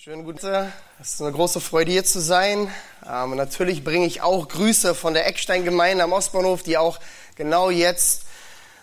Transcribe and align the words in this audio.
Schönen 0.00 0.22
guten 0.22 0.38
Tag. 0.38 0.68
Es 1.00 1.14
ist 1.14 1.22
eine 1.22 1.32
große 1.32 1.60
Freude, 1.60 1.90
hier 1.90 2.04
zu 2.04 2.20
sein. 2.20 2.70
Ähm, 3.04 3.34
natürlich 3.34 3.82
bringe 3.82 4.06
ich 4.06 4.22
auch 4.22 4.46
Grüße 4.46 4.94
von 4.94 5.12
der 5.12 5.26
Eckstein-Gemeinde 5.26 6.04
am 6.04 6.12
Ostbahnhof, 6.12 6.62
die 6.62 6.78
auch 6.78 7.00
genau 7.34 7.68
jetzt 7.68 8.22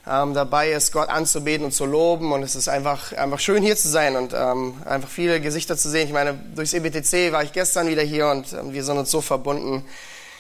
ähm, 0.06 0.34
dabei 0.34 0.72
ist, 0.72 0.92
Gott 0.92 1.08
anzubeten 1.08 1.68
und 1.68 1.72
zu 1.72 1.86
loben. 1.86 2.34
Und 2.34 2.44
es 2.44 2.58
ist 2.58 2.68
einfach, 2.68 3.14
einfach 3.14 3.40
schön, 3.40 3.64
hier 3.64 3.78
zu 3.78 3.88
sein 3.88 4.18
und 4.18 4.34
ähm, 4.34 4.82
einfach 4.84 5.08
viele 5.08 5.40
Gesichter 5.40 5.78
zu 5.78 5.90
sehen. 5.90 6.08
Ich 6.08 6.14
meine, 6.14 6.34
durchs 6.54 6.74
EBTC 6.74 7.32
war 7.32 7.44
ich 7.44 7.54
gestern 7.54 7.88
wieder 7.88 8.04
hier 8.04 8.28
und 8.28 8.52
ähm, 8.52 8.74
wir 8.74 8.84
sind 8.84 8.98
uns 8.98 9.10
so 9.10 9.22
verbunden. 9.22 9.86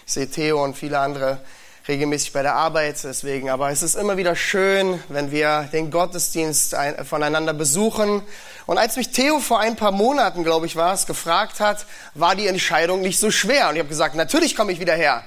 Ich 0.05 0.11
sehe 0.11 0.29
Theo 0.29 0.61
und 0.61 0.75
viele 0.75 0.99
andere 0.99 1.39
regelmäßig 1.87 2.33
bei 2.33 2.41
der 2.41 2.55
Arbeit. 2.55 3.03
Deswegen, 3.03 3.49
aber 3.49 3.69
es 3.69 3.83
ist 3.83 3.95
immer 3.95 4.17
wieder 4.17 4.35
schön, 4.35 4.99
wenn 5.09 5.31
wir 5.31 5.69
den 5.71 5.91
Gottesdienst 5.91 6.75
voneinander 7.07 7.53
besuchen. 7.53 8.21
Und 8.65 8.77
als 8.77 8.95
mich 8.95 9.11
Theo 9.11 9.39
vor 9.39 9.59
ein 9.59 9.75
paar 9.75 9.91
Monaten, 9.91 10.43
glaube 10.43 10.65
ich, 10.65 10.75
war 10.75 10.93
es, 10.93 11.05
gefragt 11.05 11.59
hat, 11.59 11.85
war 12.13 12.35
die 12.35 12.47
Entscheidung 12.47 13.01
nicht 13.01 13.19
so 13.19 13.29
schwer. 13.29 13.69
Und 13.69 13.75
ich 13.75 13.79
habe 13.79 13.89
gesagt, 13.89 14.15
natürlich 14.15 14.55
komme 14.55 14.71
ich 14.71 14.79
wieder 14.79 14.95
her. 14.95 15.23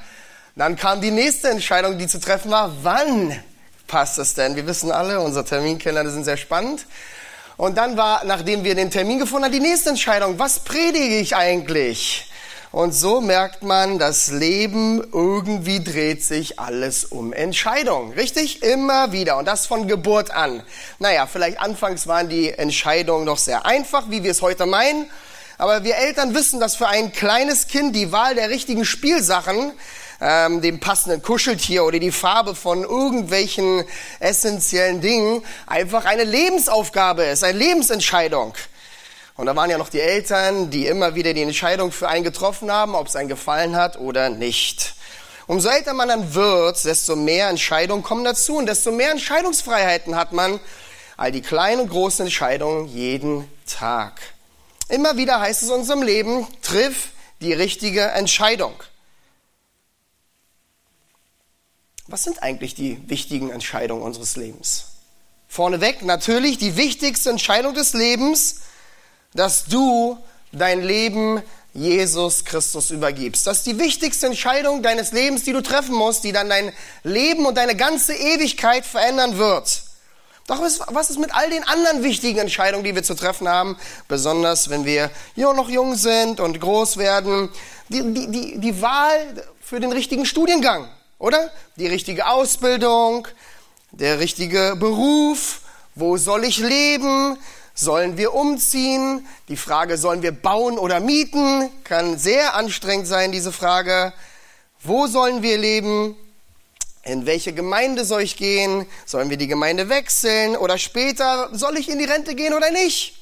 Dann 0.57 0.75
kam 0.75 1.01
die 1.01 1.13
nächste 1.13 1.51
Entscheidung, 1.51 1.99
die 1.99 2.09
zu 2.09 2.19
treffen 2.19 2.51
war, 2.51 2.73
wann 2.83 3.39
passt 3.87 4.19
es 4.19 4.35
denn? 4.35 4.57
Wir 4.57 4.67
wissen 4.67 4.91
alle, 4.91 5.21
unsere 5.21 5.45
Terminkalender 5.45 6.11
sind 6.11 6.25
sehr 6.25 6.37
spannend. 6.37 6.87
Und 7.57 7.79
dann 7.79 7.97
war, 7.97 8.25
nachdem 8.25 8.65
wir 8.65 8.75
den 8.75 8.91
Termin 8.91 9.21
gefunden 9.21 9.47
haben, 9.47 9.53
die 9.53 9.61
nächste 9.61 9.91
Entscheidung, 9.91 10.39
was 10.39 10.61
predige 10.61 11.19
ich 11.19 11.37
eigentlich? 11.37 12.29
Und 12.79 12.93
so 12.93 13.21
merkt 13.21 13.65
man, 13.65 13.99
das 13.99 14.29
Leben 14.29 15.03
irgendwie 15.13 15.83
dreht 15.83 16.23
sich 16.23 16.61
alles 16.61 17.05
um 17.05 17.33
Entscheidungen. 17.33 18.13
Richtig? 18.13 18.63
Immer 18.63 19.11
wieder. 19.11 19.37
Und 19.37 19.49
das 19.49 19.67
von 19.67 19.89
Geburt 19.89 20.31
an. 20.31 20.63
Naja, 21.01 21.27
vielleicht 21.27 21.59
anfangs 21.59 22.07
waren 22.07 22.29
die 22.29 22.51
Entscheidungen 22.51 23.25
noch 23.25 23.39
sehr 23.39 23.67
einfach, 23.67 24.11
wie 24.11 24.23
wir 24.23 24.31
es 24.31 24.43
heute 24.43 24.65
meinen. 24.65 25.11
Aber 25.57 25.83
wir 25.83 25.97
Eltern 25.97 26.37
wissen, 26.37 26.61
dass 26.61 26.77
für 26.77 26.87
ein 26.87 27.11
kleines 27.11 27.67
Kind 27.67 27.97
die 27.97 28.13
Wahl 28.13 28.37
der 28.37 28.49
richtigen 28.49 28.85
Spielsachen, 28.85 29.73
ähm, 30.21 30.63
dem 30.63 30.79
passenden 30.79 31.21
Kuscheltier 31.21 31.83
oder 31.83 31.99
die 31.99 32.13
Farbe 32.13 32.55
von 32.55 32.85
irgendwelchen 32.85 33.83
essentiellen 34.21 35.01
Dingen 35.01 35.43
einfach 35.67 36.05
eine 36.05 36.23
Lebensaufgabe 36.23 37.25
ist, 37.25 37.43
eine 37.43 37.59
Lebensentscheidung. 37.59 38.55
Und 39.39 39.47
da 39.47 39.55
waren 39.55 39.71
ja 39.71 39.79
noch 39.79 39.89
die 39.89 40.01
Eltern, 40.01 40.69
die 40.69 40.89
immer 40.89 41.15
wieder 41.15 41.33
die 41.33 41.43
Entscheidung 41.43 41.93
für 41.93 42.09
einen 42.09 42.25
getroffen 42.25 42.73
haben, 42.73 42.97
ob 42.97 43.07
es 43.07 43.15
einen 43.15 43.29
gefallen 43.29 43.77
hat 43.77 43.97
oder 43.97 44.31
nicht. 44.31 44.97
Umso 45.47 45.69
älter 45.69 45.95
man 45.95 46.09
dann 46.09 46.35
wird, 46.35 46.85
desto 46.85 47.15
mehr 47.15 47.49
Entscheidungen 47.49 48.03
kommen 48.03 48.25
dazu 48.25 48.57
und 48.57 48.67
desto 48.67 48.91
mehr 48.91 49.13
Entscheidungsfreiheiten 49.13 50.17
hat 50.17 50.33
man. 50.33 50.59
All 51.17 51.31
die 51.31 51.41
kleinen 51.41 51.83
und 51.83 51.89
großen 51.89 52.25
Entscheidungen 52.25 52.89
jeden 52.89 53.49
Tag. 53.65 54.21
Immer 54.89 55.17
wieder 55.17 55.39
heißt 55.39 55.63
es 55.63 55.69
in 55.69 55.75
unserem 55.77 56.03
Leben, 56.03 56.45
triff 56.63 57.11
die 57.41 57.53
richtige 57.53 58.07
Entscheidung. 58.07 58.75
Was 62.09 62.25
sind 62.25 62.43
eigentlich 62.43 62.75
die 62.75 63.09
wichtigen 63.09 63.51
Entscheidungen 63.51 64.03
unseres 64.03 64.35
Lebens? 64.35 64.87
Vorneweg 65.47 66.03
natürlich 66.03 66.59
die 66.59 66.77
wichtigste 66.77 67.31
Entscheidung 67.31 67.75
des 67.75 67.95
Lebens 67.95 68.63
dass 69.39 69.67
du 69.67 70.19
dein 70.51 70.83
Leben 70.83 71.43
Jesus 71.73 72.45
Christus 72.45 72.91
übergibst. 72.91 73.47
Das 73.47 73.59
ist 73.59 73.67
die 73.67 73.79
wichtigste 73.79 74.27
Entscheidung 74.27 74.83
deines 74.83 75.13
Lebens, 75.13 75.45
die 75.45 75.53
du 75.53 75.63
treffen 75.63 75.95
musst, 75.95 76.25
die 76.25 76.33
dann 76.33 76.49
dein 76.49 76.73
Leben 77.05 77.47
und 77.47 77.57
deine 77.57 77.77
ganze 77.77 78.15
Ewigkeit 78.15 78.85
verändern 78.85 79.39
wird. 79.39 79.83
Doch 80.49 80.61
was 80.61 81.11
ist 81.11 81.21
mit 81.21 81.33
all 81.35 81.51
den 81.51 81.63
anderen 81.63 82.03
wichtigen 82.03 82.39
Entscheidungen, 82.39 82.83
die 82.83 82.97
wir 82.97 83.05
zu 83.05 83.15
treffen 83.15 83.49
haben, 83.49 83.77
besonders 84.09 84.71
wenn 84.71 84.85
wir 84.85 85.11
noch 85.37 85.69
jung 85.69 85.95
sind 85.95 86.41
und 86.41 86.59
groß 86.59 86.97
werden? 86.97 87.49
Die, 87.91 88.03
die, 88.03 88.31
die, 88.31 88.59
die 88.59 88.83
Wahl 88.83 89.45
für 89.61 89.79
den 89.79 89.93
richtigen 89.93 90.27
Studiengang, 90.27 90.89
oder? 91.19 91.53
Die 91.77 91.87
richtige 91.87 92.27
Ausbildung, 92.27 93.29
der 93.93 94.19
richtige 94.19 94.75
Beruf, 94.75 95.61
wo 95.95 96.17
soll 96.17 96.45
ich 96.45 96.59
leben, 96.59 97.39
Sollen 97.81 98.17
wir 98.17 98.35
umziehen? 98.35 99.25
Die 99.47 99.57
Frage, 99.57 99.99
sollen 99.99 100.23
wir 100.23 100.33
bauen 100.33 100.79
oder 100.79 100.99
mieten? 100.99 101.71
Kann 101.85 102.19
sehr 102.19 102.55
anstrengend 102.55 103.07
sein, 103.07 103.31
diese 103.31 103.53
Frage. 103.53 104.13
Wo 104.83 105.07
sollen 105.07 105.43
wir 105.43 105.59
leben? 105.59 106.17
In 107.05 107.25
welche 107.25 107.53
Gemeinde 107.53 108.05
soll 108.05 108.23
ich 108.23 108.37
gehen? 108.37 108.85
Sollen 109.07 109.31
wir 109.31 109.37
die 109.37 109.47
Gemeinde 109.47 109.89
wechseln? 109.89 110.57
Oder 110.57 110.77
später, 110.77 111.51
soll 111.53 111.79
ich 111.79 111.89
in 111.89 112.01
die 112.01 112.05
Rente 112.05 112.35
gehen 112.35 112.53
oder 112.53 112.73
nicht? 112.73 113.15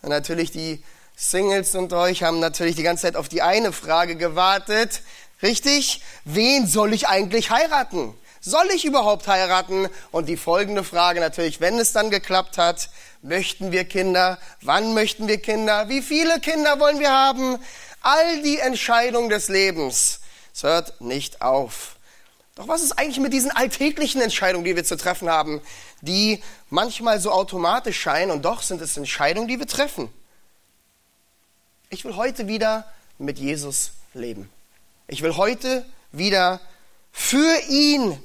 Und 0.00 0.08
natürlich 0.08 0.50
die 0.50 0.82
Singles 1.14 1.74
und 1.74 1.92
euch 1.92 2.22
haben 2.22 2.40
natürlich 2.40 2.76
die 2.76 2.82
ganze 2.82 3.02
Zeit 3.02 3.16
auf 3.16 3.28
die 3.28 3.42
eine 3.42 3.72
Frage 3.72 4.16
gewartet. 4.16 5.02
Richtig? 5.42 6.00
Wen 6.24 6.66
soll 6.66 6.94
ich 6.94 7.08
eigentlich 7.08 7.50
heiraten? 7.50 8.14
Soll 8.40 8.70
ich 8.74 8.86
überhaupt 8.86 9.28
heiraten? 9.28 9.88
Und 10.10 10.30
die 10.30 10.38
folgende 10.38 10.82
Frage 10.82 11.20
natürlich, 11.20 11.60
wenn 11.60 11.78
es 11.78 11.92
dann 11.92 12.10
geklappt 12.10 12.56
hat, 12.56 12.88
möchten 13.22 13.72
wir 13.72 13.84
Kinder? 13.84 14.38
Wann 14.60 14.94
möchten 14.94 15.28
wir 15.28 15.40
Kinder? 15.40 15.88
Wie 15.88 16.02
viele 16.02 16.40
Kinder 16.40 16.78
wollen 16.80 16.98
wir 16.98 17.12
haben? 17.12 17.58
All 18.02 18.42
die 18.42 18.58
Entscheidungen 18.58 19.30
des 19.30 19.48
Lebens. 19.48 20.20
Es 20.52 20.64
hört 20.64 21.00
nicht 21.00 21.40
auf. 21.40 21.96
Doch 22.54 22.68
was 22.68 22.82
ist 22.82 22.92
eigentlich 22.92 23.20
mit 23.20 23.32
diesen 23.32 23.50
alltäglichen 23.50 24.20
Entscheidungen, 24.20 24.64
die 24.64 24.76
wir 24.76 24.84
zu 24.84 24.96
treffen 24.96 25.30
haben, 25.30 25.62
die 26.02 26.42
manchmal 26.68 27.18
so 27.20 27.30
automatisch 27.30 27.98
scheinen 27.98 28.30
und 28.30 28.44
doch 28.44 28.60
sind 28.60 28.82
es 28.82 28.96
Entscheidungen, 28.96 29.48
die 29.48 29.58
wir 29.58 29.66
treffen? 29.66 30.12
Ich 31.88 32.04
will 32.04 32.16
heute 32.16 32.48
wieder 32.48 32.90
mit 33.18 33.38
Jesus 33.38 33.92
leben. 34.12 34.50
Ich 35.06 35.22
will 35.22 35.36
heute 35.36 35.86
wieder 36.10 36.60
für 37.12 37.58
ihn 37.68 38.18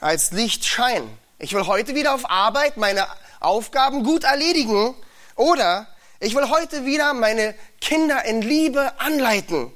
als 0.00 0.32
Licht 0.32 0.64
scheinen. 0.64 1.08
Ich 1.38 1.52
will 1.52 1.66
heute 1.66 1.94
wieder 1.94 2.14
auf 2.14 2.28
Arbeit 2.30 2.76
meine 2.76 3.06
Aufgaben 3.40 4.04
gut 4.04 4.24
erledigen 4.24 4.94
oder 5.34 5.86
ich 6.20 6.34
will 6.34 6.48
heute 6.50 6.84
wieder 6.84 7.14
meine 7.14 7.54
Kinder 7.80 8.24
in 8.26 8.42
Liebe 8.42 8.92
anleiten. 9.00 9.72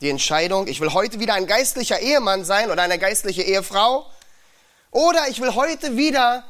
Die 0.00 0.10
Entscheidung, 0.10 0.66
ich 0.66 0.80
will 0.80 0.92
heute 0.92 1.18
wieder 1.18 1.34
ein 1.34 1.46
geistlicher 1.46 2.00
Ehemann 2.00 2.44
sein 2.44 2.70
oder 2.70 2.82
eine 2.82 2.98
geistliche 2.98 3.42
Ehefrau 3.42 4.06
oder 4.90 5.28
ich 5.28 5.40
will 5.40 5.54
heute 5.54 5.96
wieder 5.96 6.44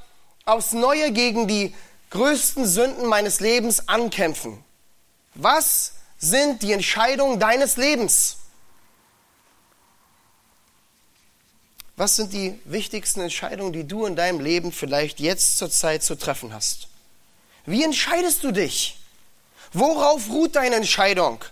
aufs 0.44 0.72
Neue 0.72 1.12
gegen 1.12 1.46
die 1.46 1.74
größten 2.10 2.66
Sünden 2.66 3.06
meines 3.06 3.40
Lebens 3.40 3.88
ankämpfen. 3.88 4.62
Was 5.34 5.94
sind 6.18 6.62
die 6.62 6.72
Entscheidungen 6.72 7.38
deines 7.38 7.76
Lebens? 7.76 8.38
Was 11.96 12.16
sind 12.16 12.32
die 12.32 12.58
wichtigsten 12.64 13.20
Entscheidungen, 13.20 13.72
die 13.72 13.86
du 13.86 14.06
in 14.06 14.16
deinem 14.16 14.40
Leben 14.40 14.72
vielleicht 14.72 15.20
jetzt 15.20 15.58
zur 15.58 15.70
Zeit 15.70 16.02
zu 16.02 16.16
treffen 16.16 16.52
hast? 16.52 16.88
Wie 17.66 17.84
entscheidest 17.84 18.42
du 18.42 18.50
dich? 18.50 18.98
Worauf 19.72 20.28
ruht 20.28 20.56
deine 20.56 20.76
Entscheidung? 20.76 21.44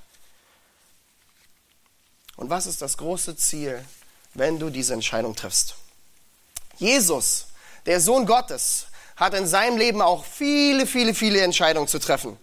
Und 2.37 2.51
was 2.51 2.67
ist 2.67 2.83
das 2.83 2.97
große 2.97 3.37
Ziel, 3.37 3.85
wenn 4.35 4.59
du 4.59 4.71
diese 4.71 4.95
Entscheidung 4.95 5.37
triffst? 5.37 5.77
Jesus, 6.79 7.47
der 7.87 8.01
Sohn 8.01 8.27
Gottes, 8.27 8.87
hat 9.17 9.35
in 9.35 9.47
seinem 9.47 9.77
Leben 9.77 10.03
auch 10.03 10.25
viele, 10.25 10.87
viele, 10.87 11.15
viele 11.15 11.41
Entscheidungen 11.41 11.87
zu 11.87 12.01
treffen. 12.01 12.37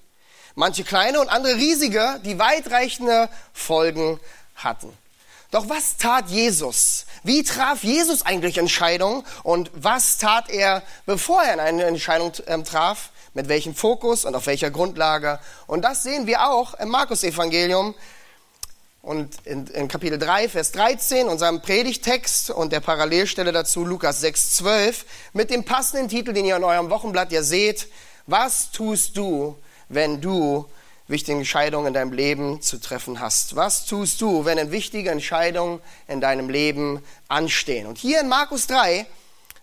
Manche 0.56 0.84
kleine 0.84 1.20
und 1.20 1.28
andere 1.28 1.56
riesige, 1.56 2.22
die 2.24 2.40
weitreichende 2.40 3.30
Folgen 3.54 4.20
hatten. 4.56 4.96
Doch 5.52 5.68
was 5.68 5.98
tat 5.98 6.30
Jesus? 6.30 7.06
Wie 7.24 7.44
traf 7.44 7.84
Jesus 7.84 8.22
eigentlich 8.22 8.58
Entscheidungen 8.58 9.24
und 9.44 9.72
was 9.74 10.18
tat 10.18 10.50
er, 10.50 10.84
bevor 11.06 11.42
er 11.42 11.62
eine 11.62 11.84
Entscheidung 11.86 12.32
ähm, 12.48 12.64
traf? 12.64 13.10
Mit 13.34 13.48
welchem 13.48 13.76
Fokus 13.76 14.26
und 14.26 14.36
auf 14.36 14.48
welcher 14.48 14.72
Grundlage? 14.72 15.40
Und 15.68 15.84
das 15.84 16.04
sehen 16.04 16.26
wir 16.26 16.50
auch 16.50 16.74
im 16.76 16.90
Markus-Evangelium 16.90 17.94
und 19.01 19.36
in, 19.46 19.68
in, 19.68 19.88
Kapitel 19.88 20.18
3, 20.18 20.50
Vers 20.50 20.72
13, 20.72 21.28
unserem 21.28 21.62
Predigtext 21.62 22.50
und 22.50 22.74
der 22.74 22.80
Parallelstelle 22.80 23.51
dazu 23.51 23.86
Lukas 23.86 24.19
6, 24.22 24.57
12, 24.57 25.06
mit 25.34 25.51
dem 25.51 25.63
passenden 25.63 26.10
Titel, 26.10 26.34
den 26.34 26.46
ihr 26.46 26.57
in 26.57 26.63
eurem 26.63 26.90
Wochenblatt 26.90 27.31
ja 27.31 27.44
seht. 27.44 27.88
Was 28.28 28.72
tust 28.72 29.16
du, 29.16 29.57
wenn 29.88 30.22
du 30.22 30.66
wichtige 31.10 31.40
Entscheidungen 31.40 31.88
in 31.88 31.94
deinem 31.94 32.14
Leben 32.14 32.62
zu 32.62 32.80
treffen 32.80 33.20
hast. 33.20 33.56
Was 33.56 33.86
tust 33.86 34.22
du, 34.22 34.46
wenn 34.46 34.72
wichtige 34.72 35.10
Entscheidung 35.10 35.82
in 36.08 36.22
deinem 36.22 36.50
Leben 36.50 37.04
anstehen? 37.28 37.88
Und 37.88 37.98
hier 37.98 38.22
in 38.22 38.30
Markus 38.30 38.68
3 38.68 39.06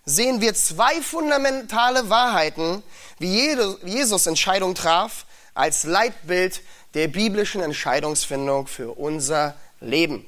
sehen 0.05 0.41
wir 0.41 0.55
zwei 0.55 1.01
fundamentale 1.01 2.11
Wahrheiten, 2.11 2.83
wie 3.19 3.57
Jesus 3.85 4.27
Entscheidung 4.27 4.75
traf, 4.75 5.25
als 5.55 5.85
Leitbild 5.85 6.63
der 6.95 7.09
biblischen 7.09 7.63
Entscheidungsfindung 7.63 8.67
für 8.67 8.93
unser 8.99 9.55
Leben. 9.81 10.27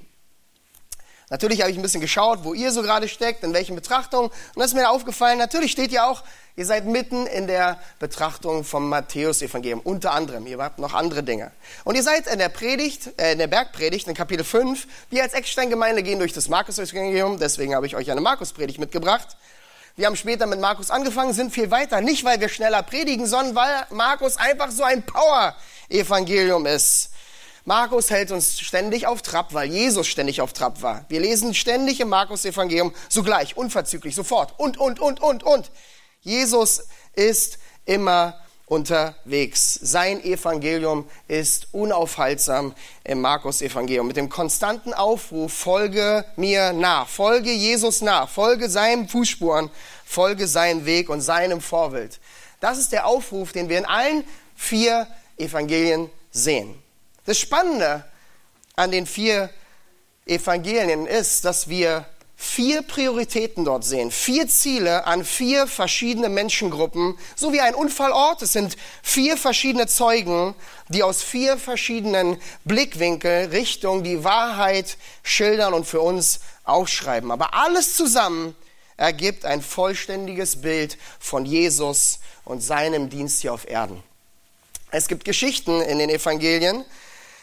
Natürlich 1.30 1.60
habe 1.60 1.70
ich 1.70 1.76
ein 1.76 1.82
bisschen 1.82 2.00
geschaut, 2.00 2.40
wo 2.42 2.54
ihr 2.54 2.72
so 2.72 2.80
gerade 2.80 3.06
steckt, 3.06 3.44
in 3.44 3.52
welchen 3.52 3.76
Betrachtungen. 3.76 4.30
Und 4.30 4.56
das 4.56 4.69
ist 4.69 4.75
mir 4.75 4.88
aufgefallen, 4.88 5.38
natürlich 5.38 5.72
steht 5.72 5.92
ihr 5.92 6.06
auch, 6.06 6.25
ihr 6.56 6.64
seid 6.64 6.86
mitten 6.86 7.26
in 7.26 7.46
der 7.46 7.78
Betrachtung 7.98 8.64
vom 8.64 8.88
Matthäus-Evangelium, 8.88 9.80
unter 9.80 10.12
anderem. 10.12 10.46
Ihr 10.46 10.58
habt 10.58 10.78
noch 10.78 10.94
andere 10.94 11.22
Dinge. 11.22 11.52
Und 11.84 11.96
ihr 11.96 12.02
seid 12.02 12.26
in 12.28 12.38
der 12.38 12.48
Predigt, 12.48 13.20
äh, 13.20 13.32
in 13.32 13.38
der 13.38 13.46
Bergpredigt, 13.46 14.08
in 14.08 14.14
Kapitel 14.14 14.42
5. 14.42 14.86
Wir 15.10 15.22
als 15.22 15.34
Eckstein-Gemeinde 15.34 16.02
gehen 16.02 16.19
durch 16.19 16.32
das 16.32 16.48
Markus-Evangelium, 16.48 17.38
deswegen 17.38 17.74
habe 17.74 17.86
ich 17.86 17.94
euch 17.94 18.10
eine 18.10 18.22
Markus-Predigt 18.22 18.78
mitgebracht. 18.78 19.36
Wir 19.96 20.06
haben 20.06 20.16
später 20.16 20.46
mit 20.46 20.60
Markus 20.60 20.90
angefangen, 20.90 21.34
sind 21.34 21.52
viel 21.52 21.70
weiter. 21.70 22.00
Nicht, 22.00 22.24
weil 22.24 22.40
wir 22.40 22.48
schneller 22.48 22.82
predigen, 22.84 23.26
sondern 23.26 23.54
weil 23.54 23.86
Markus 23.90 24.36
einfach 24.36 24.70
so 24.70 24.84
ein 24.84 25.02
Power-Evangelium 25.02 26.66
ist. 26.66 27.10
Markus 27.69 28.09
hält 28.09 28.31
uns 28.31 28.59
ständig 28.61 29.06
auf 29.06 29.20
Trab, 29.20 29.53
weil 29.53 29.70
Jesus 29.70 30.06
ständig 30.06 30.41
auf 30.41 30.55
Trab 30.55 30.81
war. 30.81 31.05
Wir 31.11 31.20
lesen 31.20 31.53
ständig 31.53 32.00
im 32.00 32.09
Markus-Evangelium 32.09 32.94
sogleich, 33.11 33.59
unverzüglich, 33.59 34.15
sofort 34.15 34.55
und, 34.56 34.79
und, 34.79 35.00
und, 35.00 35.20
und, 35.20 35.43
und. 35.43 35.70
Jesus 36.23 36.85
ist 37.12 37.59
immer 37.85 38.41
unterwegs. 38.65 39.79
Sein 39.82 40.25
Evangelium 40.25 41.11
ist 41.26 41.69
unaufhaltsam 41.73 42.75
im 43.05 43.20
Markus-Evangelium 43.20 44.06
mit 44.06 44.17
dem 44.17 44.31
konstanten 44.31 44.94
Aufruf, 44.94 45.53
folge 45.53 46.25
mir 46.37 46.73
nach, 46.73 47.06
folge 47.06 47.53
Jesus 47.53 48.00
nach, 48.00 48.31
folge 48.31 48.70
seinen 48.70 49.09
Fußspuren, 49.09 49.69
folge 50.06 50.47
seinen 50.47 50.87
Weg 50.87 51.11
und 51.11 51.20
seinem 51.20 51.61
Vorbild. 51.61 52.19
Das 52.61 52.79
ist 52.79 52.93
der 52.93 53.06
Aufruf, 53.06 53.53
den 53.53 53.69
wir 53.69 53.76
in 53.76 53.85
allen 53.85 54.25
vier 54.56 55.06
Evangelien 55.37 56.09
sehen. 56.31 56.82
Das 57.28 57.38
Spannende 57.38 58.04
an 58.75 58.90
den 58.90 59.04
vier 59.04 59.50
Evangelien 60.25 61.06
ist, 61.06 61.44
dass 61.44 61.69
wir 61.69 62.06
vier 62.36 62.80
Prioritäten 62.80 63.66
dort 63.66 63.84
sehen, 63.84 64.10
vier 64.10 64.48
Ziele 64.48 65.06
an 65.06 65.26
vier 65.26 65.66
verschiedene 65.66 66.30
Menschengruppen, 66.30 67.19
so 67.36 67.52
wie 67.52 67.60
ein 67.60 67.75
Unfallort. 67.75 68.40
Es 68.40 68.54
sind 68.54 68.78
vier 69.02 69.36
verschiedene 69.36 69.86
Zeugen, 69.86 70.54
die 70.88 71.02
aus 71.02 71.22
vier 71.22 71.58
verschiedenen 71.58 72.40
Blickwinkeln 72.64 73.50
Richtung 73.50 74.04
die 74.04 74.24
Wahrheit 74.24 74.96
schildern 75.22 75.74
und 75.74 75.86
für 75.86 76.00
uns 76.00 76.40
aufschreiben. 76.64 77.31
Aber 77.31 77.52
alles 77.52 77.94
zusammen 77.94 78.56
ergibt 78.96 79.44
ein 79.44 79.60
vollständiges 79.60 80.62
Bild 80.62 80.96
von 81.20 81.44
Jesus 81.44 82.20
und 82.46 82.62
seinem 82.62 83.10
Dienst 83.10 83.42
hier 83.42 83.52
auf 83.52 83.69
Erden. 83.69 84.02
Es 84.90 85.08
gibt 85.08 85.26
Geschichten 85.26 85.82
in 85.82 85.98
den 85.98 86.08
Evangelien, 86.08 86.86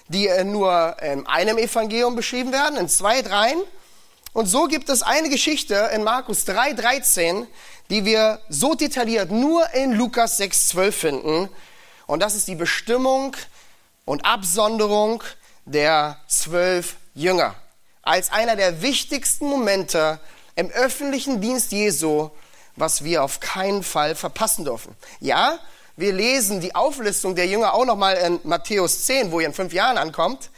die 0.07 0.27
äh, 0.27 0.43
nur 0.43 0.97
in 1.01 1.25
einem 1.27 1.57
Evangelium 1.57 2.15
beschrieben 2.15 2.51
werden, 2.51 2.77
in 2.77 2.89
zwei, 2.89 3.21
dreien. 3.21 3.61
Und 4.33 4.47
so 4.47 4.65
gibt 4.65 4.89
es 4.89 5.01
eine 5.01 5.29
Geschichte 5.29 5.89
in 5.93 6.03
Markus 6.03 6.45
3, 6.45 6.73
13, 6.73 7.47
die 7.89 8.05
wir 8.05 8.41
so 8.49 8.75
detailliert 8.75 9.31
nur 9.31 9.69
in 9.73 9.93
Lukas 9.93 10.37
6, 10.37 10.69
12 10.69 10.95
finden. 10.95 11.49
Und 12.07 12.19
das 12.21 12.35
ist 12.35 12.47
die 12.47 12.55
Bestimmung 12.55 13.35
und 14.03 14.25
Absonderung 14.25 15.23
der 15.65 16.17
zwölf 16.27 16.97
Jünger. 17.13 17.55
Als 18.01 18.31
einer 18.31 18.55
der 18.55 18.81
wichtigsten 18.81 19.47
Momente 19.47 20.19
im 20.55 20.69
öffentlichen 20.69 21.41
Dienst 21.41 21.71
Jesu, 21.71 22.29
was 22.75 23.03
wir 23.03 23.23
auf 23.23 23.39
keinen 23.39 23.83
Fall 23.83 24.15
verpassen 24.15 24.65
dürfen. 24.65 24.95
Ja, 25.19 25.59
wir 25.97 26.11
lesen 26.11 26.59
die 26.59 26.75
Auflistung 26.75 27.35
der 27.35 27.47
Jünger 27.47 27.73
auch 27.73 27.85
nochmal 27.85 28.17
in 28.17 28.39
Matthäus 28.43 29.05
10, 29.05 29.31
wo 29.31 29.39
ihr 29.39 29.47
in 29.47 29.53
fünf 29.53 29.71
Jahren 29.71 29.97
ankommt, 29.97 30.49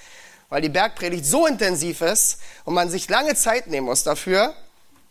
weil 0.49 0.61
die 0.61 0.69
Bergpredigt 0.69 1.25
so 1.25 1.45
intensiv 1.45 2.01
ist 2.01 2.39
und 2.65 2.73
man 2.73 2.89
sich 2.89 3.07
lange 3.07 3.35
Zeit 3.35 3.67
nehmen 3.67 3.85
muss 3.85 4.03
dafür. 4.03 4.55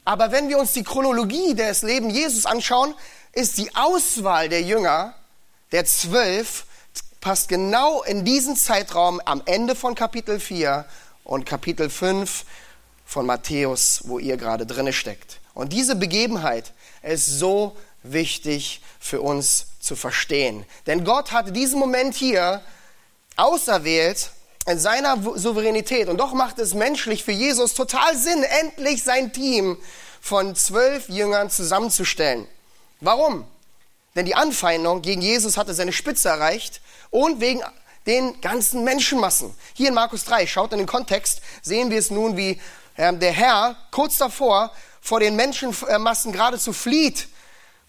Aber 0.04 0.32
wenn 0.32 0.48
wir 0.48 0.58
uns 0.58 0.72
die 0.72 0.82
Chronologie 0.82 1.54
des 1.54 1.82
Lebens 1.82 2.14
Jesus 2.14 2.46
anschauen, 2.46 2.94
ist 3.32 3.58
die 3.58 3.74
Auswahl 3.76 4.48
der 4.48 4.62
Jünger, 4.62 5.14
der 5.70 5.84
zwölf, 5.84 6.64
passt 7.20 7.48
genau 7.48 8.02
in 8.02 8.24
diesen 8.24 8.56
Zeitraum 8.56 9.20
am 9.24 9.42
Ende 9.46 9.74
von 9.74 9.94
Kapitel 9.94 10.40
4 10.40 10.84
und 11.24 11.44
Kapitel 11.44 11.90
5 11.90 12.44
von 13.04 13.26
Matthäus, 13.26 14.02
wo 14.04 14.18
ihr 14.18 14.36
gerade 14.36 14.66
drinne 14.66 14.92
steckt. 14.92 15.38
Und 15.54 15.72
diese 15.72 15.96
Begebenheit 15.96 16.72
ist 17.02 17.26
so 17.26 17.76
wichtig 18.12 18.80
für 18.98 19.20
uns 19.20 19.66
zu 19.80 19.96
verstehen. 19.96 20.64
Denn 20.86 21.04
Gott 21.04 21.32
hat 21.32 21.54
diesen 21.54 21.78
Moment 21.78 22.14
hier 22.14 22.62
auserwählt 23.36 24.30
in 24.66 24.78
seiner 24.78 25.16
Souveränität. 25.36 26.08
Und 26.08 26.18
doch 26.18 26.32
macht 26.32 26.58
es 26.58 26.74
menschlich 26.74 27.24
für 27.24 27.32
Jesus 27.32 27.74
total 27.74 28.16
Sinn, 28.16 28.42
endlich 28.42 29.02
sein 29.02 29.32
Team 29.32 29.78
von 30.20 30.56
zwölf 30.56 31.08
Jüngern 31.08 31.50
zusammenzustellen. 31.50 32.48
Warum? 33.00 33.46
Denn 34.16 34.26
die 34.26 34.34
Anfeindung 34.34 35.02
gegen 35.02 35.20
Jesus 35.20 35.56
hatte 35.56 35.74
seine 35.74 35.92
Spitze 35.92 36.28
erreicht 36.28 36.80
und 37.10 37.40
wegen 37.40 37.62
den 38.06 38.40
ganzen 38.40 38.82
Menschenmassen. 38.82 39.54
Hier 39.74 39.88
in 39.88 39.94
Markus 39.94 40.24
3, 40.24 40.46
schaut 40.46 40.72
in 40.72 40.78
den 40.78 40.86
Kontext, 40.86 41.42
sehen 41.62 41.90
wir 41.90 41.98
es 41.98 42.10
nun, 42.10 42.36
wie 42.36 42.60
äh, 42.96 43.12
der 43.14 43.32
Herr 43.32 43.76
kurz 43.90 44.18
davor 44.18 44.72
vor 45.00 45.20
den 45.20 45.36
Menschenmassen 45.36 46.32
geradezu 46.32 46.72
flieht 46.72 47.28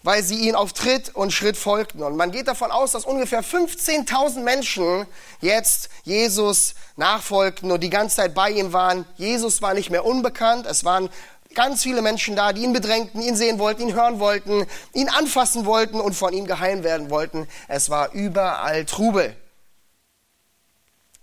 weil 0.08 0.22
sie 0.22 0.48
ihn 0.48 0.54
auf 0.54 0.72
Tritt 0.72 1.14
und 1.14 1.34
Schritt 1.34 1.58
folgten. 1.58 2.02
Und 2.02 2.16
man 2.16 2.30
geht 2.30 2.48
davon 2.48 2.70
aus, 2.70 2.92
dass 2.92 3.04
ungefähr 3.04 3.44
15.000 3.44 4.40
Menschen 4.40 5.04
jetzt 5.42 5.90
Jesus 6.02 6.74
nachfolgten 6.96 7.70
und 7.70 7.82
die 7.82 7.90
ganze 7.90 8.16
Zeit 8.16 8.34
bei 8.34 8.48
ihm 8.48 8.72
waren. 8.72 9.04
Jesus 9.16 9.60
war 9.60 9.74
nicht 9.74 9.90
mehr 9.90 10.06
unbekannt. 10.06 10.64
Es 10.64 10.82
waren 10.82 11.10
ganz 11.54 11.82
viele 11.82 12.00
Menschen 12.00 12.36
da, 12.36 12.54
die 12.54 12.62
ihn 12.62 12.72
bedrängten, 12.72 13.20
ihn 13.20 13.36
sehen 13.36 13.58
wollten, 13.58 13.82
ihn 13.82 13.92
hören 13.92 14.18
wollten, 14.18 14.64
ihn 14.94 15.10
anfassen 15.10 15.66
wollten 15.66 16.00
und 16.00 16.14
von 16.14 16.32
ihm 16.32 16.46
geheilt 16.46 16.84
werden 16.84 17.10
wollten. 17.10 17.46
Es 17.68 17.90
war 17.90 18.12
überall 18.12 18.86
Trubel. 18.86 19.36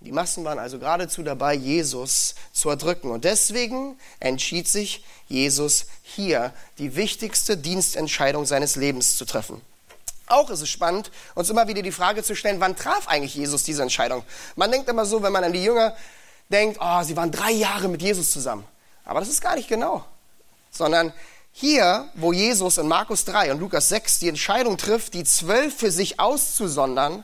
Die 0.06 0.12
Massen 0.12 0.46
waren 0.46 0.60
also 0.60 0.78
geradezu 0.78 1.24
dabei, 1.24 1.56
Jesus 1.56 2.36
zu 2.54 2.70
erdrücken. 2.70 3.10
Und 3.10 3.24
deswegen 3.24 3.98
entschied 4.20 4.68
sich 4.68 5.04
Jesus 5.28 5.88
hier 6.04 6.54
die 6.78 6.96
wichtigste 6.96 7.58
Dienstentscheidung 7.58 8.46
seines 8.46 8.76
Lebens 8.76 9.18
zu 9.18 9.26
treffen. 9.26 9.62
Auch 10.28 10.52
ist 10.52 10.62
es 10.62 10.70
spannend, 10.70 11.10
uns 11.34 11.50
immer 11.50 11.68
wieder 11.68 11.82
die 11.82 11.92
Frage 11.92 12.22
zu 12.22 12.36
stellen, 12.36 12.60
wann 12.60 12.76
traf 12.76 13.08
eigentlich 13.08 13.34
Jesus 13.34 13.64
diese 13.64 13.82
Entscheidung? 13.82 14.24
Man 14.56 14.70
denkt 14.70 14.88
immer 14.90 15.06
so, 15.06 15.24
wenn 15.24 15.34
man 15.34 15.44
an 15.44 15.54
die 15.54 15.64
Jünger 15.64 15.96
denkt, 16.50 16.78
oh, 16.80 17.02
sie 17.02 17.18
waren 17.18 17.32
drei 17.32 17.52
Jahre 17.52 17.88
mit 17.88 18.04
Jesus 18.04 18.30
zusammen. 18.30 18.64
Aber 19.06 19.22
das 19.22 19.30
ist 19.30 19.42
gar 19.42 19.56
nicht 19.56 19.68
genau. 19.68 20.06
Sondern 20.70 21.14
hier, 21.52 22.10
wo 22.14 22.32
Jesus 22.32 22.78
in 22.78 22.88
Markus 22.88 23.26
3 23.26 23.54
und 23.54 23.60
Lukas 23.60 23.90
6 23.90 24.20
die 24.20 24.30
Entscheidung 24.30 24.78
trifft, 24.78 25.16
die 25.16 25.24
zwölf 25.24 25.76
für 25.76 25.90
sich 25.90 26.20
auszusondern, 26.20 27.24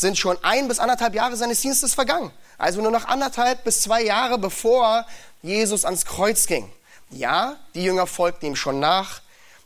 sind 0.00 0.18
schon 0.18 0.36
ein 0.42 0.68
bis 0.68 0.78
anderthalb 0.78 1.14
Jahre 1.14 1.36
seines 1.36 1.60
Dienstes 1.60 1.94
vergangen. 1.94 2.30
Also 2.58 2.80
nur 2.80 2.90
noch 2.90 3.06
anderthalb 3.06 3.64
bis 3.64 3.82
zwei 3.82 4.02
Jahre, 4.02 4.38
bevor 4.38 5.06
Jesus 5.42 5.84
ans 5.84 6.04
Kreuz 6.04 6.46
ging. 6.46 6.70
Ja, 7.10 7.56
die 7.74 7.82
Jünger 7.82 8.06
folgten 8.06 8.46
ihm 8.46 8.56
schon 8.56 8.80
nach, 8.80 9.20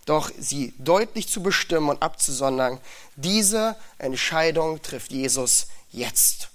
doch 0.07 0.31
sie 0.39 0.75
deutlich 0.79 1.29
zu 1.29 1.43
bestimmen 1.43 1.89
und 1.89 2.03
abzusondern, 2.03 2.81
diese 3.17 3.77
Entscheidung 3.99 4.83
trifft 4.83 5.13
Jesus 5.13 5.67
jetzt. 5.91 6.49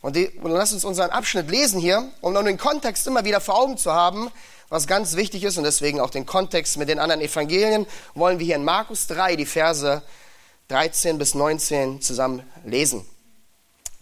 Und, 0.00 0.16
die, 0.16 0.28
und 0.28 0.50
lass 0.50 0.72
uns 0.72 0.84
unseren 0.84 1.10
Abschnitt 1.10 1.50
lesen 1.50 1.80
hier, 1.80 2.10
um 2.20 2.34
dann 2.34 2.44
den 2.44 2.58
Kontext 2.58 3.06
immer 3.06 3.24
wieder 3.24 3.40
vor 3.40 3.58
Augen 3.58 3.78
zu 3.78 3.92
haben, 3.92 4.30
was 4.68 4.86
ganz 4.86 5.16
wichtig 5.16 5.44
ist 5.44 5.58
und 5.58 5.64
deswegen 5.64 6.00
auch 6.00 6.10
den 6.10 6.26
Kontext 6.26 6.76
mit 6.76 6.88
den 6.88 6.98
anderen 6.98 7.20
Evangelien, 7.20 7.86
wollen 8.14 8.38
wir 8.38 8.46
hier 8.46 8.56
in 8.56 8.64
Markus 8.64 9.06
3 9.06 9.36
die 9.36 9.46
Verse 9.46 10.02
13 10.68 11.18
bis 11.18 11.34
19 11.34 12.00
zusammen 12.00 12.42
lesen. 12.64 13.06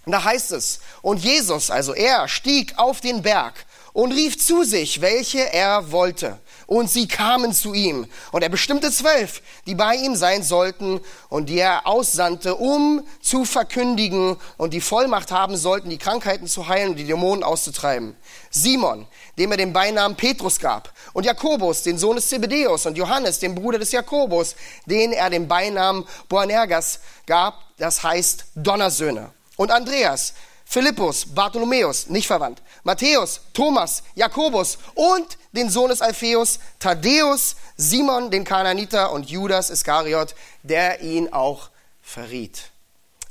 Und 0.07 0.13
da 0.13 0.25
heißt 0.25 0.53
es, 0.53 0.81
und 1.03 1.19
Jesus, 1.19 1.71
also 1.71 1.95
er, 1.95 2.27
stieg 2.27 2.75
auf 2.79 3.01
den 3.01 3.23
Berg 3.23 3.67
und 3.93 4.13
rief 4.13 4.39
zu 4.39 4.65
sich, 4.65 5.01
welche 5.01 5.53
er 5.53 5.93
wollte. 5.93 6.39
Und 6.67 6.89
sie 6.89 7.09
kamen 7.09 7.53
zu 7.53 7.75
ihm. 7.75 8.07
Und 8.31 8.43
er 8.43 8.49
bestimmte 8.49 8.93
zwölf, 8.93 9.43
die 9.67 9.75
bei 9.75 9.97
ihm 9.97 10.15
sein 10.15 10.45
sollten 10.45 11.01
und 11.29 11.49
die 11.49 11.59
er 11.59 11.87
aussandte, 11.87 12.55
um 12.55 13.05
zu 13.21 13.45
verkündigen 13.45 14.37
und 14.57 14.73
die 14.73 14.81
Vollmacht 14.81 15.33
haben 15.33 15.57
sollten, 15.57 15.91
die 15.91 15.99
Krankheiten 15.99 16.47
zu 16.47 16.69
heilen 16.69 16.91
und 16.91 16.97
die 16.97 17.07
Dämonen 17.07 17.43
auszutreiben. 17.43 18.17
Simon, 18.51 19.07
dem 19.37 19.51
er 19.51 19.57
den 19.57 19.73
Beinamen 19.73 20.17
Petrus 20.17 20.61
gab, 20.61 20.93
und 21.13 21.27
Jakobus, 21.27 21.83
den 21.83 21.99
Sohn 21.99 22.17
des 22.17 22.29
Zebedeus, 22.29 22.87
und 22.87 22.97
Johannes, 22.97 23.41
den 23.41 23.57
Bruder 23.57 23.81
des 23.81 23.91
Jakobus, 23.91 24.55
den 24.87 25.13
er 25.13 25.29
den 25.29 25.49
Beinamen 25.49 26.07
Boanergas 26.29 27.01
gab, 27.27 27.59
das 27.79 28.05
heißt 28.05 28.45
Donnersöhne. 28.55 29.33
Und 29.61 29.71
Andreas, 29.73 30.33
Philippus, 30.65 31.27
Bartholomäus, 31.27 32.07
nicht 32.07 32.27
verwandt, 32.27 32.63
Matthäus, 32.83 33.43
Thomas, 33.53 34.03
Jakobus 34.15 34.79
und 34.95 35.37
den 35.53 35.69
Sohn 35.69 35.91
des 35.91 36.01
Alpheus, 36.01 36.59
Thaddäus, 36.79 37.57
Simon, 37.77 38.31
den 38.31 38.45
Kananiter 38.45 39.13
und 39.13 39.29
Judas 39.29 39.69
Iskariot, 39.69 40.35
der 40.63 41.03
ihn 41.03 41.31
auch 41.31 41.69
verriet. 42.01 42.71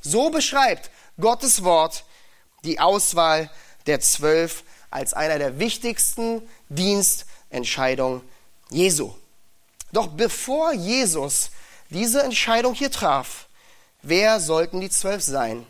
So 0.02 0.30
beschreibt 0.30 0.92
Gottes 1.20 1.64
Wort 1.64 2.04
die 2.64 2.80
Auswahl 2.80 3.50
der 3.88 4.00
zwölf 4.00 4.64
als 4.92 5.16
einer 5.16 5.40
der 5.40 5.58
wichtigsten 5.58 6.48
Dienstentscheidungen 6.70 8.22
Jesu. 8.70 9.16
Doch 9.92 10.06
bevor 10.06 10.74
Jesus 10.74 11.50
diese 11.90 12.22
Entscheidung 12.22 12.76
hier 12.76 12.92
traf, 12.92 13.48
wer 14.04 14.40
sollten 14.40 14.80
die 14.80 14.92
zwölf 14.92 15.24
sein? 15.24 15.66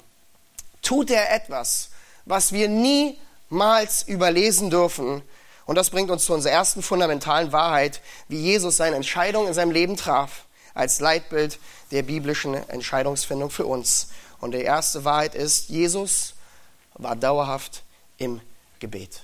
Tut 0.81 1.11
er 1.11 1.33
etwas, 1.33 1.89
was 2.25 2.51
wir 2.51 2.67
niemals 2.67 4.03
überlesen 4.03 4.69
dürfen? 4.69 5.21
Und 5.65 5.75
das 5.75 5.91
bringt 5.91 6.09
uns 6.09 6.25
zu 6.25 6.33
unserer 6.33 6.53
ersten 6.53 6.81
fundamentalen 6.81 7.51
Wahrheit, 7.51 8.01
wie 8.27 8.39
Jesus 8.39 8.77
seine 8.77 8.95
Entscheidung 8.95 9.47
in 9.47 9.53
seinem 9.53 9.71
Leben 9.71 9.97
traf, 9.97 10.45
als 10.73 10.99
Leitbild 10.99 11.59
der 11.91 12.03
biblischen 12.03 12.55
Entscheidungsfindung 12.69 13.49
für 13.49 13.65
uns. 13.65 14.09
Und 14.39 14.53
die 14.53 14.61
erste 14.61 15.05
Wahrheit 15.05 15.35
ist, 15.35 15.69
Jesus 15.69 16.33
war 16.95 17.15
dauerhaft 17.15 17.83
im 18.17 18.41
Gebet. 18.79 19.21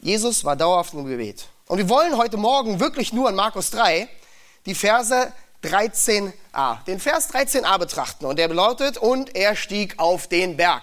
Jesus 0.00 0.44
war 0.44 0.56
dauerhaft 0.56 0.94
im 0.94 1.04
Gebet. 1.06 1.46
Und 1.66 1.78
wir 1.78 1.88
wollen 1.88 2.16
heute 2.16 2.36
Morgen 2.36 2.80
wirklich 2.80 3.12
nur 3.12 3.28
in 3.28 3.34
Markus 3.34 3.70
3 3.70 4.08
die 4.66 4.74
Verse 4.74 5.32
13a, 5.62 6.84
den 6.84 7.00
Vers 7.00 7.32
13a 7.32 7.78
betrachten. 7.78 8.26
Und 8.26 8.38
der 8.38 8.48
lautet, 8.48 8.96
und 8.96 9.36
er 9.36 9.56
stieg 9.56 9.98
auf 9.98 10.26
den 10.26 10.56
Berg. 10.56 10.82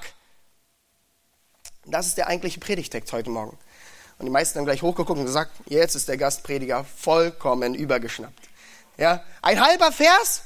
Das 1.86 2.07
ist 2.07 2.17
der 2.17 2.27
eigentliche 2.27 2.60
Predigtext 2.60 3.13
heute 3.13 3.29
Morgen. 3.29 3.57
Und 4.19 4.25
die 4.25 4.31
meisten 4.31 4.57
haben 4.57 4.65
gleich 4.65 4.81
hochgeguckt 4.81 5.19
und 5.19 5.25
gesagt, 5.25 5.51
jetzt 5.67 5.96
ist 5.96 6.07
der 6.07 6.17
Gastprediger 6.17 6.84
vollkommen 6.84 7.75
übergeschnappt. 7.75 8.50
Ja, 8.98 9.24
ein 9.41 9.63
halber 9.63 9.91
Vers? 9.91 10.41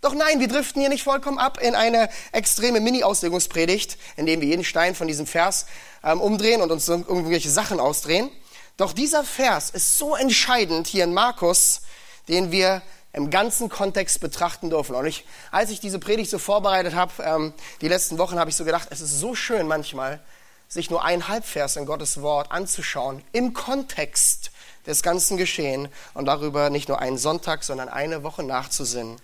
Doch 0.00 0.14
nein, 0.14 0.40
wir 0.40 0.48
driften 0.48 0.80
hier 0.80 0.88
nicht 0.88 1.04
vollkommen 1.04 1.38
ab 1.38 1.60
in 1.62 1.76
eine 1.76 2.08
extreme 2.32 2.80
Mini-Auslegungspredigt, 2.80 3.96
indem 4.16 4.40
wir 4.40 4.48
jeden 4.48 4.64
Stein 4.64 4.96
von 4.96 5.06
diesem 5.06 5.28
Vers 5.28 5.66
ähm, 6.02 6.20
umdrehen 6.20 6.60
und 6.60 6.72
uns 6.72 6.88
irgendwelche 6.88 7.50
Sachen 7.50 7.78
ausdrehen. 7.78 8.28
Doch 8.76 8.92
dieser 8.92 9.22
Vers 9.22 9.70
ist 9.70 9.96
so 9.98 10.16
entscheidend 10.16 10.88
hier 10.88 11.04
in 11.04 11.14
Markus, 11.14 11.82
den 12.26 12.50
wir 12.50 12.82
im 13.12 13.30
ganzen 13.30 13.68
Kontext 13.68 14.20
betrachten 14.20 14.70
dürfen. 14.70 14.94
Und 14.94 15.06
ich, 15.06 15.26
als 15.50 15.70
ich 15.70 15.80
diese 15.80 15.98
Predigt 15.98 16.30
so 16.30 16.38
vorbereitet 16.38 16.94
habe, 16.94 17.12
ähm, 17.22 17.52
die 17.80 17.88
letzten 17.88 18.18
Wochen, 18.18 18.38
habe 18.38 18.50
ich 18.50 18.56
so 18.56 18.64
gedacht, 18.64 18.88
es 18.90 19.00
ist 19.00 19.18
so 19.20 19.34
schön 19.34 19.66
manchmal, 19.66 20.20
sich 20.68 20.90
nur 20.90 21.04
ein 21.04 21.28
Halbvers 21.28 21.76
in 21.76 21.84
Gottes 21.84 22.22
Wort 22.22 22.50
anzuschauen, 22.50 23.22
im 23.32 23.52
Kontext 23.52 24.50
des 24.86 25.02
ganzen 25.02 25.36
Geschehen 25.36 25.88
und 26.14 26.24
darüber 26.24 26.70
nicht 26.70 26.88
nur 26.88 26.98
einen 26.98 27.18
Sonntag, 27.18 27.62
sondern 27.62 27.88
eine 27.88 28.22
Woche 28.22 28.42
nachzusinnen. 28.42 29.20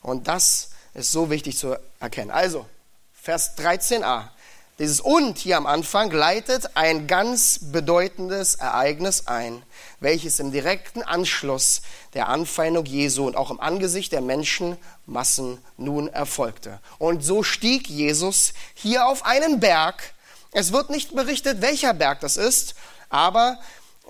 Und 0.00 0.28
das 0.28 0.70
ist 0.94 1.12
so 1.12 1.30
wichtig 1.30 1.58
zu 1.58 1.76
erkennen. 2.00 2.30
Also, 2.30 2.66
Vers 3.12 3.58
13a. 3.58 4.28
Dieses 4.78 5.00
und 5.00 5.38
hier 5.38 5.56
am 5.56 5.64
Anfang 5.64 6.10
leitet 6.10 6.76
ein 6.76 7.06
ganz 7.06 7.58
bedeutendes 7.72 8.56
Ereignis 8.56 9.26
ein, 9.26 9.62
welches 10.00 10.38
im 10.38 10.52
direkten 10.52 11.02
Anschluss 11.02 11.80
der 12.12 12.28
Anfeindung 12.28 12.84
Jesu 12.84 13.26
und 13.26 13.36
auch 13.36 13.50
im 13.50 13.58
Angesicht 13.58 14.12
der 14.12 14.20
Menschenmassen 14.20 15.62
nun 15.78 16.08
erfolgte. 16.08 16.78
Und 16.98 17.24
so 17.24 17.42
stieg 17.42 17.88
Jesus 17.88 18.52
hier 18.74 19.06
auf 19.06 19.24
einen 19.24 19.60
Berg. 19.60 20.12
Es 20.52 20.72
wird 20.72 20.90
nicht 20.90 21.14
berichtet, 21.16 21.62
welcher 21.62 21.94
Berg 21.94 22.20
das 22.20 22.36
ist, 22.36 22.74
aber 23.08 23.58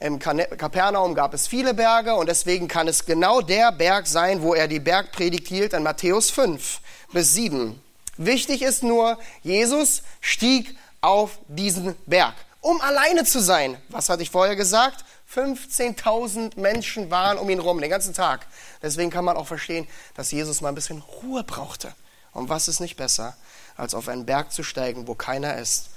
im 0.01 0.19
Kapernaum 0.19 1.15
gab 1.15 1.33
es 1.33 1.47
viele 1.47 1.75
Berge 1.75 2.17
und 2.17 2.29
deswegen 2.29 2.67
kann 2.67 2.89
es 2.89 3.07
genau 3.07 3.41
der 3.41 3.71
Berg 3.71 4.09
sein, 4.09 4.43
wo 4.43 4.53
er 4.53 4.67
die 4.67 4.81
Bergpredigt 4.81 5.47
hielt 5.47 5.75
in 5.75 5.85
Matthäus 5.85 6.31
5 6.31 6.81
bis 7.13 7.35
7. 7.35 7.81
Wichtig 8.17 8.63
ist 8.63 8.83
nur, 8.83 9.19
Jesus 9.43 10.03
stieg 10.21 10.77
auf 11.01 11.39
diesen 11.49 11.95
Berg, 12.07 12.35
um 12.61 12.81
alleine 12.81 13.25
zu 13.25 13.41
sein. 13.41 13.77
Was 13.89 14.09
hatte 14.09 14.23
ich 14.23 14.31
vorher 14.31 14.57
gesagt? 14.57 15.05
15.000 15.35 16.59
Menschen 16.59 17.11
waren 17.11 17.39
um 17.39 17.51
ihn 17.51 17.59
rum 17.59 17.81
den 17.81 17.91
ganzen 17.91 18.15
Tag. 18.15 18.47
Deswegen 18.81 19.11
kann 19.11 19.25
man 19.25 19.37
auch 19.37 19.47
verstehen, 19.47 19.87
dass 20.15 20.31
Jesus 20.31 20.61
mal 20.61 20.69
ein 20.69 20.75
bisschen 20.75 21.03
Ruhe 21.23 21.45
brauchte. 21.45 21.95
Und 22.33 22.49
was 22.49 22.69
ist 22.69 22.81
nicht 22.81 22.97
besser, 22.97 23.37
als 23.77 23.95
auf 23.95 24.09
einen 24.09 24.27
Berg 24.27 24.53
zu 24.53 24.63
steigen, 24.63 25.09
wo 25.09 25.15
keiner 25.15 25.59
ist 25.59 25.91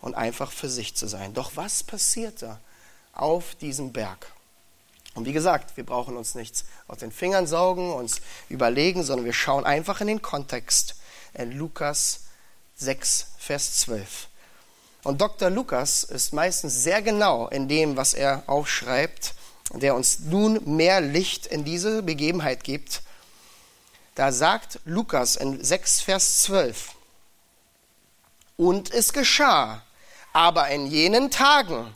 und 0.00 0.14
einfach 0.14 0.52
für 0.52 0.68
sich 0.68 0.94
zu 0.94 1.08
sein? 1.08 1.34
Doch 1.34 1.52
was 1.56 1.82
passierte? 1.82 2.58
auf 3.16 3.54
diesem 3.56 3.92
Berg. 3.92 4.30
Und 5.14 5.24
wie 5.24 5.32
gesagt, 5.32 5.76
wir 5.78 5.84
brauchen 5.84 6.16
uns 6.16 6.34
nichts 6.34 6.66
aus 6.88 6.98
den 6.98 7.10
Fingern 7.10 7.46
saugen, 7.46 7.92
uns 7.92 8.20
überlegen, 8.50 9.02
sondern 9.02 9.24
wir 9.24 9.32
schauen 9.32 9.64
einfach 9.64 10.02
in 10.02 10.06
den 10.06 10.20
Kontext 10.20 10.96
in 11.36 11.52
Lukas 11.52 12.20
6, 12.76 13.26
Vers 13.38 13.80
12. 13.80 14.28
Und 15.04 15.20
Dr. 15.20 15.50
Lukas 15.50 16.02
ist 16.04 16.32
meistens 16.32 16.82
sehr 16.82 17.00
genau 17.02 17.48
in 17.48 17.68
dem, 17.68 17.96
was 17.96 18.14
er 18.14 18.42
aufschreibt, 18.46 19.34
der 19.72 19.94
uns 19.94 20.20
nun 20.20 20.76
mehr 20.76 21.00
Licht 21.00 21.46
in 21.46 21.64
diese 21.64 22.02
Begebenheit 22.02 22.64
gibt. 22.64 23.02
Da 24.14 24.32
sagt 24.32 24.80
Lukas 24.84 25.36
in 25.36 25.62
6, 25.62 26.00
Vers 26.00 26.42
12, 26.42 26.96
und 28.56 28.92
es 28.92 29.12
geschah, 29.12 29.82
aber 30.32 30.68
in 30.68 30.86
jenen 30.86 31.30
Tagen, 31.30 31.94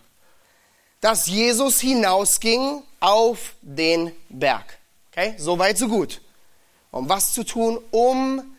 dass 1.00 1.26
Jesus 1.26 1.80
hinausging 1.80 2.82
auf 3.00 3.54
den 3.62 4.12
Berg. 4.28 4.78
Okay, 5.10 5.34
so 5.38 5.58
weit, 5.58 5.78
so 5.78 5.88
gut. 5.88 6.20
Um 6.90 7.08
was 7.08 7.32
zu 7.32 7.44
tun? 7.44 7.78
Um 7.90 8.49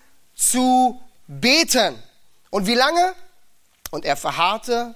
zu 0.41 0.99
beten. 1.27 2.01
Und 2.49 2.67
wie 2.67 2.75
lange? 2.75 3.13
Und 3.91 4.05
er 4.05 4.17
verharrte 4.17 4.95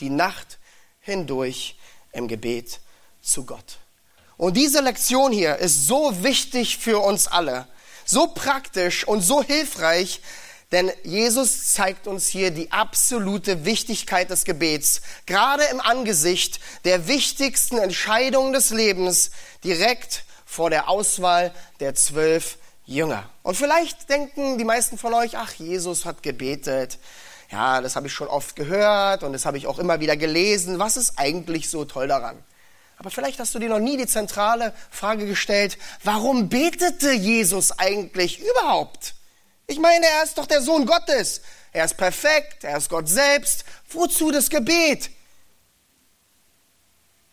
die 0.00 0.10
Nacht 0.10 0.58
hindurch 1.00 1.76
im 2.12 2.28
Gebet 2.28 2.80
zu 3.22 3.44
Gott. 3.44 3.78
Und 4.36 4.56
diese 4.56 4.80
Lektion 4.80 5.32
hier 5.32 5.56
ist 5.56 5.86
so 5.86 6.22
wichtig 6.24 6.78
für 6.78 6.98
uns 6.98 7.28
alle, 7.28 7.68
so 8.04 8.28
praktisch 8.28 9.06
und 9.06 9.20
so 9.20 9.42
hilfreich, 9.42 10.20
denn 10.72 10.90
Jesus 11.04 11.74
zeigt 11.74 12.06
uns 12.06 12.28
hier 12.28 12.50
die 12.50 12.72
absolute 12.72 13.64
Wichtigkeit 13.66 14.30
des 14.30 14.44
Gebets, 14.44 15.02
gerade 15.26 15.64
im 15.64 15.80
Angesicht 15.80 16.60
der 16.84 17.06
wichtigsten 17.06 17.78
Entscheidungen 17.78 18.54
des 18.54 18.70
Lebens, 18.70 19.30
direkt 19.64 20.24
vor 20.46 20.70
der 20.70 20.88
Auswahl 20.88 21.54
der 21.80 21.94
zwölf 21.94 22.58
Jünger. 22.84 23.28
Und 23.42 23.56
vielleicht 23.56 24.08
denken 24.08 24.58
die 24.58 24.64
meisten 24.64 24.98
von 24.98 25.14
euch, 25.14 25.36
ach, 25.36 25.52
Jesus 25.54 26.04
hat 26.04 26.22
gebetet. 26.22 26.98
Ja, 27.50 27.80
das 27.80 27.96
habe 27.96 28.06
ich 28.06 28.12
schon 28.12 28.28
oft 28.28 28.56
gehört 28.56 29.22
und 29.22 29.32
das 29.32 29.44
habe 29.44 29.58
ich 29.58 29.66
auch 29.66 29.78
immer 29.78 30.00
wieder 30.00 30.16
gelesen. 30.16 30.78
Was 30.78 30.96
ist 30.96 31.18
eigentlich 31.18 31.68
so 31.68 31.84
toll 31.84 32.08
daran? 32.08 32.42
Aber 32.98 33.10
vielleicht 33.10 33.40
hast 33.40 33.54
du 33.54 33.58
dir 33.58 33.68
noch 33.68 33.78
nie 33.78 33.96
die 33.96 34.06
zentrale 34.06 34.72
Frage 34.90 35.26
gestellt, 35.26 35.76
warum 36.02 36.48
betete 36.48 37.12
Jesus 37.12 37.72
eigentlich 37.78 38.40
überhaupt? 38.40 39.14
Ich 39.66 39.78
meine, 39.78 40.06
er 40.06 40.22
ist 40.22 40.38
doch 40.38 40.46
der 40.46 40.62
Sohn 40.62 40.86
Gottes. 40.86 41.42
Er 41.72 41.84
ist 41.84 41.96
perfekt, 41.96 42.64
er 42.64 42.76
ist 42.76 42.90
Gott 42.90 43.08
selbst. 43.08 43.64
Wozu 43.90 44.30
das 44.30 44.50
Gebet? 44.50 45.10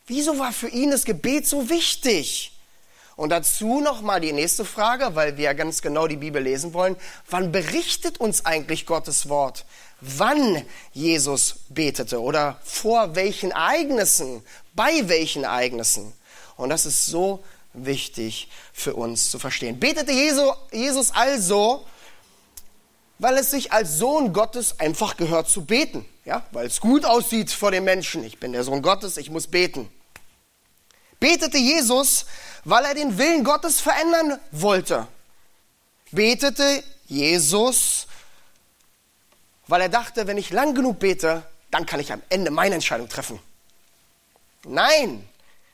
Wieso 0.08 0.40
war 0.40 0.52
für 0.54 0.70
ihn 0.70 0.92
das 0.92 1.06
Gebet 1.06 1.48
so 1.48 1.70
wichtig? 1.70 2.59
Und 3.20 3.32
dazu 3.32 3.82
nochmal 3.82 4.22
die 4.22 4.32
nächste 4.32 4.64
Frage, 4.64 5.14
weil 5.14 5.36
wir 5.36 5.44
ja 5.44 5.52
ganz 5.52 5.82
genau 5.82 6.08
die 6.08 6.16
Bibel 6.16 6.42
lesen 6.42 6.74
wollen. 6.74 6.96
Wann 7.30 7.52
berichtet 7.52 8.18
uns 8.18 8.46
eigentlich 8.46 8.86
Gottes 8.86 9.28
Wort? 9.28 9.66
Wann 10.00 10.64
Jesus 10.94 11.56
betete 11.68 12.22
oder 12.22 12.62
vor 12.64 13.16
welchen 13.16 13.52
Ereignissen, 13.52 14.42
bei 14.74 15.10
welchen 15.10 15.44
Ereignissen? 15.44 16.14
Und 16.56 16.70
das 16.70 16.86
ist 16.86 17.08
so 17.08 17.44
wichtig 17.74 18.48
für 18.72 18.94
uns 18.94 19.30
zu 19.32 19.38
verstehen. 19.38 19.82
Betete 19.82 20.14
Jesus 20.14 21.12
also 21.12 21.86
weil 23.18 23.38
es 23.38 23.52
sich 23.52 23.74
als 23.74 23.98
Sohn 23.98 24.32
Gottes 24.32 24.80
einfach 24.80 25.18
gehört 25.18 25.50
zu 25.50 25.66
beten. 25.66 26.06
Ja, 26.24 26.46
weil 26.52 26.68
es 26.68 26.80
gut 26.80 27.04
aussieht 27.04 27.52
vor 27.52 27.72
den 27.72 27.84
Menschen. 27.84 28.24
Ich 28.24 28.40
bin 28.40 28.54
der 28.54 28.64
Sohn 28.64 28.82
Gottes, 28.82 29.18
ich 29.18 29.30
muss 29.30 29.48
beten. 29.48 29.90
Betete 31.20 31.58
Jesus, 31.58 32.26
weil 32.64 32.86
er 32.86 32.94
den 32.94 33.18
Willen 33.18 33.44
Gottes 33.44 33.82
verändern 33.82 34.40
wollte. 34.52 35.08
Betete 36.12 36.84
Jesus, 37.08 38.08
weil 39.68 39.82
er 39.82 39.90
dachte, 39.90 40.28
wenn 40.28 40.38
ich 40.38 40.50
lang 40.52 40.74
genug 40.74 41.00
bete, 41.00 41.44
dann 41.72 41.86
kann 41.86 42.00
ich 42.00 42.12
am 42.12 42.22
Ende 42.30 42.52
meine 42.52 42.76
Entscheidung 42.76 43.10
treffen. 43.10 43.40
Nein. 44.64 45.28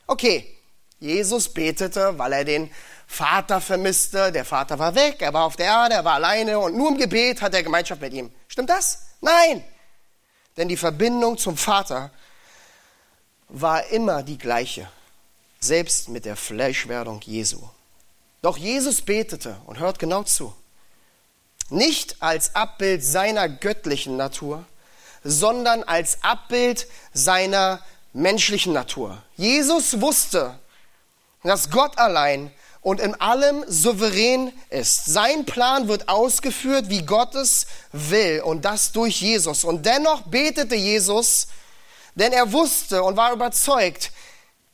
Okay, 0.07 0.55
Jesus 0.99 1.53
betete, 1.53 2.17
weil 2.17 2.33
er 2.33 2.45
den 2.45 2.71
Vater 3.07 3.61
vermisste, 3.61 4.31
der 4.31 4.45
Vater 4.45 4.79
war 4.79 4.95
weg, 4.95 5.21
er 5.21 5.33
war 5.33 5.45
auf 5.45 5.55
der 5.55 5.67
Erde, 5.67 5.95
er 5.95 6.05
war 6.05 6.15
alleine 6.15 6.59
und 6.59 6.75
nur 6.75 6.89
im 6.89 6.97
Gebet 6.97 7.41
hat 7.41 7.53
er 7.53 7.63
Gemeinschaft 7.63 8.01
mit 8.01 8.13
ihm. 8.13 8.31
Stimmt 8.47 8.69
das? 8.69 9.03
Nein. 9.21 9.63
Denn 10.57 10.67
die 10.67 10.77
Verbindung 10.77 11.37
zum 11.37 11.57
Vater 11.57 12.11
war 13.49 13.85
immer 13.87 14.23
die 14.23 14.37
gleiche, 14.37 14.89
selbst 15.65 16.09
mit 16.09 16.25
der 16.25 16.35
Fleischwerdung 16.35 17.21
Jesu. 17.21 17.61
Doch 18.41 18.57
Jesus 18.57 19.01
betete 19.01 19.57
und 19.65 19.79
hört 19.79 19.99
genau 19.99 20.23
zu. 20.23 20.53
Nicht 21.69 22.17
als 22.21 22.53
Abbild 22.55 23.03
seiner 23.03 23.49
göttlichen 23.49 24.17
Natur, 24.17 24.65
sondern 25.23 25.83
als 25.83 26.19
Abbild 26.21 26.87
seiner 27.13 27.81
menschlichen 28.13 28.73
Natur. 28.73 29.21
Jesus 29.35 29.99
wusste, 29.99 30.59
dass 31.43 31.69
Gott 31.69 31.97
allein 31.97 32.51
und 32.81 32.99
in 32.99 33.19
allem 33.19 33.65
souverän 33.67 34.53
ist. 34.69 35.05
Sein 35.05 35.45
Plan 35.45 35.87
wird 35.87 36.07
ausgeführt, 36.07 36.89
wie 36.89 37.03
Gottes 37.03 37.65
will 37.91 38.41
und 38.45 38.63
das 38.63 38.91
durch 38.91 39.21
Jesus. 39.21 39.63
Und 39.63 39.87
dennoch 39.87 40.21
betete 40.21 40.75
Jesus, 40.75 41.47
denn 42.13 42.31
er 42.31 42.53
wusste 42.53 43.01
und 43.01 43.17
war 43.17 43.33
überzeugt, 43.33 44.11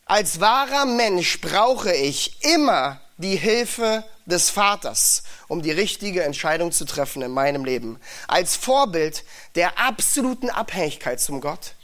als 0.05 0.39
wahrer 0.39 0.85
Mensch 0.85 1.39
brauche 1.41 1.93
ich 1.93 2.43
immer 2.43 2.99
die 3.17 3.35
Hilfe 3.35 4.03
des 4.25 4.49
Vaters, 4.49 5.23
um 5.47 5.61
die 5.61 5.71
richtige 5.71 6.23
Entscheidung 6.23 6.71
zu 6.71 6.85
treffen 6.85 7.21
in 7.21 7.31
meinem 7.31 7.65
Leben. 7.65 7.99
Als 8.27 8.55
Vorbild 8.55 9.23
der 9.55 9.77
absoluten 9.77 10.49
Abhängigkeit 10.49 11.19
zum 11.19 11.41
Gott, 11.41 11.75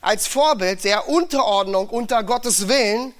als 0.00 0.26
Vorbild 0.26 0.84
der 0.84 1.08
Unterordnung 1.08 1.88
unter 1.88 2.22
Gottes 2.22 2.68
Willen 2.68 3.14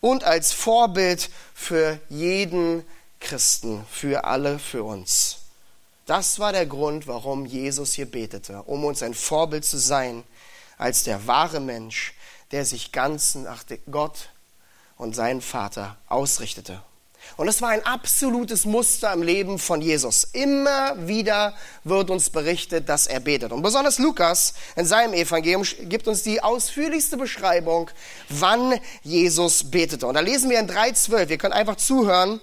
und 0.00 0.24
als 0.24 0.52
Vorbild 0.52 1.30
für 1.54 2.00
jeden 2.08 2.84
Christen, 3.20 3.86
für 3.90 4.24
alle, 4.24 4.58
für 4.58 4.82
uns. 4.82 5.38
Das 6.06 6.40
war 6.40 6.52
der 6.52 6.66
Grund, 6.66 7.06
warum 7.06 7.46
Jesus 7.46 7.94
hier 7.94 8.10
betete, 8.10 8.62
um 8.64 8.84
uns 8.84 9.02
ein 9.02 9.14
Vorbild 9.14 9.64
zu 9.64 9.78
sein, 9.78 10.24
als 10.76 11.04
der 11.04 11.28
wahre 11.28 11.60
Mensch, 11.60 12.14
der 12.52 12.64
sich 12.64 12.92
ganz 12.92 13.34
nach 13.34 13.64
Gott 13.90 14.28
und 14.96 15.16
seinen 15.16 15.40
Vater 15.40 15.96
ausrichtete. 16.08 16.80
Und 17.36 17.48
es 17.48 17.62
war 17.62 17.70
ein 17.70 17.84
absolutes 17.86 18.64
Muster 18.64 19.12
im 19.12 19.22
Leben 19.22 19.58
von 19.58 19.80
Jesus. 19.80 20.24
Immer 20.32 21.06
wieder 21.06 21.54
wird 21.84 22.10
uns 22.10 22.30
berichtet, 22.30 22.88
dass 22.88 23.06
er 23.06 23.20
betet. 23.20 23.52
Und 23.52 23.62
besonders 23.62 23.98
Lukas 23.98 24.54
in 24.76 24.84
seinem 24.84 25.14
Evangelium 25.14 25.62
gibt 25.82 26.08
uns 26.08 26.22
die 26.22 26.42
ausführlichste 26.42 27.16
Beschreibung, 27.16 27.90
wann 28.28 28.78
Jesus 29.02 29.70
betete. 29.70 30.06
Und 30.06 30.14
da 30.14 30.20
lesen 30.20 30.50
wir 30.50 30.58
in 30.58 30.68
3.12, 30.68 31.30
ihr 31.30 31.38
könnt 31.38 31.54
einfach 31.54 31.76
zuhören, 31.76 32.40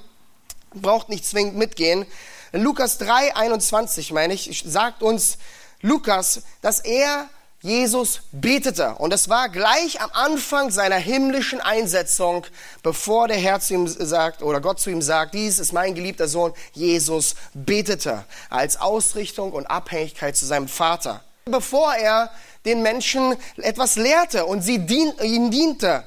braucht 0.73 1.09
nicht 1.09 1.25
zwingend 1.25 1.55
mitgehen. 1.55 2.05
In 2.51 2.63
Lukas 2.63 2.99
3.21, 2.99 4.13
meine 4.13 4.33
ich, 4.33 4.63
sagt 4.65 5.03
uns 5.03 5.37
Lukas, 5.81 6.41
dass 6.61 6.79
er 6.79 7.29
Jesus 7.61 8.21
betete. 8.31 8.95
Und 8.95 9.13
es 9.13 9.27
war 9.27 9.49
gleich 9.49 9.99
am 10.01 10.09
Anfang 10.13 10.71
seiner 10.71 10.95
himmlischen 10.95 11.59
Einsetzung, 11.59 12.45
bevor 12.83 13.27
der 13.27 13.37
Herr 13.37 13.59
zu 13.59 13.73
ihm 13.73 13.87
sagt, 13.87 14.41
oder 14.41 14.61
Gott 14.61 14.79
zu 14.79 14.89
ihm 14.89 15.01
sagt, 15.01 15.33
dies 15.33 15.59
ist 15.59 15.73
mein 15.73 15.93
geliebter 15.93 16.29
Sohn. 16.29 16.53
Jesus 16.73 17.35
betete 17.53 18.23
als 18.49 18.79
Ausrichtung 18.79 19.51
und 19.51 19.65
Abhängigkeit 19.67 20.37
zu 20.37 20.45
seinem 20.45 20.69
Vater. 20.69 21.21
Bevor 21.45 21.93
er 21.95 22.31
den 22.65 22.81
Menschen 22.81 23.35
etwas 23.57 23.97
lehrte 23.97 24.45
und 24.45 24.61
sie 24.61 24.79
dien, 24.79 25.13
ihm 25.21 25.51
diente. 25.51 26.03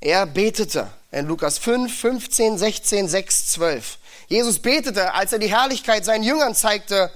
Er 0.00 0.26
betete 0.26 0.90
in 1.10 1.26
Lukas 1.26 1.56
5, 1.58 2.00
15, 2.00 2.58
16, 2.58 3.08
6, 3.08 3.52
12. 3.52 3.98
Jesus 4.28 4.58
betete, 4.58 5.14
als 5.14 5.32
er 5.32 5.38
die 5.38 5.50
Herrlichkeit 5.50 6.04
seinen 6.04 6.24
Jüngern 6.24 6.54
zeigte, 6.54 7.10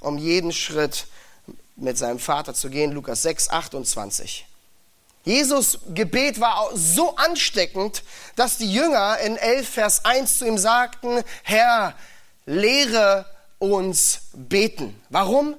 um 0.00 0.18
jeden 0.18 0.52
Schritt 0.52 1.06
mit 1.78 1.96
seinem 1.96 2.18
Vater 2.18 2.54
zu 2.54 2.70
gehen, 2.70 2.92
Lukas 2.92 3.22
6, 3.22 3.50
28. 3.50 4.46
Jesus 5.24 5.78
Gebet 5.94 6.40
war 6.40 6.70
so 6.74 7.16
ansteckend, 7.16 8.02
dass 8.36 8.58
die 8.58 8.72
Jünger 8.72 9.18
in 9.18 9.36
11 9.36 9.68
Vers 9.68 10.04
1 10.04 10.38
zu 10.38 10.46
ihm 10.46 10.58
sagten, 10.58 11.22
Herr, 11.42 11.94
lehre 12.46 13.26
uns 13.58 14.20
beten. 14.32 14.98
Warum? 15.10 15.56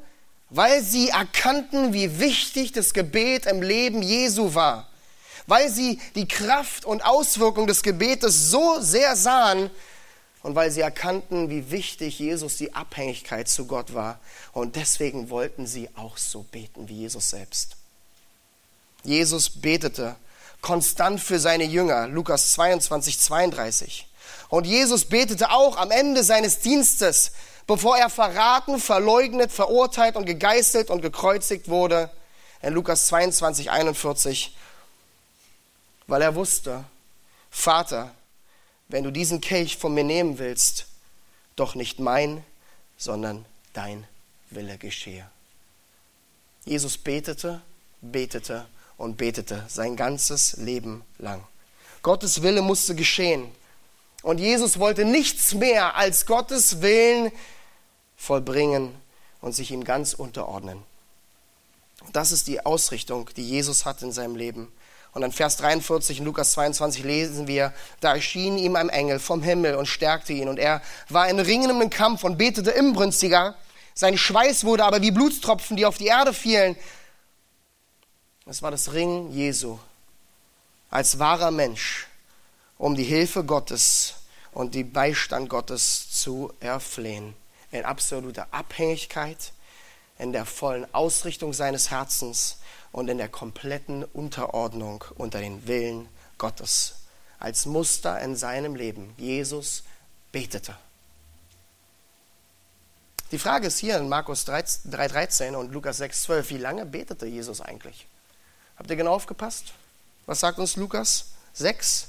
Weil 0.50 0.82
sie 0.82 1.10
erkannten, 1.10 1.94
wie 1.94 2.20
wichtig 2.20 2.72
das 2.72 2.94
Gebet 2.94 3.46
im 3.46 3.62
Leben 3.62 4.02
Jesu 4.02 4.56
war. 4.56 4.88
Weil 5.46 5.70
sie 5.70 6.00
die 6.16 6.28
Kraft 6.28 6.86
und 6.86 7.06
Auswirkung 7.06 7.68
des 7.68 7.84
Gebetes 7.84 8.50
so 8.50 8.80
sehr 8.80 9.16
sahen, 9.16 9.70
und 10.41 10.55
weil 10.55 10.72
sie 10.72 10.81
erkannten, 10.81 11.50
wie 11.50 11.72
wichtig 11.72 12.19
Jesus 12.19 12.58
die 12.58 12.74
Abhängigkeit 12.74 13.50
zu 13.50 13.65
Gott 13.65 13.93
war. 13.93 14.19
Und 14.53 14.75
deswegen 14.75 15.29
wollten 15.29 15.67
sie 15.67 15.89
auch 15.96 16.17
so 16.17 16.43
beten 16.43 16.88
wie 16.88 17.00
Jesus 17.00 17.29
selbst. 17.29 17.75
Jesus 19.03 19.50
betete 19.50 20.16
konstant 20.61 21.20
für 21.22 21.40
seine 21.40 21.64
Jünger, 21.66 22.07
Lukas 22.07 22.53
22, 22.53 23.20
32. 23.20 24.07
Und 24.50 24.66
Jesus 24.66 25.05
betete 25.05 25.51
auch 25.51 25.77
am 25.77 25.92
Ende 25.92 26.24
seines 26.24 26.59
Dienstes, 26.59 27.31
bevor 27.68 27.98
er 27.98 28.09
verraten, 28.09 28.79
verleugnet, 28.79 29.51
verurteilt 29.51 30.16
und 30.16 30.25
gegeißelt 30.25 30.90
und 30.90 31.01
gekreuzigt 31.01 31.70
wurde, 31.70 32.09
in 32.61 32.74
Lukas 32.74 33.07
22, 33.07 33.72
41, 33.72 34.55
weil 36.07 36.22
er 36.22 36.35
wusste, 36.35 36.83
Vater, 37.50 38.11
wenn 38.90 39.04
du 39.04 39.12
diesen 39.12 39.40
Kelch 39.40 39.78
von 39.78 39.94
mir 39.94 40.04
nehmen 40.04 40.40
willst, 40.40 40.88
doch 41.56 41.75
nicht 41.75 42.00
mein, 42.00 42.44
sondern 42.98 43.46
dein 43.74 44.06
Wille 44.50 44.78
geschehe. 44.78 45.30
Jesus 46.66 46.98
betete, 46.98 47.62
betete 48.02 48.68
und 48.98 49.18
betete 49.18 49.64
sein 49.70 49.96
ganzes 49.96 50.58
Leben 50.58 51.04
lang. 51.18 51.44
Gottes 52.02 52.42
Wille 52.42 52.62
musste 52.62 52.96
geschehen. 52.96 53.52
Und 54.22 54.40
Jesus 54.40 54.80
wollte 54.80 55.06
nichts 55.06 55.54
mehr 55.54 55.96
als 55.96 56.25
Gottes 56.25 56.82
Willen 56.82 57.32
vollbringen 58.18 58.94
und 59.42 59.54
sich 59.54 59.72
ihm 59.72 59.84
ganz 59.84 60.14
unterordnen. 60.14 60.84
Das 62.12 62.32
ist 62.32 62.48
die 62.48 62.66
Ausrichtung, 62.66 63.30
die 63.38 63.48
Jesus 63.48 63.86
hat 63.86 64.02
in 64.02 64.12
seinem 64.12 64.36
Leben. 64.36 64.72
Und 65.13 65.24
in 65.24 65.31
Vers 65.31 65.57
43 65.57 66.19
in 66.19 66.25
Lukas 66.25 66.51
22 66.51 67.03
lesen 67.03 67.48
wir, 67.48 67.74
da 68.00 68.15
erschien 68.15 68.57
ihm 68.57 68.75
ein 68.75 68.89
Engel 68.89 69.19
vom 69.19 69.41
Himmel 69.41 69.75
und 69.75 69.87
stärkte 69.87 70.33
ihn. 70.33 70.48
Und 70.48 70.59
er 70.59 70.81
war 71.09 71.27
in 71.27 71.39
ringendem 71.39 71.89
Kampf 71.89 72.24
und 72.24 72.37
betete 72.37 72.72
imbrünstiger. 72.72 73.55
Sein 73.95 74.17
Schweiß 74.17 74.63
wurde 74.63 74.85
aber 74.85 75.01
wie 75.01 75.11
Blutstropfen, 75.11 75.77
die 75.77 75.85
auf 75.85 75.98
die 75.98 76.07
Erde 76.07 76.33
fielen. 76.33 76.75
Es 78.45 78.61
war 78.61 78.72
das 78.72 78.93
Ringen 78.93 79.31
Jesu 79.31 79.79
als 80.89 81.19
wahrer 81.19 81.51
Mensch, 81.51 82.07
um 82.77 82.95
die 82.95 83.03
Hilfe 83.03 83.43
Gottes 83.43 84.15
und 84.51 84.74
die 84.74 84.83
Beistand 84.83 85.50
Gottes 85.50 86.11
zu 86.11 86.51
erflehen. 86.59 87.35
In 87.72 87.85
absoluter 87.85 88.48
Abhängigkeit, 88.51 89.53
in 90.17 90.33
der 90.33 90.45
vollen 90.45 90.91
Ausrichtung 90.93 91.53
seines 91.53 91.91
Herzens 91.91 92.57
und 92.92 93.08
in 93.10 93.18
der 93.18 93.30
kompletten 93.30 94.04
Unterordnung 94.04 95.04
unter 95.16 95.40
den 95.40 95.68
Willen 95.68 96.08
Gottes. 96.38 96.96
Als 97.40 97.66
Muster 97.66 98.20
in 98.20 98.36
seinem 98.36 98.75
Leben. 98.75 99.14
Jesus 99.18 99.84
betete. 100.32 100.75
Die 103.32 103.40
Frage 103.40 103.68
ist 103.68 103.78
hier 103.78 103.98
in 103.98 104.10
Markus 104.10 104.48
3,13 104.48 105.56
und 105.56 105.72
Lukas 105.72 106.02
6,12, 106.02 106.50
wie 106.50 106.58
lange 106.58 106.86
betete 106.86 107.28
Jesus 107.28 107.62
eigentlich? 107.62 108.08
Habt 108.75 108.90
ihr 108.90 108.96
genau 108.96 109.14
aufgepasst? 109.14 109.74
Was 110.25 110.40
sagt 110.40 110.58
uns 110.58 110.75
Lukas 110.75 111.25
6? 111.54 112.08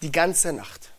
Die 0.00 0.10
ganze 0.10 0.52
Nacht. 0.52 0.90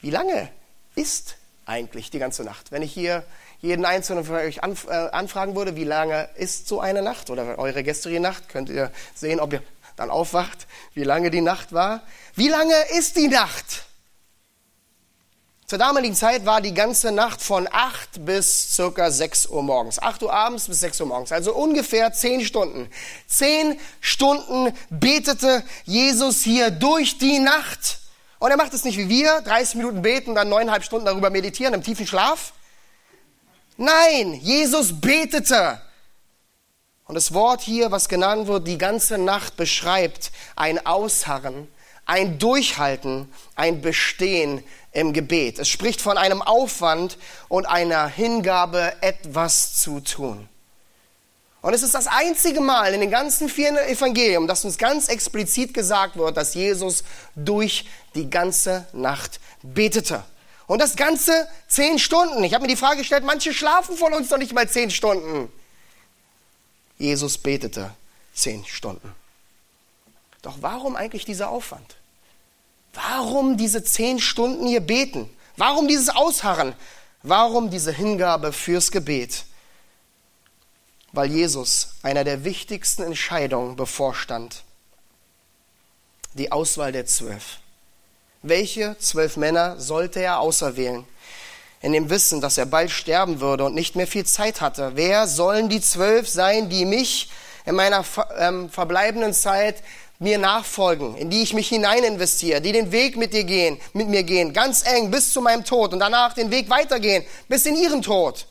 Wie 0.00 0.10
lange 0.10 0.50
ist 0.96 1.36
eigentlich 1.64 2.10
die 2.10 2.18
ganze 2.18 2.42
Nacht? 2.42 2.72
Wenn 2.72 2.82
ich 2.82 2.92
hier 2.92 3.24
jeden 3.62 3.84
einzelnen 3.84 4.24
von 4.24 4.36
euch 4.36 4.62
anf 4.62 4.86
äh, 4.88 4.90
anfragen 4.90 5.54
würde, 5.54 5.76
wie 5.76 5.84
lange 5.84 6.28
ist 6.34 6.68
so 6.68 6.80
eine 6.80 7.00
Nacht 7.00 7.30
oder 7.30 7.58
eure 7.58 7.82
gestrige 7.82 8.20
Nacht, 8.20 8.48
könnt 8.48 8.68
ihr 8.68 8.90
sehen, 9.14 9.40
ob 9.40 9.52
ihr 9.52 9.62
dann 9.96 10.10
aufwacht, 10.10 10.66
wie 10.94 11.04
lange 11.04 11.30
die 11.30 11.40
Nacht 11.40 11.72
war. 11.72 12.02
Wie 12.34 12.48
lange 12.48 12.74
ist 12.98 13.16
die 13.16 13.28
Nacht? 13.28 13.84
Zur 15.66 15.78
damaligen 15.78 16.14
Zeit 16.14 16.44
war 16.44 16.60
die 16.60 16.74
ganze 16.74 17.12
Nacht 17.12 17.40
von 17.40 17.68
8 17.70 18.26
bis 18.26 18.74
circa 18.74 19.10
6 19.10 19.46
Uhr 19.46 19.62
morgens. 19.62 20.02
8 20.02 20.22
Uhr 20.22 20.32
abends 20.32 20.66
bis 20.66 20.80
6 20.80 21.00
Uhr 21.00 21.06
morgens. 21.06 21.32
Also 21.32 21.54
ungefähr 21.54 22.12
10 22.12 22.44
Stunden. 22.44 22.90
10 23.28 23.78
Stunden 24.00 24.76
betete 24.90 25.62
Jesus 25.84 26.42
hier 26.42 26.70
durch 26.70 27.16
die 27.16 27.38
Nacht. 27.38 28.00
Und 28.38 28.50
er 28.50 28.56
macht 28.56 28.74
es 28.74 28.84
nicht 28.84 28.98
wie 28.98 29.08
wir, 29.08 29.40
30 29.40 29.76
Minuten 29.76 30.02
beten, 30.02 30.34
dann 30.34 30.48
neuneinhalb 30.48 30.84
Stunden 30.84 31.06
darüber 31.06 31.30
meditieren 31.30 31.72
im 31.72 31.82
tiefen 31.82 32.06
Schlaf. 32.06 32.52
Nein, 33.76 34.34
Jesus 34.34 35.00
betete. 35.00 35.80
Und 37.06 37.14
das 37.14 37.34
Wort 37.34 37.60
hier, 37.60 37.90
was 37.90 38.08
genannt 38.08 38.46
wird, 38.46 38.66
die 38.66 38.78
ganze 38.78 39.18
Nacht 39.18 39.56
beschreibt 39.56 40.30
ein 40.56 40.84
Ausharren, 40.86 41.68
ein 42.06 42.38
Durchhalten, 42.38 43.32
ein 43.54 43.80
Bestehen 43.80 44.62
im 44.92 45.12
Gebet. 45.12 45.58
Es 45.58 45.68
spricht 45.68 46.00
von 46.00 46.18
einem 46.18 46.42
Aufwand 46.42 47.18
und 47.48 47.66
einer 47.66 48.06
Hingabe, 48.06 48.94
etwas 49.00 49.80
zu 49.80 50.00
tun. 50.00 50.48
Und 51.62 51.74
es 51.74 51.82
ist 51.82 51.94
das 51.94 52.08
einzige 52.08 52.60
Mal 52.60 52.92
in 52.92 53.00
den 53.00 53.10
ganzen 53.10 53.48
vier 53.48 53.70
Evangelien, 53.88 54.48
dass 54.48 54.64
uns 54.64 54.78
ganz 54.78 55.08
explizit 55.08 55.72
gesagt 55.72 56.16
wird, 56.16 56.36
dass 56.36 56.54
Jesus 56.54 57.04
durch 57.36 57.86
die 58.14 58.28
ganze 58.28 58.86
Nacht 58.92 59.38
betete. 59.62 60.24
Und 60.66 60.80
das 60.80 60.96
Ganze 60.96 61.48
zehn 61.68 61.98
Stunden. 61.98 62.44
Ich 62.44 62.54
habe 62.54 62.62
mir 62.62 62.68
die 62.68 62.76
Frage 62.76 62.98
gestellt, 62.98 63.24
manche 63.24 63.52
schlafen 63.52 63.96
von 63.96 64.12
uns 64.12 64.30
noch 64.30 64.38
nicht 64.38 64.52
mal 64.52 64.68
zehn 64.68 64.90
Stunden. 64.90 65.52
Jesus 66.98 67.38
betete 67.38 67.94
zehn 68.32 68.64
Stunden. 68.64 69.14
Doch 70.42 70.56
warum 70.60 70.96
eigentlich 70.96 71.24
dieser 71.24 71.50
Aufwand? 71.50 71.96
Warum 72.94 73.56
diese 73.56 73.82
zehn 73.84 74.18
Stunden 74.18 74.66
hier 74.66 74.80
beten? 74.80 75.28
Warum 75.56 75.88
dieses 75.88 76.08
Ausharren? 76.08 76.74
Warum 77.22 77.70
diese 77.70 77.92
Hingabe 77.92 78.52
fürs 78.52 78.90
Gebet? 78.90 79.44
Weil 81.12 81.30
Jesus 81.30 81.94
einer 82.02 82.24
der 82.24 82.44
wichtigsten 82.44 83.02
Entscheidungen 83.02 83.76
bevorstand. 83.76 84.64
Die 86.34 86.50
Auswahl 86.50 86.92
der 86.92 87.06
Zwölf. 87.06 87.58
Welche 88.42 88.96
zwölf 88.98 89.36
Männer 89.36 89.78
sollte 89.78 90.20
er 90.20 90.40
auserwählen? 90.40 91.04
In 91.80 91.92
dem 91.92 92.10
Wissen, 92.10 92.40
dass 92.40 92.58
er 92.58 92.66
bald 92.66 92.90
sterben 92.90 93.40
würde 93.40 93.64
und 93.64 93.74
nicht 93.74 93.94
mehr 93.94 94.08
viel 94.08 94.26
Zeit 94.26 94.60
hatte. 94.60 94.92
Wer 94.94 95.28
sollen 95.28 95.68
die 95.68 95.80
zwölf 95.80 96.28
sein, 96.28 96.68
die 96.68 96.84
mich 96.84 97.30
in 97.66 97.76
meiner 97.76 98.04
ähm, 98.38 98.68
verbleibenden 98.68 99.32
Zeit 99.32 99.76
mir 100.18 100.38
nachfolgen, 100.38 101.16
in 101.16 101.30
die 101.30 101.42
ich 101.42 101.54
mich 101.54 101.68
hinein 101.68 102.02
investiere, 102.02 102.60
die 102.60 102.72
den 102.72 102.90
Weg 102.90 103.16
mit 103.16 103.32
dir 103.32 103.44
gehen, 103.44 103.80
mit 103.92 104.08
mir 104.08 104.24
gehen, 104.24 104.52
ganz 104.52 104.84
eng 104.86 105.12
bis 105.12 105.32
zu 105.32 105.40
meinem 105.40 105.64
Tod 105.64 105.92
und 105.92 106.00
danach 106.00 106.32
den 106.32 106.50
Weg 106.50 106.68
weitergehen 106.68 107.24
bis 107.48 107.64
in 107.66 107.76
ihren 107.76 108.02
Tod. 108.02 108.46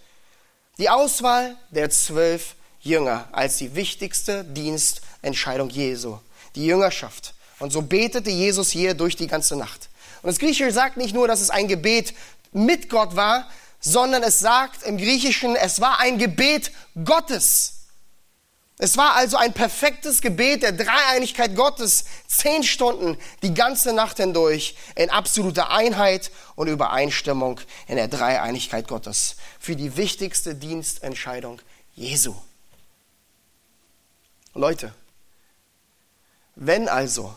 Die 0.78 0.90
Auswahl 0.90 1.58
der 1.70 1.90
zwölf 1.90 2.56
Jünger 2.80 3.28
als 3.34 3.58
die 3.58 3.76
wichtigste 3.76 4.46
Dienstentscheidung 4.46 5.70
Jesu, 5.70 6.18
die 6.56 6.66
Jüngerschaft. 6.66 7.34
Und 7.62 7.72
so 7.72 7.84
betete 7.84 8.32
Jesus 8.32 8.72
hier 8.72 8.96
durch 8.96 9.16
die 9.16 9.28
ganze 9.28 9.56
Nacht. 9.56 9.90
Und 10.24 10.30
das 10.30 10.40
Griechische 10.40 10.72
sagt 10.72 10.98
nicht 10.98 11.14
nur, 11.14 11.28
dass 11.28 11.42
es 11.42 11.52
ein 11.52 11.68
Gebet 11.68 12.16
mit 12.52 12.90
Gott 12.90 13.16
war, 13.16 13.48
sondern 13.80 14.24
es 14.24 14.40
sagt 14.40 14.82
im 14.82 14.98
Griechischen, 14.98 15.56
es 15.56 15.80
war 15.80 16.00
ein 16.00 16.18
Gebet 16.18 16.72
Gottes. 17.06 17.74
Es 18.80 18.98
war 18.98 19.16
also 19.16 19.38
ein 19.38 19.54
perfektes 19.54 20.22
Gebet 20.22 20.64
der 20.64 20.72
Dreieinigkeit 20.72 21.56
Gottes, 21.56 22.06
zehn 22.26 22.64
Stunden, 22.64 23.16
die 23.44 23.54
ganze 23.54 23.94
Nacht 23.94 24.18
hindurch, 24.18 24.76
in 24.96 25.12
absoluter 25.12 25.70
Einheit 25.70 26.32
und 26.56 26.68
Übereinstimmung 26.68 27.62
in 27.88 27.98
der 27.98 28.08
Dreieinigkeit 28.08 28.88
Gottes. 28.88 29.36
Für 29.60 29.76
die 29.76 29.98
wichtigste 29.98 30.56
Dienstentscheidung 30.56 31.62
Jesu. 31.94 32.34
Leute, 34.56 34.96
wenn 36.56 36.90
also 36.90 37.36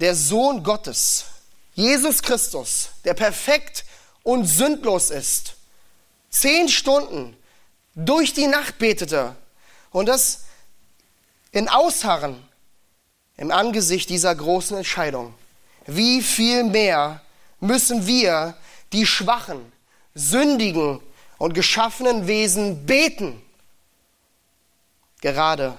der 0.00 0.14
Sohn 0.14 0.62
Gottes, 0.62 1.26
Jesus 1.74 2.22
Christus, 2.22 2.90
der 3.04 3.14
perfekt 3.14 3.84
und 4.22 4.46
sündlos 4.46 5.10
ist, 5.10 5.54
zehn 6.30 6.68
Stunden 6.68 7.36
durch 7.94 8.32
die 8.32 8.46
Nacht 8.46 8.78
betete 8.78 9.36
und 9.90 10.06
das 10.06 10.44
in 11.50 11.68
Ausharren 11.68 12.42
im 13.36 13.50
Angesicht 13.50 14.08
dieser 14.10 14.34
großen 14.34 14.76
Entscheidung, 14.78 15.34
wie 15.86 16.22
viel 16.22 16.64
mehr 16.64 17.20
müssen 17.60 18.06
wir, 18.06 18.56
die 18.92 19.06
schwachen, 19.06 19.72
sündigen 20.14 21.00
und 21.38 21.54
geschaffenen 21.54 22.26
Wesen, 22.26 22.86
beten, 22.86 23.40
gerade 25.20 25.76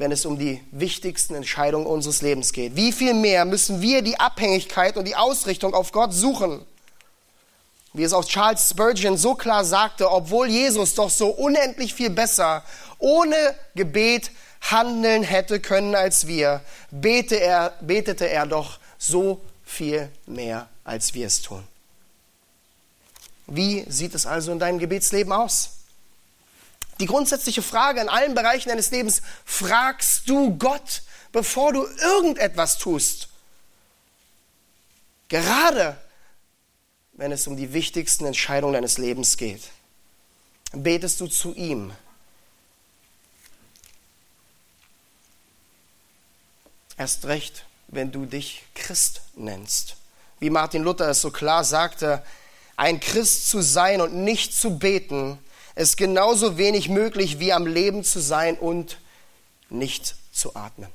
wenn 0.00 0.12
es 0.12 0.24
um 0.24 0.38
die 0.38 0.62
wichtigsten 0.70 1.34
Entscheidungen 1.34 1.84
unseres 1.84 2.22
Lebens 2.22 2.54
geht. 2.54 2.74
Wie 2.74 2.90
viel 2.90 3.12
mehr 3.12 3.44
müssen 3.44 3.82
wir 3.82 4.00
die 4.00 4.18
Abhängigkeit 4.18 4.96
und 4.96 5.04
die 5.04 5.14
Ausrichtung 5.14 5.74
auf 5.74 5.92
Gott 5.92 6.14
suchen? 6.14 6.64
Wie 7.92 8.02
es 8.02 8.14
auch 8.14 8.24
Charles 8.24 8.70
Spurgeon 8.70 9.18
so 9.18 9.34
klar 9.34 9.62
sagte, 9.62 10.10
obwohl 10.10 10.48
Jesus 10.48 10.94
doch 10.94 11.10
so 11.10 11.28
unendlich 11.28 11.92
viel 11.92 12.08
besser 12.08 12.64
ohne 12.98 13.36
Gebet 13.74 14.30
handeln 14.62 15.22
hätte 15.22 15.60
können 15.60 15.94
als 15.94 16.26
wir, 16.26 16.62
betete 16.90 17.38
er, 17.38 17.74
betete 17.82 18.26
er 18.26 18.46
doch 18.46 18.78
so 18.96 19.42
viel 19.66 20.08
mehr, 20.24 20.66
als 20.82 21.12
wir 21.12 21.26
es 21.26 21.42
tun. 21.42 21.62
Wie 23.46 23.84
sieht 23.86 24.14
es 24.14 24.24
also 24.24 24.50
in 24.52 24.58
deinem 24.58 24.78
Gebetsleben 24.78 25.30
aus? 25.30 25.79
Die 27.00 27.06
grundsätzliche 27.06 27.62
Frage 27.62 28.00
in 28.00 28.08
allen 28.08 28.34
Bereichen 28.34 28.68
deines 28.68 28.90
Lebens, 28.90 29.22
fragst 29.44 30.28
du 30.28 30.56
Gott, 30.58 31.02
bevor 31.32 31.72
du 31.72 31.86
irgendetwas 31.86 32.78
tust? 32.78 33.28
Gerade 35.28 35.96
wenn 37.14 37.32
es 37.32 37.46
um 37.46 37.56
die 37.56 37.72
wichtigsten 37.72 38.26
Entscheidungen 38.26 38.74
deines 38.74 38.98
Lebens 38.98 39.36
geht, 39.36 39.62
betest 40.72 41.20
du 41.20 41.26
zu 41.26 41.54
ihm. 41.54 41.92
Erst 46.98 47.24
recht, 47.24 47.64
wenn 47.88 48.12
du 48.12 48.26
dich 48.26 48.62
Christ 48.74 49.22
nennst. 49.34 49.96
Wie 50.38 50.50
Martin 50.50 50.82
Luther 50.82 51.08
es 51.08 51.22
so 51.22 51.30
klar 51.30 51.64
sagte, 51.64 52.22
ein 52.76 53.00
Christ 53.00 53.48
zu 53.48 53.62
sein 53.62 54.00
und 54.00 54.14
nicht 54.14 54.54
zu 54.54 54.78
beten, 54.78 55.38
ist 55.80 55.96
genauso 55.96 56.58
wenig 56.58 56.90
möglich 56.90 57.38
wie 57.38 57.54
am 57.54 57.66
Leben 57.66 58.04
zu 58.04 58.20
sein 58.20 58.58
und 58.58 58.98
nicht 59.70 60.14
zu 60.30 60.54
atmen. 60.54 60.90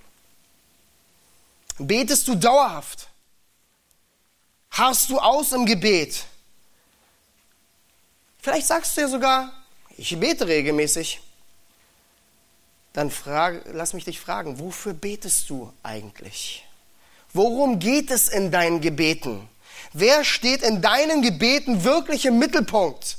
Betest 1.80 2.28
du 2.28 2.36
dauerhaft? 2.36 3.08
Harrst 4.70 5.10
du 5.10 5.18
aus 5.18 5.54
im 5.54 5.66
Gebet? 5.66 6.26
Vielleicht 8.40 8.68
sagst 8.68 8.96
du 8.96 9.02
ja 9.02 9.08
sogar, 9.08 9.52
ich 9.98 10.18
bete 10.20 10.48
regelmäßig. 10.48 11.20
Dann 12.94 13.10
frage, 13.10 13.64
lass 13.74 13.94
mich 13.94 14.06
dich 14.06 14.20
fragen, 14.20 14.60
wofür 14.60 14.94
betest 14.94 15.50
du 15.50 15.74
eigentlich? 15.82 16.64
Worum 17.34 17.80
geht 17.80 18.12
es 18.12 18.30
in 18.30 18.52
deinen 18.52 18.82
Gebeten? 18.82 19.50
Wer 19.94 20.24
steht 20.24 20.62
in 20.62 20.84
deinen 20.84 21.24
Gebeten 21.24 21.84
wirklich 21.84 22.28
im 22.28 22.38
Mittelpunkt? 22.38 23.18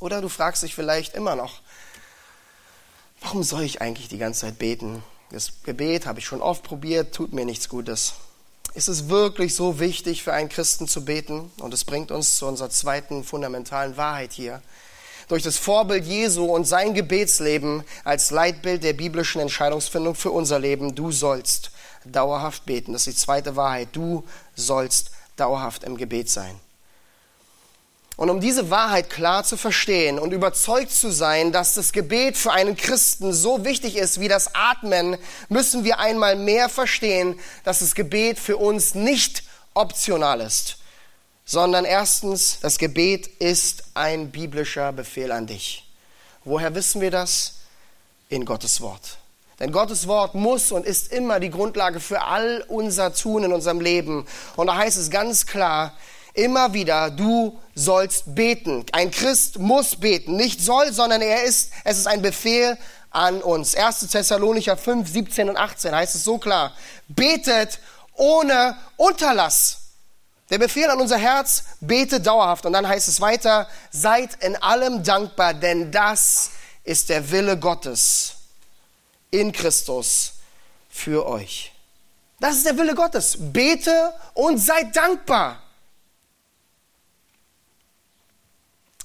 Oder 0.00 0.20
du 0.20 0.28
fragst 0.28 0.62
dich 0.62 0.74
vielleicht 0.74 1.14
immer 1.14 1.34
noch, 1.34 1.60
warum 3.20 3.42
soll 3.42 3.62
ich 3.62 3.80
eigentlich 3.80 4.08
die 4.08 4.18
ganze 4.18 4.42
Zeit 4.42 4.58
beten? 4.58 5.02
Das 5.30 5.52
Gebet 5.64 6.06
habe 6.06 6.20
ich 6.20 6.26
schon 6.26 6.40
oft 6.40 6.62
probiert, 6.62 7.14
tut 7.14 7.32
mir 7.32 7.44
nichts 7.44 7.68
Gutes. 7.68 8.14
Ist 8.74 8.88
es 8.88 9.08
wirklich 9.08 9.54
so 9.54 9.80
wichtig 9.80 10.22
für 10.22 10.32
einen 10.32 10.48
Christen 10.48 10.86
zu 10.86 11.04
beten? 11.04 11.50
Und 11.58 11.74
es 11.74 11.84
bringt 11.84 12.10
uns 12.10 12.36
zu 12.36 12.46
unserer 12.46 12.70
zweiten 12.70 13.24
fundamentalen 13.24 13.96
Wahrheit 13.96 14.32
hier. 14.32 14.62
Durch 15.26 15.42
das 15.42 15.58
Vorbild 15.58 16.06
Jesu 16.06 16.44
und 16.44 16.64
sein 16.64 16.94
Gebetsleben 16.94 17.84
als 18.04 18.30
Leitbild 18.30 18.84
der 18.84 18.94
biblischen 18.94 19.40
Entscheidungsfindung 19.40 20.14
für 20.14 20.30
unser 20.30 20.58
Leben, 20.58 20.94
du 20.94 21.12
sollst 21.12 21.70
dauerhaft 22.04 22.64
beten. 22.64 22.92
Das 22.92 23.06
ist 23.06 23.18
die 23.18 23.20
zweite 23.20 23.56
Wahrheit. 23.56 23.88
Du 23.92 24.24
sollst 24.54 25.10
dauerhaft 25.36 25.84
im 25.84 25.96
Gebet 25.96 26.30
sein. 26.30 26.58
Und 28.18 28.30
um 28.30 28.40
diese 28.40 28.68
Wahrheit 28.68 29.10
klar 29.10 29.44
zu 29.44 29.56
verstehen 29.56 30.18
und 30.18 30.32
überzeugt 30.32 30.90
zu 30.90 31.12
sein, 31.12 31.52
dass 31.52 31.74
das 31.74 31.92
Gebet 31.92 32.36
für 32.36 32.50
einen 32.50 32.76
Christen 32.76 33.32
so 33.32 33.64
wichtig 33.64 33.94
ist 33.94 34.18
wie 34.18 34.26
das 34.26 34.56
Atmen, 34.56 35.16
müssen 35.48 35.84
wir 35.84 36.00
einmal 36.00 36.34
mehr 36.34 36.68
verstehen, 36.68 37.38
dass 37.62 37.78
das 37.78 37.94
Gebet 37.94 38.40
für 38.40 38.56
uns 38.56 38.96
nicht 38.96 39.44
optional 39.72 40.40
ist, 40.40 40.78
sondern 41.44 41.84
erstens, 41.84 42.58
das 42.60 42.78
Gebet 42.78 43.28
ist 43.38 43.84
ein 43.94 44.32
biblischer 44.32 44.90
Befehl 44.90 45.30
an 45.30 45.46
dich. 45.46 45.88
Woher 46.44 46.74
wissen 46.74 47.00
wir 47.00 47.12
das? 47.12 47.60
In 48.30 48.44
Gottes 48.44 48.80
Wort. 48.80 49.18
Denn 49.60 49.70
Gottes 49.70 50.08
Wort 50.08 50.34
muss 50.34 50.72
und 50.72 50.84
ist 50.84 51.12
immer 51.12 51.38
die 51.38 51.50
Grundlage 51.50 52.00
für 52.00 52.22
all 52.22 52.64
unser 52.66 53.14
Tun 53.14 53.44
in 53.44 53.52
unserem 53.52 53.80
Leben. 53.80 54.26
Und 54.56 54.66
da 54.66 54.76
heißt 54.76 54.98
es 54.98 55.08
ganz 55.08 55.46
klar, 55.46 55.94
immer 56.38 56.72
wieder, 56.72 57.10
du 57.10 57.58
sollst 57.74 58.34
beten. 58.34 58.86
Ein 58.92 59.10
Christ 59.10 59.58
muss 59.58 59.96
beten. 59.96 60.36
Nicht 60.36 60.60
soll, 60.60 60.92
sondern 60.92 61.20
er 61.20 61.42
ist, 61.42 61.72
es 61.84 61.98
ist 61.98 62.06
ein 62.06 62.22
Befehl 62.22 62.78
an 63.10 63.42
uns. 63.42 63.74
1. 63.74 64.08
Thessalonicher 64.08 64.76
5, 64.76 65.10
17 65.10 65.48
und 65.48 65.56
18 65.56 65.94
heißt 65.94 66.14
es 66.14 66.24
so 66.24 66.38
klar. 66.38 66.74
Betet 67.08 67.80
ohne 68.14 68.76
Unterlass. 68.96 69.78
Der 70.50 70.58
Befehl 70.58 70.88
an 70.88 71.00
unser 71.00 71.18
Herz, 71.18 71.64
bete 71.80 72.20
dauerhaft. 72.20 72.64
Und 72.64 72.72
dann 72.72 72.88
heißt 72.88 73.08
es 73.08 73.20
weiter, 73.20 73.68
seid 73.90 74.42
in 74.42 74.56
allem 74.56 75.02
dankbar, 75.02 75.54
denn 75.54 75.90
das 75.90 76.50
ist 76.84 77.08
der 77.08 77.30
Wille 77.30 77.58
Gottes 77.58 78.34
in 79.30 79.52
Christus 79.52 80.34
für 80.88 81.26
euch. 81.26 81.72
Das 82.40 82.56
ist 82.56 82.66
der 82.66 82.78
Wille 82.78 82.94
Gottes. 82.94 83.36
Bete 83.38 84.14
und 84.34 84.58
seid 84.58 84.94
dankbar. 84.96 85.62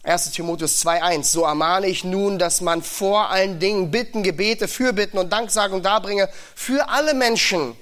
1 0.05 0.31
Timotheus 0.31 0.85
2.1, 0.85 1.23
so 1.23 1.43
ermahne 1.45 1.87
ich 1.87 2.03
nun, 2.03 2.37
dass 2.37 2.59
man 2.59 2.83
vor 2.83 3.29
allen 3.29 3.59
Dingen 3.59 3.89
Bitten, 3.89 4.21
Gebete, 4.21 4.67
Fürbitten 4.67 5.17
und 5.17 5.31
Danksagung 5.31 5.81
darbringe 5.81 6.27
für 6.55 6.89
alle 6.89 7.13
Menschen. 7.13 7.73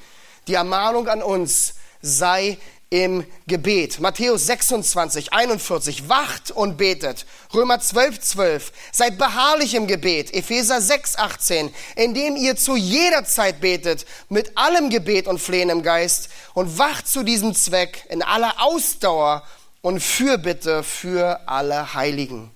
Die 0.47 0.53
Ermahnung 0.53 1.07
an 1.07 1.23
uns 1.23 1.73
sei 2.03 2.59
im 2.91 3.25
Gebet. 3.47 3.99
Matthäus 3.99 4.45
26, 4.45 5.33
41, 5.33 6.09
wacht 6.09 6.51
und 6.51 6.77
betet. 6.77 7.25
Römer 7.55 7.79
12, 7.79 8.19
12, 8.19 8.71
seid 8.91 9.17
beharrlich 9.17 9.73
im 9.73 9.87
Gebet. 9.87 10.31
Epheser 10.31 10.79
6, 10.79 11.15
18, 11.15 11.73
indem 11.95 12.35
ihr 12.35 12.55
zu 12.55 12.75
jeder 12.75 13.25
Zeit 13.25 13.61
betet, 13.61 14.05
mit 14.29 14.59
allem 14.59 14.91
Gebet 14.91 15.25
und 15.25 15.39
Flehen 15.39 15.71
im 15.71 15.81
Geist 15.81 16.29
und 16.53 16.77
wacht 16.77 17.07
zu 17.07 17.23
diesem 17.23 17.55
Zweck 17.55 18.05
in 18.09 18.21
aller 18.21 18.53
Ausdauer 18.61 19.41
und 19.81 20.01
Fürbitte 20.01 20.83
für 20.83 21.47
alle 21.47 21.93
Heiligen. 21.93 22.51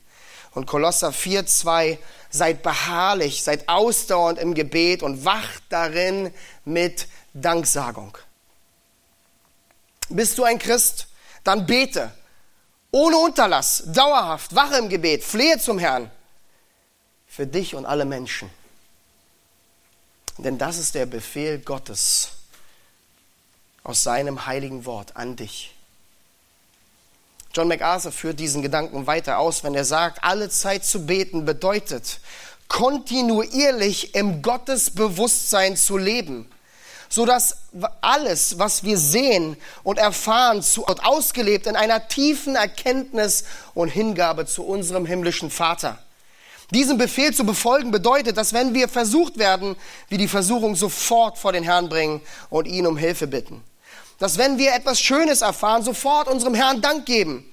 Und 0.52 0.68
Kolosser 0.68 1.12
4, 1.12 1.46
2, 1.46 2.00
seid 2.30 2.64
beharrlich, 2.64 3.44
seid 3.44 3.68
ausdauernd 3.68 4.40
im 4.40 4.54
Gebet 4.54 5.04
und 5.04 5.26
wacht 5.26 5.64
darin 5.70 6.34
mit 6.64 7.08
Danksagung. 7.34 8.18
Bist 10.10 10.38
du 10.38 10.44
ein 10.44 10.60
Christ? 10.60 11.08
Dann 11.44 11.66
bete. 11.66 12.12
Ohne 12.92 13.18
Unterlass, 13.18 13.84
dauerhaft, 13.88 14.56
wache 14.56 14.78
im 14.78 14.90
Gebet, 14.90 15.24
flehe 15.24 15.60
zum 15.60 15.80
Herrn. 15.80 16.10
Für 17.28 17.46
dich 17.46 17.76
und 17.76 17.86
alle 17.86 18.06
Menschen. 18.06 18.50
Denn 20.38 20.58
das 20.58 20.78
ist 20.78 20.96
der 20.96 21.06
Befehl 21.06 21.60
Gottes 21.60 22.30
aus 23.84 24.04
seinem 24.04 24.46
heiligen 24.46 24.86
Wort 24.86 25.16
an 25.16 25.36
dich. 25.36 25.75
John 27.56 27.68
MacArthur 27.70 28.12
führt 28.12 28.39
diesen 28.39 28.62
Gedanken 28.62 29.08
weiter 29.08 29.39
aus, 29.39 29.63
wenn 29.63 29.76
er 29.76 29.86
sagt, 29.86 30.24
alle 30.24 30.50
Zeit 30.50 30.84
zu 30.84 31.06
beten 31.06 31.46
bedeutet, 31.46 32.20
kontinuierlich 32.68 34.13
im 34.13 34.41
Gottesbewusstsein 34.41 35.78
zu 35.78 35.98
leben 35.98 36.50
so 37.08 37.26
dass 37.26 37.58
alles, 38.02 38.60
was 38.60 38.84
wir 38.84 38.98
sehen 38.98 39.58
und 39.84 39.98
erfahren, 39.98 40.62
zu, 40.62 40.86
ausgelebt 40.86 41.68
in 41.68 41.76
einer 41.76 42.08
tiefen 42.08 42.56
Erkenntnis 42.56 43.46
und 43.74 43.89
Hingabe 43.89 44.46
zu 44.46 44.65
unserem 44.65 45.06
himmlischen 45.06 45.50
Vater. 45.50 45.98
Diesen 46.72 46.98
Befehl 46.98 47.34
zu 47.34 47.46
befolgen 47.46 47.91
bedeutet, 47.91 48.38
dass 48.38 48.54
wenn 48.54 48.74
wir 48.74 48.89
versucht 48.89 49.38
werden, 49.38 49.76
wir 50.10 50.18
die 50.18 50.28
Versuchung 50.28 50.76
sofort 50.76 51.38
vor 51.38 51.54
den 51.54 51.63
Herrn 51.63 51.89
bringen 51.89 52.22
und 52.50 52.68
ihn 52.68 52.88
um 52.88 52.98
Hilfe 52.98 53.28
bitten. 53.28 53.63
Dass 54.19 54.38
wenn 54.38 54.58
wir 54.58 54.73
etwas 54.73 54.99
Schönes 54.99 55.41
erfahren, 55.41 55.84
sofort 55.84 56.28
unserem 56.28 56.54
Herrn 56.54 56.82
Dank 56.82 57.06
geben. 57.06 57.51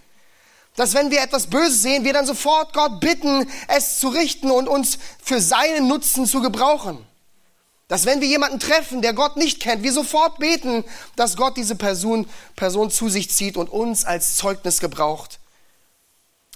Dass 0.76 0.94
wenn 0.94 1.10
wir 1.10 1.20
etwas 1.20 1.48
Böses 1.48 1.82
sehen, 1.82 2.04
wir 2.04 2.12
dann 2.12 2.26
sofort 2.26 2.72
Gott 2.72 3.00
bitten, 3.00 3.46
es 3.68 3.98
zu 3.98 4.08
richten 4.08 4.50
und 4.50 4.68
uns 4.68 4.98
für 5.22 5.40
seinen 5.40 5.88
Nutzen 5.88 6.26
zu 6.26 6.40
gebrauchen. 6.40 7.04
Dass 7.88 8.06
wenn 8.06 8.22
wir 8.22 8.28
jemanden 8.28 8.58
treffen, 8.58 9.02
der 9.02 9.12
Gott 9.12 9.36
nicht 9.36 9.60
kennt, 9.60 9.82
wir 9.82 9.92
sofort 9.92 10.38
beten, 10.38 10.82
dass 11.14 11.36
Gott 11.36 11.58
diese 11.58 11.76
Person, 11.76 12.26
Person 12.56 12.90
zu 12.90 13.10
sich 13.10 13.30
zieht 13.30 13.58
und 13.58 13.68
uns 13.68 14.06
als 14.06 14.36
Zeugnis 14.36 14.80
gebraucht. 14.80 15.40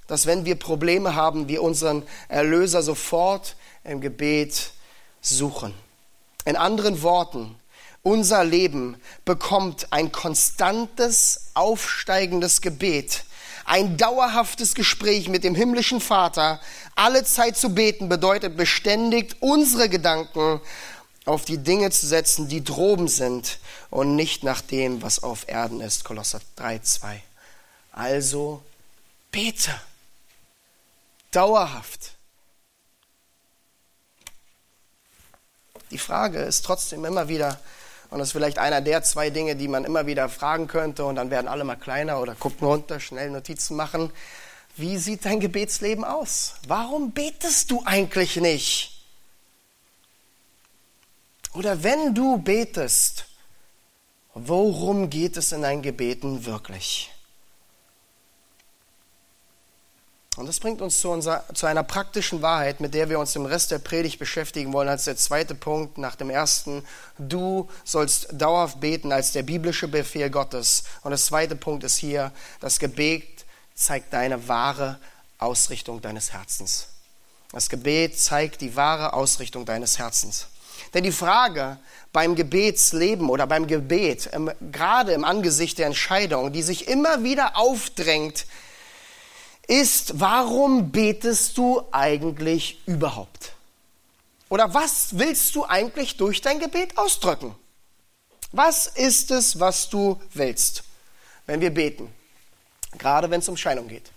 Dass 0.06 0.24
wenn 0.24 0.46
wir 0.46 0.54
Probleme 0.54 1.14
haben, 1.14 1.48
wir 1.48 1.62
unseren 1.62 2.04
Erlöser 2.28 2.82
sofort 2.82 3.56
im 3.84 4.00
Gebet 4.00 4.70
suchen. 5.20 5.74
In 6.46 6.56
anderen 6.56 7.02
Worten, 7.02 7.56
unser 8.06 8.44
Leben 8.44 9.02
bekommt 9.24 9.92
ein 9.92 10.12
konstantes, 10.12 11.48
aufsteigendes 11.54 12.60
Gebet, 12.60 13.24
ein 13.64 13.96
dauerhaftes 13.96 14.76
Gespräch 14.76 15.28
mit 15.28 15.42
dem 15.42 15.56
himmlischen 15.56 16.00
Vater. 16.00 16.60
Alle 16.94 17.24
Zeit 17.24 17.56
zu 17.56 17.70
beten 17.70 18.08
bedeutet 18.08 18.56
beständig 18.56 19.34
unsere 19.40 19.88
Gedanken 19.88 20.60
auf 21.24 21.44
die 21.44 21.58
Dinge 21.58 21.90
zu 21.90 22.06
setzen, 22.06 22.46
die 22.46 22.62
droben 22.62 23.08
sind 23.08 23.58
und 23.90 24.14
nicht 24.14 24.44
nach 24.44 24.60
dem, 24.60 25.02
was 25.02 25.24
auf 25.24 25.48
Erden 25.48 25.80
ist. 25.80 26.04
Kolosser 26.04 26.40
3, 26.54 26.78
2. 26.78 27.20
Also 27.90 28.62
bete. 29.32 29.74
Dauerhaft. 31.32 32.12
Die 35.90 35.98
Frage 35.98 36.38
ist 36.38 36.64
trotzdem 36.64 37.04
immer 37.04 37.26
wieder, 37.26 37.58
und 38.10 38.18
das 38.18 38.28
ist 38.28 38.32
vielleicht 38.32 38.58
einer 38.58 38.80
der 38.80 39.02
zwei 39.02 39.30
Dinge, 39.30 39.56
die 39.56 39.68
man 39.68 39.84
immer 39.84 40.06
wieder 40.06 40.28
fragen 40.28 40.66
könnte, 40.66 41.04
und 41.04 41.16
dann 41.16 41.30
werden 41.30 41.48
alle 41.48 41.64
mal 41.64 41.76
kleiner 41.76 42.20
oder 42.20 42.34
gucken 42.34 42.66
runter, 42.66 43.00
schnell 43.00 43.30
Notizen 43.30 43.76
machen. 43.76 44.12
Wie 44.76 44.98
sieht 44.98 45.24
dein 45.24 45.40
Gebetsleben 45.40 46.04
aus? 46.04 46.54
Warum 46.68 47.12
betest 47.12 47.70
du 47.70 47.82
eigentlich 47.84 48.36
nicht? 48.36 48.92
Oder 51.54 51.82
wenn 51.82 52.14
du 52.14 52.36
betest, 52.36 53.26
worum 54.34 55.08
geht 55.08 55.38
es 55.38 55.52
in 55.52 55.62
deinen 55.62 55.80
Gebeten 55.80 56.44
wirklich? 56.44 57.10
Und 60.36 60.46
das 60.46 60.60
bringt 60.60 60.82
uns 60.82 61.00
zu, 61.00 61.10
unserer, 61.10 61.44
zu, 61.54 61.66
einer 61.66 61.82
praktischen 61.82 62.42
Wahrheit, 62.42 62.80
mit 62.80 62.92
der 62.92 63.08
wir 63.08 63.18
uns 63.18 63.34
im 63.36 63.46
Rest 63.46 63.70
der 63.70 63.78
Predigt 63.78 64.18
beschäftigen 64.18 64.72
wollen, 64.74 64.88
als 64.88 65.04
der 65.04 65.16
zweite 65.16 65.54
Punkt 65.54 65.96
nach 65.96 66.14
dem 66.14 66.28
ersten. 66.28 66.84
Du 67.18 67.70
sollst 67.84 68.28
dauerhaft 68.32 68.78
beten 68.78 69.12
als 69.12 69.32
der 69.32 69.42
biblische 69.42 69.88
Befehl 69.88 70.28
Gottes. 70.28 70.84
Und 71.02 71.10
der 71.10 71.18
zweite 71.18 71.56
Punkt 71.56 71.84
ist 71.84 71.96
hier, 71.96 72.32
das 72.60 72.78
Gebet 72.78 73.46
zeigt 73.74 74.12
deine 74.12 74.46
wahre 74.46 74.98
Ausrichtung 75.38 76.02
deines 76.02 76.34
Herzens. 76.34 76.88
Das 77.52 77.70
Gebet 77.70 78.18
zeigt 78.18 78.60
die 78.60 78.76
wahre 78.76 79.14
Ausrichtung 79.14 79.64
deines 79.64 79.98
Herzens. 79.98 80.48
Denn 80.92 81.04
die 81.04 81.12
Frage 81.12 81.78
beim 82.12 82.34
Gebetsleben 82.34 83.30
oder 83.30 83.46
beim 83.46 83.66
Gebet, 83.66 84.30
gerade 84.70 85.12
im 85.12 85.24
Angesicht 85.24 85.78
der 85.78 85.86
Entscheidung, 85.86 86.52
die 86.52 86.62
sich 86.62 86.88
immer 86.88 87.22
wieder 87.22 87.56
aufdrängt, 87.56 88.46
ist, 89.66 90.20
warum 90.20 90.90
betest 90.90 91.56
du 91.58 91.82
eigentlich 91.90 92.80
überhaupt? 92.86 93.52
Oder 94.48 94.72
was 94.72 95.18
willst 95.18 95.54
du 95.54 95.64
eigentlich 95.64 96.16
durch 96.16 96.40
dein 96.40 96.60
Gebet 96.60 96.96
ausdrücken? 96.96 97.54
Was 98.52 98.86
ist 98.86 99.30
es, 99.30 99.58
was 99.58 99.88
du 99.88 100.20
willst, 100.32 100.84
wenn 101.46 101.60
wir 101.60 101.70
beten? 101.70 102.12
Gerade 102.96 103.28
wenn 103.28 103.40
es 103.40 103.48
um 103.48 103.56
Scheidung 103.56 103.88
geht. 103.88 104.10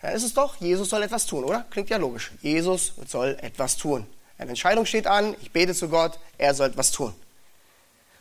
Dann 0.00 0.14
ist 0.14 0.22
es 0.22 0.34
doch, 0.34 0.56
Jesus 0.56 0.88
soll 0.90 1.02
etwas 1.02 1.26
tun, 1.26 1.44
oder? 1.44 1.66
Klingt 1.70 1.90
ja 1.90 1.96
logisch. 1.96 2.32
Jesus 2.40 2.94
soll 3.06 3.36
etwas 3.40 3.76
tun. 3.76 4.06
Eine 4.38 4.50
Entscheidung 4.50 4.86
steht 4.86 5.06
an, 5.06 5.34
ich 5.40 5.50
bete 5.50 5.74
zu 5.74 5.88
Gott, 5.88 6.18
er 6.38 6.54
soll 6.54 6.68
etwas 6.68 6.90
tun. 6.90 7.14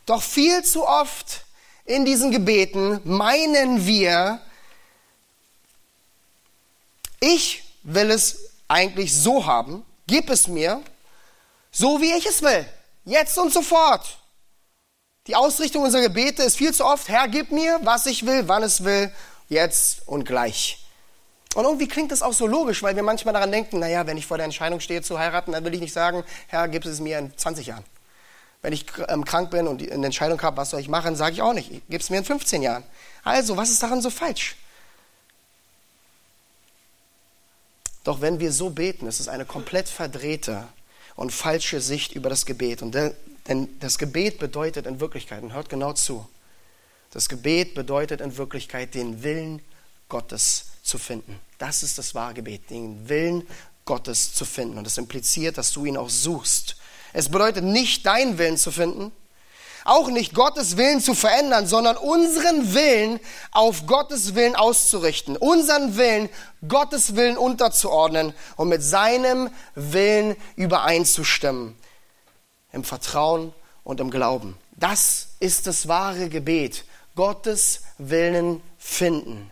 Doch 0.05 0.21
viel 0.21 0.63
zu 0.63 0.87
oft 0.87 1.45
in 1.85 2.05
diesen 2.05 2.31
Gebeten 2.31 3.01
meinen 3.03 3.85
wir, 3.85 4.39
ich 7.25 7.63
will 7.83 8.11
es 8.11 8.51
eigentlich 8.67 9.13
so 9.13 9.45
haben, 9.45 9.83
gib 10.07 10.29
es 10.29 10.47
mir, 10.47 10.81
so 11.71 12.01
wie 12.01 12.13
ich 12.13 12.25
es 12.25 12.41
will, 12.41 12.65
jetzt 13.03 13.37
und 13.37 13.51
sofort. 13.51 14.19
Die 15.27 15.35
Ausrichtung 15.35 15.83
unserer 15.83 16.03
Gebete 16.03 16.43
ist 16.43 16.57
viel 16.57 16.73
zu 16.73 16.85
oft, 16.85 17.09
Herr, 17.09 17.27
gib 17.27 17.51
mir, 17.51 17.79
was 17.83 18.05
ich 18.05 18.25
will, 18.25 18.47
wann 18.47 18.63
es 18.63 18.83
will, 18.83 19.11
jetzt 19.49 20.07
und 20.07 20.25
gleich. 20.25 20.85
Und 21.55 21.63
irgendwie 21.63 21.87
klingt 21.87 22.11
das 22.11 22.21
auch 22.21 22.33
so 22.33 22.45
logisch, 22.45 22.83
weil 22.83 22.95
wir 22.95 23.03
manchmal 23.03 23.33
daran 23.33 23.51
denken, 23.51 23.79
naja, 23.79 24.05
wenn 24.05 24.17
ich 24.17 24.27
vor 24.27 24.37
der 24.37 24.45
Entscheidung 24.45 24.79
stehe 24.79 25.01
zu 25.01 25.17
heiraten, 25.17 25.53
dann 25.53 25.63
will 25.63 25.73
ich 25.73 25.79
nicht 25.79 25.93
sagen, 25.93 26.23
Herr, 26.47 26.67
gib 26.67 26.85
es 26.85 26.99
mir 26.99 27.17
in 27.17 27.35
20 27.35 27.67
Jahren. 27.67 27.85
Wenn 28.61 28.73
ich 28.73 28.85
ähm, 29.07 29.25
krank 29.25 29.51
bin 29.51 29.67
und 29.67 29.81
eine 29.81 30.05
Entscheidung 30.05 30.41
habe, 30.41 30.57
was 30.57 30.71
soll 30.71 30.79
ich 30.79 30.89
machen, 30.89 31.15
sage 31.15 31.33
ich 31.33 31.41
auch 31.41 31.53
nicht, 31.53 31.71
gib 31.89 32.01
es 32.01 32.09
mir 32.09 32.17
in 32.17 32.25
15 32.25 32.61
Jahren. 32.61 32.83
Also, 33.23 33.57
was 33.57 33.69
ist 33.69 33.81
daran 33.81 34.01
so 34.01 34.09
falsch? 34.09 34.57
Doch 38.05 38.21
wenn 38.21 38.39
wir 38.39 38.53
so 38.53 38.69
beten, 38.69 39.07
ist 39.07 39.19
es 39.19 39.27
eine 39.27 39.45
komplett 39.45 39.89
verdrehte 39.89 40.65
und 41.15 41.33
falsche 41.33 41.81
Sicht 41.81 42.13
über 42.13 42.29
das 42.29 42.45
Gebet. 42.45 42.81
Und 42.81 42.95
denn 42.95 43.67
das 43.79 43.97
Gebet 43.97 44.39
bedeutet 44.39 44.85
in 44.85 44.99
Wirklichkeit, 44.99 45.43
und 45.43 45.53
hört 45.53 45.69
genau 45.69 45.91
zu, 45.91 46.25
das 47.11 47.27
Gebet 47.27 47.73
bedeutet 47.73 48.21
in 48.21 48.37
Wirklichkeit 48.37 48.93
den 48.93 49.23
Willen 49.23 49.61
Gottes 50.07 50.65
zu 50.83 50.97
finden. 50.97 51.39
Das 51.57 51.81
ist 51.81 51.97
das 51.97 52.13
wahre 52.13 52.35
Gebet, 52.35 52.69
den 52.69 53.09
Willen 53.09 53.47
Gottes 53.85 54.33
zu 54.33 54.45
finden. 54.45 54.77
Und 54.77 54.85
das 54.85 54.97
impliziert, 54.97 55.57
dass 55.57 55.71
du 55.71 55.85
ihn 55.85 55.97
auch 55.97 56.09
suchst. 56.09 56.75
Es 57.11 57.29
bedeutet 57.29 57.63
nicht, 57.63 58.05
deinen 58.05 58.37
Willen 58.37 58.57
zu 58.57 58.71
finden, 58.71 59.11
auch 59.85 60.09
nicht 60.09 60.33
Gottes 60.33 60.75
Willen 60.75 60.99
zu 60.99 61.13
verändern, 61.13 61.67
sondern 61.67 61.95
unseren 61.95 62.73
Willen 62.73 63.19
auf 63.51 63.85
Gottes 63.85 64.35
Willen 64.35 64.55
auszurichten, 64.55 65.37
unseren 65.37 65.95
Willen 65.95 66.27
Gottes 66.67 67.15
Willen 67.15 67.37
unterzuordnen 67.37 68.33
und 68.57 68.67
mit 68.67 68.83
seinem 68.83 69.49
Willen 69.75 70.35
übereinzustimmen. 70.55 71.77
Im 72.73 72.83
Vertrauen 72.83 73.53
und 73.83 74.01
im 74.01 74.09
Glauben. 74.09 74.57
Das 74.75 75.27
ist 75.39 75.67
das 75.67 75.87
wahre 75.87 76.27
Gebet. 76.27 76.83
Gottes 77.15 77.83
Willen 77.97 78.61
finden. 78.77 79.49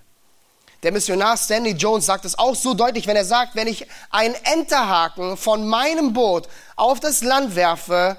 Der 0.81 0.91
Missionar 0.91 1.37
Stanley 1.37 1.71
Jones 1.71 2.07
sagt 2.07 2.25
es 2.25 2.37
auch 2.37 2.55
so 2.55 2.73
deutlich, 2.73 3.07
wenn 3.07 3.15
er 3.15 3.23
sagt, 3.23 3.55
wenn 3.55 3.67
ich 3.67 3.87
einen 4.09 4.35
Enterhaken 4.43 5.37
von 5.37 5.65
meinem 5.65 6.11
Boot 6.11 6.49
auf 6.75 6.99
das 6.99 7.23
Land 7.23 7.55
werfe 7.55 8.17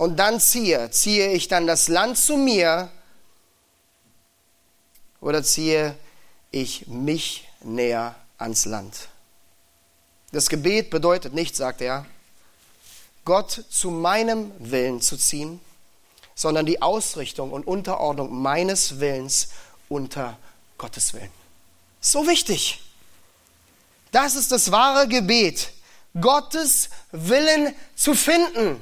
und 0.00 0.16
dann 0.16 0.40
ziehe, 0.40 0.90
ziehe 0.90 1.30
ich 1.30 1.48
dann 1.48 1.66
das 1.66 1.88
Land 1.88 2.16
zu 2.16 2.38
mir 2.38 2.88
oder 5.20 5.44
ziehe 5.44 5.94
ich 6.50 6.86
mich 6.86 7.46
näher 7.60 8.14
ans 8.38 8.64
Land? 8.64 9.08
Das 10.32 10.48
Gebet 10.48 10.88
bedeutet 10.88 11.34
nicht, 11.34 11.54
sagt 11.54 11.82
er, 11.82 12.06
Gott 13.26 13.66
zu 13.68 13.90
meinem 13.90 14.50
Willen 14.58 15.02
zu 15.02 15.18
ziehen, 15.18 15.60
sondern 16.34 16.64
die 16.64 16.80
Ausrichtung 16.80 17.52
und 17.52 17.66
Unterordnung 17.66 18.40
meines 18.40 19.00
Willens 19.00 19.50
unter 19.90 20.38
Gottes 20.78 21.12
Willen. 21.12 21.30
So 22.00 22.26
wichtig. 22.26 22.80
Das 24.12 24.34
ist 24.34 24.50
das 24.50 24.72
wahre 24.72 25.08
Gebet, 25.08 25.74
Gottes 26.18 26.88
Willen 27.12 27.74
zu 27.94 28.14
finden. 28.14 28.80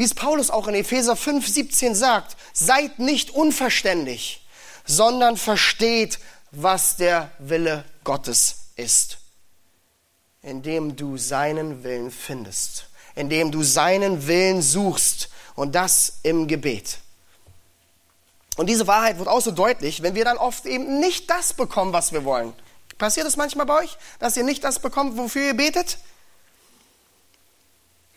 Wie 0.00 0.04
es 0.04 0.14
Paulus 0.14 0.48
auch 0.48 0.66
in 0.66 0.74
Epheser 0.74 1.14
5, 1.14 1.46
17 1.46 1.94
sagt, 1.94 2.38
seid 2.54 2.98
nicht 3.00 3.32
unverständig, 3.32 4.40
sondern 4.86 5.36
versteht, 5.36 6.20
was 6.52 6.96
der 6.96 7.30
Wille 7.38 7.84
Gottes 8.02 8.70
ist. 8.76 9.18
Indem 10.40 10.96
du 10.96 11.18
seinen 11.18 11.84
Willen 11.84 12.10
findest, 12.10 12.86
indem 13.14 13.52
du 13.52 13.62
seinen 13.62 14.26
Willen 14.26 14.62
suchst 14.62 15.28
und 15.54 15.74
das 15.74 16.14
im 16.22 16.48
Gebet. 16.48 16.96
Und 18.56 18.68
diese 18.68 18.86
Wahrheit 18.86 19.18
wird 19.18 19.28
auch 19.28 19.42
so 19.42 19.50
deutlich, 19.50 20.02
wenn 20.02 20.14
wir 20.14 20.24
dann 20.24 20.38
oft 20.38 20.64
eben 20.64 20.98
nicht 21.00 21.28
das 21.28 21.52
bekommen, 21.52 21.92
was 21.92 22.12
wir 22.12 22.24
wollen. 22.24 22.54
Passiert 22.96 23.26
es 23.26 23.36
manchmal 23.36 23.66
bei 23.66 23.82
euch, 23.82 23.98
dass 24.18 24.34
ihr 24.38 24.44
nicht 24.44 24.64
das 24.64 24.78
bekommt, 24.78 25.18
wofür 25.18 25.48
ihr 25.48 25.54
betet? 25.54 25.98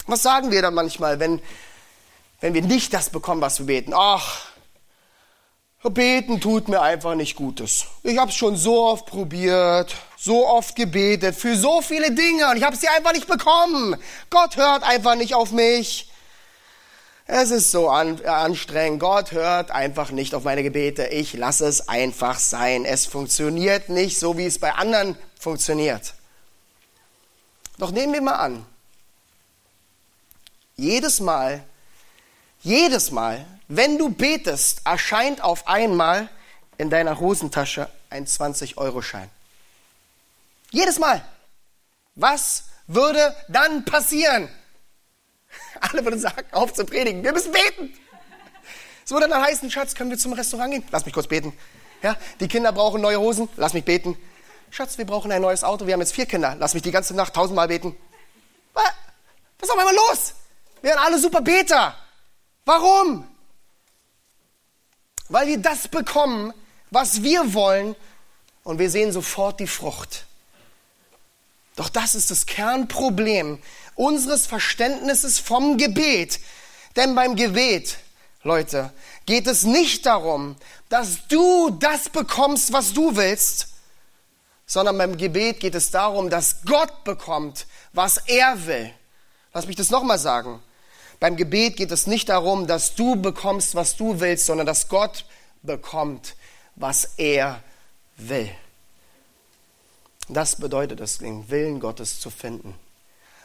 Was 0.07 0.21
sagen 0.21 0.49
wir 0.49 0.61
dann 0.61 0.73
manchmal, 0.75 1.19
wenn, 1.19 1.41
wenn 2.43 2.53
wir 2.53 2.61
nicht 2.61 2.93
das 2.93 3.09
bekommen, 3.09 3.39
was 3.39 3.59
wir 3.59 3.67
beten? 3.67 3.93
Ach, 3.95 4.41
beten 5.81 6.41
tut 6.41 6.67
mir 6.67 6.81
einfach 6.81 7.15
nicht 7.15 7.37
Gutes. 7.37 7.85
Ich 8.03 8.17
habe 8.17 8.31
es 8.31 8.35
schon 8.35 8.57
so 8.57 8.83
oft 8.83 9.05
probiert, 9.05 9.95
so 10.17 10.45
oft 10.45 10.75
gebetet 10.75 11.37
für 11.37 11.55
so 11.55 11.81
viele 11.81 12.11
Dinge 12.11 12.49
und 12.49 12.57
ich 12.57 12.63
habe 12.63 12.75
sie 12.75 12.89
einfach 12.89 13.13
nicht 13.13 13.27
bekommen. 13.27 13.95
Gott 14.29 14.57
hört 14.57 14.83
einfach 14.83 15.15
nicht 15.15 15.35
auf 15.35 15.53
mich. 15.53 16.11
Es 17.27 17.49
ist 17.49 17.71
so 17.71 17.87
an, 17.87 18.19
anstrengend. 18.25 18.99
Gott 18.99 19.31
hört 19.31 19.71
einfach 19.71 20.11
nicht 20.11 20.35
auf 20.35 20.43
meine 20.43 20.63
Gebete. 20.63 21.05
Ich 21.05 21.31
lasse 21.31 21.65
es 21.65 21.87
einfach 21.87 22.39
sein. 22.39 22.83
Es 22.83 23.05
funktioniert 23.05 23.87
nicht 23.87 24.19
so, 24.19 24.37
wie 24.37 24.45
es 24.45 24.59
bei 24.59 24.73
anderen 24.73 25.17
funktioniert. 25.39 26.13
Doch 27.77 27.91
nehmen 27.91 28.11
wir 28.11 28.21
mal 28.21 28.35
an, 28.35 28.65
jedes 30.75 31.21
Mal, 31.21 31.63
jedes 32.63 33.11
Mal, 33.11 33.45
wenn 33.67 33.97
du 33.97 34.09
betest, 34.09 34.81
erscheint 34.85 35.43
auf 35.43 35.67
einmal 35.67 36.29
in 36.77 36.89
deiner 36.89 37.19
Hosentasche 37.19 37.89
ein 38.09 38.25
20-Euro-Schein. 38.25 39.29
Jedes 40.71 40.97
Mal. 40.97 41.23
Was 42.15 42.65
würde 42.87 43.35
dann 43.47 43.85
passieren? 43.85 44.49
Alle 45.79 46.03
würden 46.03 46.19
sagen, 46.19 46.43
auf 46.51 46.73
zu 46.73 46.85
predigen. 46.85 47.23
Wir 47.23 47.33
müssen 47.33 47.51
beten. 47.51 47.93
Es 49.05 49.11
würde 49.11 49.27
dann 49.27 49.41
heißen, 49.41 49.69
Schatz, 49.69 49.93
können 49.95 50.09
wir 50.09 50.17
zum 50.17 50.33
Restaurant 50.33 50.71
gehen? 50.71 50.83
Lass 50.91 51.05
mich 51.05 51.13
kurz 51.13 51.27
beten. 51.27 51.57
Ja, 52.01 52.17
die 52.39 52.47
Kinder 52.47 52.71
brauchen 52.71 53.01
neue 53.01 53.19
Hosen. 53.19 53.49
Lass 53.57 53.73
mich 53.73 53.83
beten. 53.83 54.17
Schatz, 54.71 54.97
wir 54.97 55.05
brauchen 55.05 55.31
ein 55.31 55.41
neues 55.41 55.63
Auto. 55.63 55.85
Wir 55.85 55.93
haben 55.93 56.01
jetzt 56.01 56.13
vier 56.13 56.25
Kinder. 56.25 56.55
Lass 56.57 56.73
mich 56.73 56.83
die 56.83 56.91
ganze 56.91 57.13
Nacht 57.13 57.33
tausendmal 57.33 57.67
beten. 57.67 57.95
Was 58.73 58.85
ist 59.61 59.71
auf 59.71 59.77
einmal 59.77 59.95
los? 59.95 60.33
Wir 60.81 60.91
sind 60.91 61.01
alle 61.01 61.19
super 61.19 61.41
Beter. 61.41 61.95
Warum? 62.65 63.27
Weil 65.29 65.47
wir 65.47 65.57
das 65.57 65.87
bekommen, 65.87 66.53
was 66.91 67.23
wir 67.23 67.53
wollen 67.53 67.95
und 68.63 68.79
wir 68.79 68.89
sehen 68.89 69.11
sofort 69.11 69.59
die 69.59 69.67
Frucht. 69.67 70.25
Doch 71.75 71.89
das 71.89 72.15
ist 72.15 72.29
das 72.29 72.45
Kernproblem 72.45 73.59
unseres 73.95 74.45
Verständnisses 74.45 75.39
vom 75.39 75.77
Gebet. 75.77 76.39
Denn 76.95 77.15
beim 77.15 77.35
Gebet, 77.35 77.97
Leute, 78.43 78.93
geht 79.25 79.47
es 79.47 79.63
nicht 79.63 80.05
darum, 80.05 80.55
dass 80.89 81.27
du 81.27 81.71
das 81.71 82.09
bekommst, 82.09 82.71
was 82.73 82.93
du 82.93 83.15
willst, 83.15 83.69
sondern 84.65 84.97
beim 84.97 85.17
Gebet 85.17 85.59
geht 85.59 85.75
es 85.75 85.91
darum, 85.91 86.29
dass 86.29 86.63
Gott 86.65 87.03
bekommt, 87.03 87.65
was 87.91 88.17
er 88.17 88.65
will. 88.65 88.93
Lass 89.53 89.67
mich 89.67 89.75
das 89.75 89.89
nochmal 89.89 90.19
sagen. 90.19 90.61
Beim 91.23 91.37
Gebet 91.37 91.77
geht 91.77 91.89
es 91.89 92.05
nicht 92.05 92.27
darum, 92.27 92.67
dass 92.67 92.95
du 92.95 93.15
bekommst, 93.15 93.75
was 93.75 93.95
du 93.95 94.19
willst, 94.19 94.45
sondern 94.45 94.67
dass 94.67 94.89
Gott 94.89 95.23
bekommt, 95.61 96.35
was 96.75 97.11
er 97.15 97.63
will. 98.17 98.51
Das 100.27 100.57
bedeutet 100.57 100.99
es, 100.99 101.19
den 101.19 101.49
Willen 101.49 101.79
Gottes 101.79 102.19
zu 102.19 102.29
finden. 102.29 102.75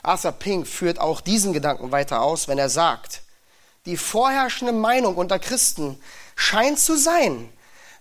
Arthur 0.03 0.33
Pink 0.33 0.67
führt 0.67 0.99
auch 0.99 1.21
diesen 1.21 1.53
Gedanken 1.53 1.93
weiter 1.93 2.21
aus, 2.21 2.49
wenn 2.49 2.59
er 2.59 2.69
sagt, 2.69 3.23
die 3.87 3.97
vorherrschende 3.97 4.73
Meinung 4.73 5.15
unter 5.15 5.39
Christen 5.39 6.03
scheint 6.35 6.81
zu 6.81 6.99
sein, 6.99 7.49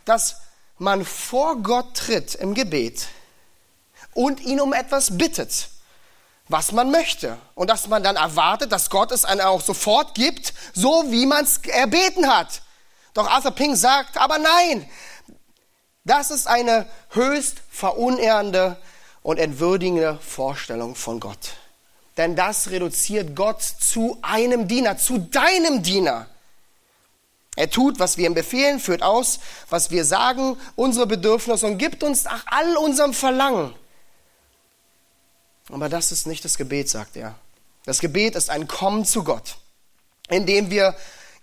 dass 0.06 0.38
man 0.80 1.06
vor 1.06 1.58
Gott 1.58 1.94
tritt 1.94 2.34
im 2.34 2.56
Gebet 2.56 3.10
und 4.16 4.42
ihn 4.42 4.60
um 4.60 4.74
etwas 4.74 5.20
bittet, 5.20 5.70
was 6.50 6.72
man 6.72 6.92
möchte. 6.92 7.38
Und 7.56 7.70
dass 7.70 7.88
man 7.88 8.04
dann 8.04 8.16
erwartet, 8.16 8.72
dass 8.72 8.90
Gott 8.90 9.12
es 9.12 9.26
einem 9.26 9.42
auch 9.42 9.62
sofort 9.62 10.16
gibt, 10.16 10.54
so 10.74 11.06
wie 11.12 11.26
man 11.26 11.44
es 11.44 11.60
erbeten 11.68 12.28
hat. 12.28 12.62
Doch 13.14 13.30
Arthur 13.30 13.52
Pink 13.52 13.78
sagt, 13.78 14.18
aber 14.18 14.38
nein, 14.38 14.90
das 16.04 16.32
ist 16.32 16.48
eine 16.48 16.86
höchst 17.10 17.58
verunehrende 17.70 18.78
und 19.24 19.40
entwürdigende 19.40 20.20
Vorstellung 20.22 20.96
von 20.96 21.20
Gott 21.20 21.52
denn 22.18 22.36
das 22.36 22.72
reduziert 22.72 23.36
Gott 23.36 23.62
zu 23.62 24.18
einem 24.22 24.68
Diener, 24.68 24.98
zu 24.98 25.20
deinem 25.20 25.84
Diener. 25.84 26.28
Er 27.56 27.70
tut, 27.70 28.00
was 28.00 28.18
wir 28.18 28.28
ihm 28.28 28.34
befehlen, 28.34 28.80
führt 28.80 29.02
aus, 29.02 29.40
was 29.70 29.90
wir 29.90 30.06
sagen, 30.06 30.58
unsere 30.76 31.08
Bedürfnisse 31.08 31.66
und 31.66 31.78
gibt 31.78 32.04
uns 32.04 32.24
nach 32.26 32.44
all 32.48 32.76
unserem 32.78 33.14
Verlangen. 33.14 33.74
Aber 35.69 35.89
das 35.89 36.12
ist 36.12 36.27
nicht 36.27 36.45
das 36.45 36.58
Gebet, 36.58 36.89
sagt 36.89 37.15
er. 37.15 37.36
Das 37.86 37.99
Gebet 37.99 38.36
ist 38.36 38.49
ein 38.49 38.67
Kommen 38.67 39.06
zu 39.06 39.23
Gott, 39.23 39.58
indem 40.30 40.69
wir 40.69 40.95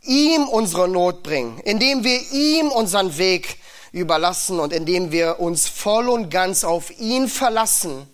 ihm 0.03 0.49
unsere 0.49 0.89
Not 0.89 1.23
bringen, 1.23 1.59
indem 1.61 2.05
wir 2.05 2.21
ihm 2.33 2.69
unseren 2.71 3.17
Weg 3.19 3.59
überlassen 3.93 4.61
und 4.61 4.73
indem 4.73 5.13
wir 5.13 5.41
uns 5.41 5.69
voll 5.69 6.09
und 6.09 6.31
ganz 6.31 6.65
auf 6.65 6.91
ihn 6.99 7.29
verlassen 7.29 8.09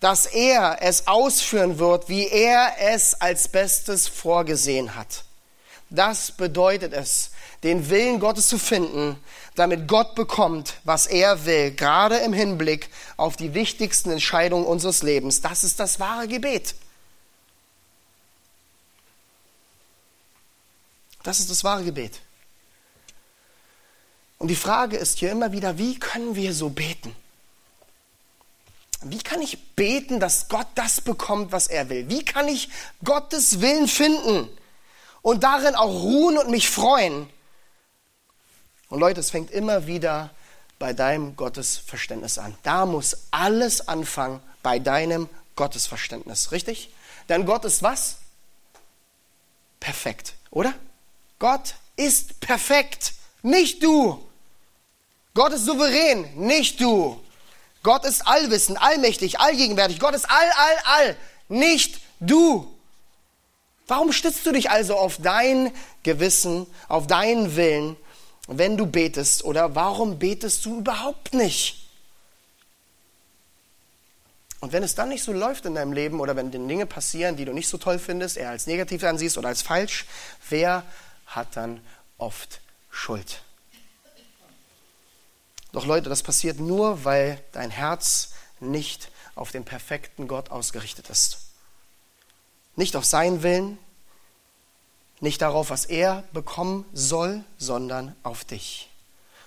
dass 0.00 0.24
er 0.24 0.78
es 0.80 1.06
ausführen 1.06 1.78
wird, 1.78 2.08
wie 2.08 2.26
er 2.26 2.72
es 2.78 3.20
als 3.20 3.48
Bestes 3.48 4.08
vorgesehen 4.08 4.96
hat. 4.96 5.24
Das 5.90 6.32
bedeutet 6.32 6.94
es, 6.94 7.30
den 7.62 7.90
Willen 7.90 8.20
Gottes 8.20 8.48
zu 8.48 8.58
finden, 8.58 9.16
damit 9.54 9.86
Gott 9.86 10.14
bekommt, 10.14 10.74
was 10.84 11.06
er 11.06 11.44
will, 11.44 11.72
gerade 11.72 12.16
im 12.18 12.32
Hinblick 12.32 12.88
auf 13.16 13.36
die 13.36 13.52
wichtigsten 13.54 14.10
Entscheidungen 14.10 14.64
unseres 14.64 15.02
Lebens. 15.02 15.40
Das 15.40 15.64
ist 15.64 15.78
das 15.78 16.00
wahre 16.00 16.26
Gebet. 16.26 16.74
Das 21.22 21.38
ist 21.40 21.50
das 21.50 21.64
wahre 21.64 21.84
Gebet. 21.84 22.20
Und 24.38 24.48
die 24.48 24.56
Frage 24.56 24.96
ist 24.96 25.18
hier 25.18 25.30
immer 25.30 25.52
wieder, 25.52 25.76
wie 25.76 25.98
können 25.98 26.34
wir 26.34 26.54
so 26.54 26.70
beten? 26.70 27.14
Wie 29.02 29.18
kann 29.18 29.42
ich 29.42 29.74
beten, 29.74 30.20
dass 30.20 30.48
Gott 30.48 30.66
das 30.74 31.00
bekommt, 31.00 31.52
was 31.52 31.66
er 31.66 31.88
will? 31.90 32.08
Wie 32.08 32.24
kann 32.24 32.48
ich 32.48 32.70
Gottes 33.04 33.60
Willen 33.60 33.88
finden 33.88 34.48
und 35.22 35.42
darin 35.42 35.74
auch 35.74 36.02
ruhen 36.02 36.38
und 36.38 36.50
mich 36.50 36.70
freuen? 36.70 37.28
Und 38.90 38.98
Leute, 38.98 39.20
es 39.20 39.30
fängt 39.30 39.50
immer 39.52 39.86
wieder 39.86 40.30
bei 40.78 40.92
deinem 40.92 41.36
Gottesverständnis 41.36 42.38
an. 42.38 42.56
Da 42.64 42.86
muss 42.86 43.16
alles 43.30 43.88
anfangen 43.88 44.42
bei 44.62 44.78
deinem 44.78 45.28
Gottesverständnis, 45.56 46.52
richtig? 46.52 46.90
Denn 47.28 47.46
Gott 47.46 47.64
ist 47.64 47.82
was? 47.82 48.16
Perfekt, 49.78 50.34
oder? 50.50 50.74
Gott 51.38 51.74
ist 51.96 52.40
perfekt, 52.40 53.14
nicht 53.42 53.82
du. 53.82 54.26
Gott 55.34 55.52
ist 55.52 55.64
souverän, 55.64 56.34
nicht 56.34 56.80
du. 56.80 57.22
Gott 57.82 58.04
ist 58.04 58.26
allwissend, 58.26 58.82
allmächtig, 58.82 59.38
allgegenwärtig. 59.38 60.00
Gott 60.00 60.14
ist 60.14 60.28
all, 60.28 60.50
all, 60.56 60.76
all. 60.84 61.16
Nicht 61.48 62.00
du. 62.18 62.74
Warum 63.86 64.12
stützt 64.12 64.44
du 64.44 64.52
dich 64.52 64.70
also 64.70 64.96
auf 64.96 65.16
dein 65.18 65.72
Gewissen, 66.02 66.66
auf 66.88 67.06
deinen 67.06 67.56
Willen, 67.56 67.96
wenn 68.58 68.76
du 68.76 68.86
betest? 68.86 69.44
Oder 69.44 69.74
warum 69.74 70.18
betest 70.18 70.64
du 70.64 70.78
überhaupt 70.78 71.34
nicht? 71.34 71.88
Und 74.60 74.72
wenn 74.72 74.82
es 74.82 74.94
dann 74.94 75.08
nicht 75.08 75.22
so 75.22 75.32
läuft 75.32 75.64
in 75.64 75.74
deinem 75.74 75.92
Leben 75.92 76.20
oder 76.20 76.36
wenn 76.36 76.50
Dinge 76.50 76.84
passieren, 76.84 77.36
die 77.36 77.46
du 77.46 77.52
nicht 77.52 77.68
so 77.68 77.78
toll 77.78 77.98
findest, 77.98 78.36
eher 78.36 78.50
als 78.50 78.66
negativ 78.66 79.02
ansiehst 79.04 79.38
oder 79.38 79.48
als 79.48 79.62
falsch, 79.62 80.06
wer 80.50 80.84
hat 81.26 81.56
dann 81.56 81.80
oft 82.18 82.60
Schuld? 82.90 83.42
Doch 85.72 85.86
Leute, 85.86 86.08
das 86.08 86.22
passiert 86.22 86.58
nur, 86.58 87.04
weil 87.04 87.42
dein 87.52 87.70
Herz 87.70 88.32
nicht 88.58 89.10
auf 89.34 89.52
den 89.52 89.64
perfekten 89.64 90.28
Gott 90.28 90.50
ausgerichtet 90.50 91.08
ist. 91.08 91.38
Nicht 92.76 92.96
auf 92.96 93.04
seinen 93.04 93.42
Willen, 93.42 93.78
nicht 95.20 95.42
darauf, 95.42 95.70
was 95.70 95.84
er 95.84 96.24
bekommen 96.32 96.84
soll, 96.92 97.44
sondern 97.58 98.14
auf 98.22 98.44
dich. 98.44 98.90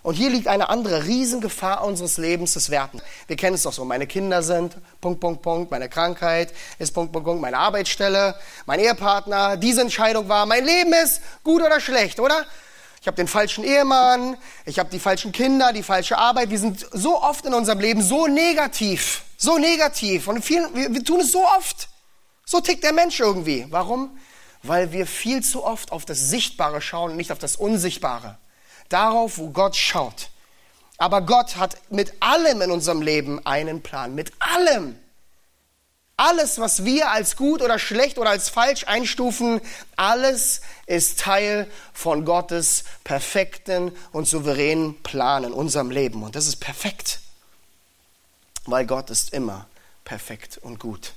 Und 0.03 0.15
hier 0.15 0.30
liegt 0.30 0.49
eine 0.49 0.67
andere 0.69 1.05
Riesengefahr 1.05 1.84
unseres 1.86 2.17
Lebens 2.17 2.53
des 2.53 2.69
Werten. 2.69 3.01
Wir 3.28 3.38
kennen 3.38 3.55
es 3.55 3.63
doch 3.63 3.71
so. 3.71 3.86
Meine 3.86 4.05
Kinder 4.05 4.43
sind 4.43 4.76
Punkt, 4.99 5.21
Punkt, 5.21 5.41
Punkt. 5.41 5.71
Meine 5.71 5.88
Krankheit 5.88 6.53
ist 6.78 6.93
Punkt, 6.93 7.13
Punkt, 7.13 7.26
Punkt. 7.26 7.41
Meine 7.41 7.57
Arbeitsstelle, 7.57 8.36
mein 8.65 8.82
Ehepartner. 8.82 9.55
Diese 9.55 9.80
Entscheidung 9.80 10.28
war, 10.28 10.45
mein 10.45 10.65
Leben 10.65 10.91
ist 10.91 11.21
gut 11.43 11.61
oder 11.63 11.80
schlecht, 11.80 12.19
oder? 12.19 12.45
Ich 12.99 13.07
habe 13.07 13.15
den 13.15 13.28
falschen 13.28 13.63
Ehemann, 13.63 14.38
ich 14.65 14.80
habe 14.80 14.89
die 14.89 14.99
falschen 14.99 15.32
Kinder, 15.32 15.71
die 15.74 15.84
falsche 15.84 16.17
Arbeit. 16.17 16.49
Wir 16.49 16.59
sind 16.59 16.86
so 16.91 17.21
oft 17.21 17.45
in 17.45 17.53
unserem 17.53 17.80
Leben 17.80 18.01
so 18.01 18.28
negativ, 18.28 19.24
so 19.38 19.57
negativ. 19.57 20.28
Und 20.28 20.43
vielen, 20.43 20.74
wir, 20.76 20.93
wir 20.93 21.03
tun 21.03 21.21
es 21.21 21.32
so 21.32 21.45
oft. 21.45 21.88
So 22.45 22.59
tickt 22.59 22.84
der 22.84 22.93
Mensch 22.93 23.19
irgendwie. 23.21 23.67
Warum? 23.69 24.17
Weil 24.64 24.91
wir 24.91 25.05
viel 25.05 25.43
zu 25.43 25.64
oft 25.64 25.91
auf 25.91 26.05
das 26.05 26.30
Sichtbare 26.30 26.82
schauen 26.82 27.11
und 27.11 27.18
nicht 27.18 27.32
auf 27.32 27.39
das 27.39 27.55
Unsichtbare 27.55 28.38
darauf, 28.89 29.38
wo 29.38 29.49
Gott 29.49 29.76
schaut. 29.76 30.30
Aber 30.97 31.22
Gott 31.22 31.57
hat 31.57 31.78
mit 31.89 32.14
allem 32.22 32.61
in 32.61 32.72
unserem 32.72 33.01
Leben 33.01 33.45
einen 33.45 33.82
Plan. 33.82 34.16
Mit 34.16 34.32
allem. 34.39 34.97
Alles, 36.16 36.59
was 36.59 36.86
wir 36.86 37.09
als 37.11 37.36
gut 37.36 37.61
oder 37.61 37.80
schlecht 37.80 38.20
oder 38.20 38.30
als 38.30 38.47
falsch 38.47 38.86
einstufen, 38.88 39.59
alles 39.95 40.61
ist 40.86 41.20
Teil 41.20 41.68
von 41.91 42.24
Gottes 42.24 42.84
perfekten 43.03 43.91
und 44.11 44.28
souveränen 44.28 45.01
Plan 45.01 45.43
in 45.43 45.53
unserem 45.53 45.89
Leben. 45.89 46.22
Und 46.22 46.36
das 46.36 46.47
ist 46.47 46.57
perfekt, 46.57 47.20
weil 48.66 48.86
Gott 48.86 49.09
ist 49.09 49.34
immer 49.34 49.68
perfekt 50.05 50.59
und 50.59 50.80
gut. 50.80 51.14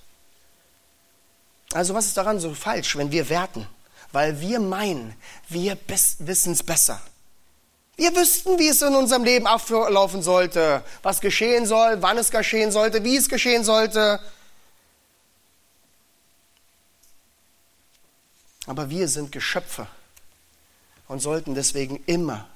Also 1.77 1.93
was 1.93 2.07
ist 2.07 2.17
daran 2.17 2.41
so 2.41 2.55
falsch, 2.55 2.97
wenn 2.97 3.11
wir 3.11 3.29
werten? 3.29 3.67
Weil 4.11 4.41
wir 4.41 4.61
meinen, 4.61 5.15
wir 5.51 5.77
wissen 5.87 6.53
es 6.53 6.63
besser. 6.63 7.03
Wir 7.97 8.17
wüssten, 8.17 8.59
wie 8.59 8.69
es 8.69 8.81
in 8.81 8.95
unserem 8.95 9.25
Leben 9.25 9.47
ablaufen 9.47 10.23
sollte, 10.23 10.83
was 11.03 11.21
geschehen 11.21 11.67
soll, 11.67 12.01
wann 12.01 12.17
es 12.17 12.31
geschehen 12.31 12.73
sollte, 12.73 13.05
wie 13.05 13.17
es 13.17 13.29
geschehen 13.29 13.63
sollte. 13.63 14.21
Aber 18.67 18.89
wir 18.89 19.07
sind 19.07 19.31
Geschöpfe 19.31 19.87
und 21.09 21.21
sollten 21.21 21.55
deswegen 21.55 22.03
immer, 22.07 22.49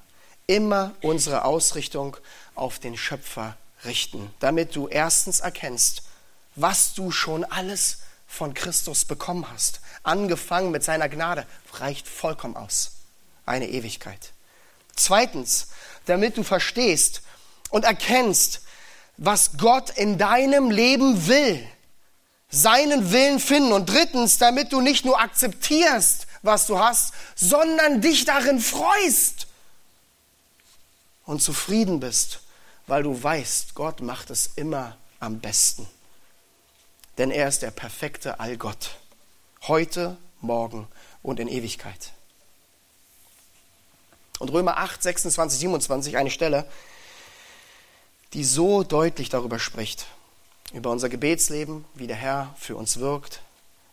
immer 0.47 0.95
unsere 1.03 1.45
Ausrichtung 1.45 2.17
auf 2.55 2.79
den 2.79 2.97
Schöpfer 2.97 3.55
richten, 3.85 4.33
damit 4.39 4.75
du 4.75 4.87
erstens 4.87 5.41
erkennst, 5.41 6.01
was 6.55 6.95
du 6.95 7.11
schon 7.11 7.43
alles 7.43 7.99
von 8.31 8.53
Christus 8.53 9.03
bekommen 9.03 9.45
hast. 9.51 9.81
Angefangen 10.03 10.71
mit 10.71 10.83
seiner 10.83 11.09
Gnade 11.09 11.45
reicht 11.73 12.07
vollkommen 12.07 12.55
aus. 12.55 12.91
Eine 13.45 13.67
Ewigkeit. 13.67 14.31
Zweitens, 14.95 15.67
damit 16.05 16.37
du 16.37 16.43
verstehst 16.43 17.21
und 17.69 17.83
erkennst, 17.83 18.61
was 19.17 19.57
Gott 19.57 19.89
in 19.91 20.17
deinem 20.17 20.71
Leben 20.71 21.27
will. 21.27 21.67
Seinen 22.49 23.11
Willen 23.11 23.39
finden. 23.39 23.73
Und 23.73 23.89
drittens, 23.89 24.37
damit 24.37 24.71
du 24.71 24.79
nicht 24.79 25.03
nur 25.03 25.19
akzeptierst, 25.19 26.25
was 26.41 26.67
du 26.67 26.79
hast, 26.79 27.13
sondern 27.35 28.01
dich 28.01 28.25
darin 28.25 28.59
freust 28.59 29.47
und 31.25 31.41
zufrieden 31.41 31.99
bist, 31.99 32.39
weil 32.87 33.03
du 33.03 33.21
weißt, 33.21 33.75
Gott 33.75 34.01
macht 34.01 34.29
es 34.29 34.51
immer 34.55 34.97
am 35.19 35.39
besten. 35.39 35.87
Denn 37.17 37.31
er 37.31 37.47
ist 37.47 37.61
der 37.61 37.71
perfekte 37.71 38.39
Allgott. 38.39 38.97
Heute, 39.67 40.17
morgen 40.39 40.87
und 41.21 41.39
in 41.39 41.47
Ewigkeit. 41.47 42.11
Und 44.39 44.49
Römer 44.51 44.77
8, 44.77 45.03
26, 45.03 45.59
27, 45.59 46.17
eine 46.17 46.31
Stelle, 46.31 46.65
die 48.33 48.43
so 48.43 48.83
deutlich 48.83 49.29
darüber 49.29 49.59
spricht, 49.59 50.07
über 50.73 50.89
unser 50.89 51.09
Gebetsleben, 51.09 51.85
wie 51.93 52.07
der 52.07 52.15
Herr 52.15 52.55
für 52.57 52.75
uns 52.75 52.99
wirkt, 52.99 53.41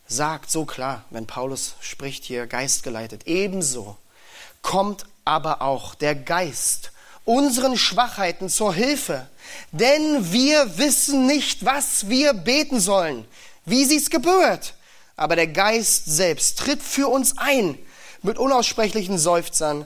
sagt 0.06 0.50
so 0.50 0.64
klar, 0.64 1.04
wenn 1.10 1.26
Paulus 1.26 1.74
spricht 1.80 2.24
hier 2.24 2.46
geistgeleitet, 2.46 3.26
ebenso 3.26 3.98
kommt 4.62 5.04
aber 5.24 5.60
auch 5.60 5.94
der 5.94 6.14
Geist 6.14 6.92
unseren 7.28 7.76
Schwachheiten 7.76 8.48
zur 8.48 8.72
Hilfe, 8.72 9.28
denn 9.70 10.32
wir 10.32 10.78
wissen 10.78 11.26
nicht, 11.26 11.62
was 11.62 12.08
wir 12.08 12.32
beten 12.32 12.80
sollen, 12.80 13.26
wie 13.66 13.84
sich's 13.84 14.08
gebührt. 14.08 14.74
Aber 15.14 15.36
der 15.36 15.46
Geist 15.46 16.06
selbst 16.06 16.58
tritt 16.58 16.82
für 16.82 17.08
uns 17.08 17.36
ein 17.36 17.78
mit 18.22 18.38
unaussprechlichen 18.38 19.18
Seufzern, 19.18 19.84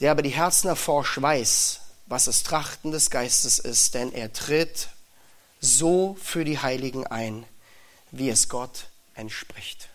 der 0.00 0.10
aber 0.10 0.22
die 0.22 0.30
Herzen 0.30 0.66
erforscht, 0.66 1.22
weiß, 1.22 1.80
was 2.06 2.24
das 2.24 2.42
Trachten 2.42 2.90
des 2.90 3.10
Geistes 3.10 3.60
ist, 3.60 3.94
denn 3.94 4.12
er 4.12 4.32
tritt 4.32 4.88
so 5.60 6.16
für 6.20 6.44
die 6.44 6.58
Heiligen 6.58 7.06
ein, 7.06 7.46
wie 8.10 8.28
es 8.28 8.48
Gott 8.48 8.88
entspricht. 9.14 9.88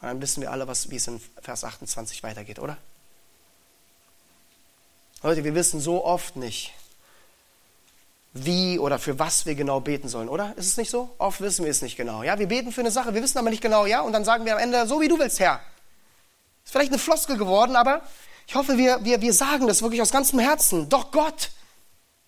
Und 0.00 0.08
dann 0.08 0.22
wissen 0.22 0.42
wir 0.42 0.52
alle, 0.52 0.68
was, 0.68 0.90
wie 0.90 0.96
es 0.96 1.08
in 1.08 1.20
Vers 1.42 1.64
28 1.64 2.22
weitergeht, 2.22 2.60
oder? 2.60 2.78
Leute, 5.22 5.42
wir 5.42 5.54
wissen 5.54 5.80
so 5.80 6.04
oft 6.04 6.36
nicht, 6.36 6.72
wie 8.32 8.78
oder 8.78 8.98
für 8.98 9.18
was 9.18 9.46
wir 9.46 9.56
genau 9.56 9.80
beten 9.80 10.08
sollen, 10.08 10.28
oder? 10.28 10.56
Ist 10.56 10.66
es 10.66 10.76
nicht 10.76 10.90
so? 10.90 11.12
Oft 11.18 11.40
wissen 11.40 11.64
wir 11.64 11.70
es 11.70 11.82
nicht 11.82 11.96
genau. 11.96 12.22
Ja, 12.22 12.38
wir 12.38 12.46
beten 12.46 12.70
für 12.70 12.82
eine 12.82 12.92
Sache, 12.92 13.14
wir 13.14 13.22
wissen 13.22 13.38
aber 13.38 13.50
nicht 13.50 13.62
genau, 13.62 13.84
ja, 13.84 14.00
und 14.02 14.12
dann 14.12 14.24
sagen 14.24 14.44
wir 14.44 14.52
am 14.52 14.60
Ende, 14.60 14.86
so 14.86 15.00
wie 15.00 15.08
du 15.08 15.18
willst, 15.18 15.40
Herr. 15.40 15.60
Ist 16.64 16.72
vielleicht 16.72 16.92
eine 16.92 17.00
Floskel 17.00 17.36
geworden, 17.36 17.74
aber 17.74 18.02
ich 18.46 18.54
hoffe, 18.54 18.78
wir, 18.78 19.04
wir, 19.04 19.20
wir 19.20 19.32
sagen 19.32 19.66
das 19.66 19.82
wirklich 19.82 20.00
aus 20.00 20.12
ganzem 20.12 20.38
Herzen. 20.38 20.88
Doch 20.88 21.10
Gott, 21.10 21.50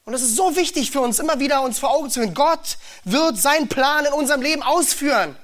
und 0.05 0.15
es 0.15 0.23
ist 0.23 0.35
so 0.35 0.57
wichtig 0.57 0.91
für 0.91 1.01
uns, 1.01 1.21
immer 1.21 1.39
wieder 1.39 1.63
uns 1.63 1.79
vor 1.79 1.91
Augen 1.91 2.11
zu 2.11 2.21
führen, 2.21 2.35
Gott 2.35 2.79
wird 3.05 3.39
seinen 3.39 3.69
Plan 3.69 4.05
in 4.05 4.13
unserem 4.13 4.43
Leben 4.43 4.63
ausführen. 4.63 5.37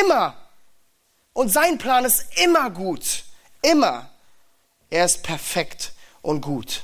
Immer. 0.00 0.34
Und 1.34 1.50
sein 1.50 1.76
Plan 1.76 2.04
ist 2.06 2.24
immer 2.42 2.70
gut. 2.70 3.24
Immer. 3.60 4.08
Er 4.88 5.04
ist 5.04 5.22
perfekt 5.22 5.93
und 6.24 6.40
gut. 6.40 6.82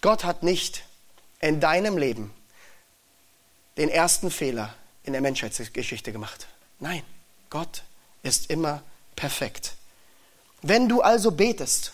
Gott 0.00 0.24
hat 0.24 0.42
nicht 0.42 0.82
in 1.40 1.60
deinem 1.60 1.96
Leben 1.96 2.32
den 3.76 3.88
ersten 3.88 4.30
Fehler 4.30 4.74
in 5.04 5.12
der 5.12 5.22
Menschheitsgeschichte 5.22 6.10
gemacht. 6.10 6.46
Nein, 6.80 7.02
Gott 7.50 7.84
ist 8.22 8.50
immer 8.50 8.82
perfekt. 9.14 9.74
Wenn 10.62 10.88
du 10.88 11.02
also 11.02 11.30
betest, 11.30 11.92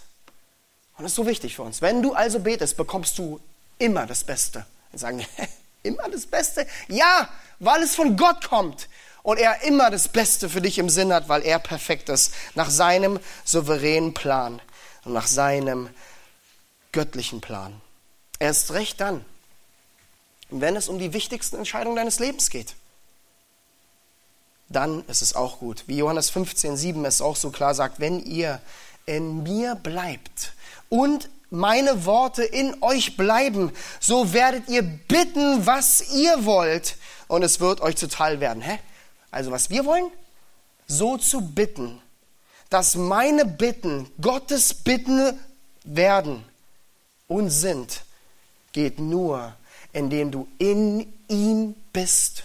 und 0.97 1.03
das 1.03 1.13
ist 1.13 1.17
so 1.17 1.27
wichtig 1.27 1.57
für 1.57 1.63
uns, 1.63 1.83
wenn 1.83 2.01
du 2.01 2.13
also 2.13 2.41
betest, 2.41 2.77
bekommst 2.77 3.19
du 3.19 3.41
immer 3.79 4.07
das 4.07 4.25
Beste. 4.25 4.67
Wir 4.91 4.99
sagen, 4.99 5.27
immer 5.83 6.09
das 6.09 6.27
Beste? 6.27 6.67
Ja, 6.89 7.29
weil 7.59 7.83
es 7.83 7.97
von 7.97 8.17
Gott 8.17 8.49
kommt 8.49 8.89
und 9.23 9.39
er 9.39 9.63
immer 9.63 9.91
das 9.91 10.09
Beste 10.09 10.49
für 10.49 10.61
dich 10.61 10.79
im 10.79 10.89
Sinn 10.89 11.13
hat, 11.13 11.29
weil 11.29 11.43
er 11.43 11.59
perfekt 11.59 12.09
ist, 12.09 12.33
nach 12.55 12.71
seinem 12.71 13.19
souveränen 13.45 14.15
Plan 14.15 14.63
und 15.05 15.13
nach 15.13 15.27
seinem 15.27 15.89
göttlichen 16.93 17.41
Plan. 17.41 17.81
Erst 18.39 18.73
recht 18.73 19.01
dann, 19.01 19.25
wenn 20.51 20.77
es 20.77 20.89
um 20.89 20.99
die 20.99 21.13
wichtigsten 21.13 21.57
Entscheidungen 21.57 21.97
deines 21.97 22.19
Lebens 22.19 22.51
geht 22.51 22.75
dann 24.69 25.05
ist 25.07 25.23
es 25.23 25.35
auch 25.35 25.59
gut. 25.59 25.85
Wie 25.87 25.99
Johannes 25.99 26.31
15, 26.31 26.77
7 26.77 27.05
es 27.05 27.21
auch 27.21 27.37
so 27.37 27.51
klar 27.51 27.75
sagt, 27.75 28.01
wenn 28.01 28.25
ihr 28.25 28.61
in 29.07 29.43
mir 29.43 29.75
bleibt 29.75 30.53
und 30.89 31.31
meine 31.51 32.05
Worte 32.05 32.45
in 32.45 32.77
euch 32.83 33.17
bleiben, 33.17 33.73
so 34.01 34.35
werdet 34.35 34.69
ihr 34.69 34.83
bitten, 34.83 35.67
was 35.67 36.13
ihr 36.13 36.45
wollt 36.45 36.97
und 37.27 37.43
es 37.43 37.61
wird 37.61 37.81
euch 37.81 37.97
zuteil 37.97 38.41
werden. 38.41 38.63
Hä? 38.63 38.79
Also 39.31 39.51
was 39.51 39.71
wir 39.71 39.87
wollen? 39.87 40.11
So 40.87 41.17
zu 41.17 41.41
bitten, 41.41 42.01
dass 42.71 42.95
meine 42.95 43.45
Bitten 43.45 44.11
Gottes 44.21 44.75
Bitten 44.75 45.39
werden 45.85 46.45
und 47.27 47.51
sind, 47.51 48.03
geht 48.73 48.99
nur, 48.99 49.55
indem 49.93 50.31
du 50.31 50.49
in 50.59 51.13
ihm 51.29 51.75
bist 51.93 52.45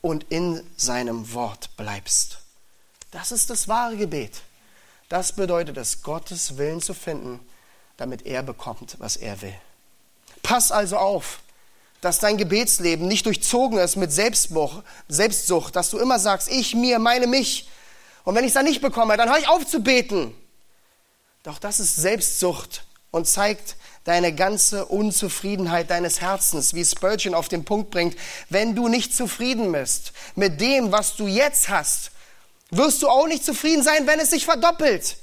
und 0.00 0.24
in 0.28 0.62
seinem 0.76 1.32
Wort 1.32 1.76
bleibst. 1.76 2.38
Das 3.10 3.32
ist 3.32 3.50
das 3.50 3.68
wahre 3.68 3.96
Gebet. 3.96 4.42
Das 5.08 5.32
bedeutet 5.32 5.76
es, 5.76 6.02
Gottes 6.02 6.58
Willen 6.58 6.82
zu 6.82 6.92
finden, 6.92 7.40
damit 7.96 8.26
er 8.26 8.42
bekommt, 8.42 8.96
was 8.98 9.16
er 9.16 9.40
will. 9.40 9.54
Pass 10.42 10.70
also 10.70 10.98
auf, 10.98 11.40
dass 12.00 12.18
dein 12.18 12.36
Gebetsleben 12.36 13.08
nicht 13.08 13.26
durchzogen 13.26 13.78
ist 13.78 13.96
mit 13.96 14.12
Selbstsucht, 14.12 15.76
dass 15.76 15.90
du 15.90 15.98
immer 15.98 16.18
sagst, 16.18 16.48
ich, 16.48 16.74
mir, 16.74 16.98
meine, 16.98 17.26
mich. 17.26 17.68
Und 18.28 18.34
wenn 18.34 18.44
ich 18.44 18.48
es 18.48 18.54
dann 18.54 18.66
nicht 18.66 18.82
bekomme, 18.82 19.16
dann 19.16 19.30
höre 19.30 19.38
ich 19.38 19.48
auf 19.48 19.66
zu 19.66 19.82
beten. 19.82 20.34
Doch 21.44 21.58
das 21.58 21.80
ist 21.80 21.96
Selbstsucht 21.96 22.84
und 23.10 23.26
zeigt 23.26 23.76
deine 24.04 24.34
ganze 24.34 24.84
Unzufriedenheit 24.84 25.88
deines 25.88 26.20
Herzens, 26.20 26.74
wie 26.74 26.84
Spurgeon 26.84 27.34
auf 27.34 27.48
den 27.48 27.64
Punkt 27.64 27.90
bringt. 27.90 28.18
Wenn 28.50 28.76
du 28.76 28.88
nicht 28.88 29.16
zufrieden 29.16 29.72
bist 29.72 30.12
mit 30.34 30.60
dem, 30.60 30.92
was 30.92 31.16
du 31.16 31.26
jetzt 31.26 31.70
hast, 31.70 32.10
wirst 32.70 33.00
du 33.00 33.08
auch 33.08 33.26
nicht 33.28 33.46
zufrieden 33.46 33.82
sein, 33.82 34.06
wenn 34.06 34.20
es 34.20 34.28
sich 34.28 34.44
verdoppelt. 34.44 35.16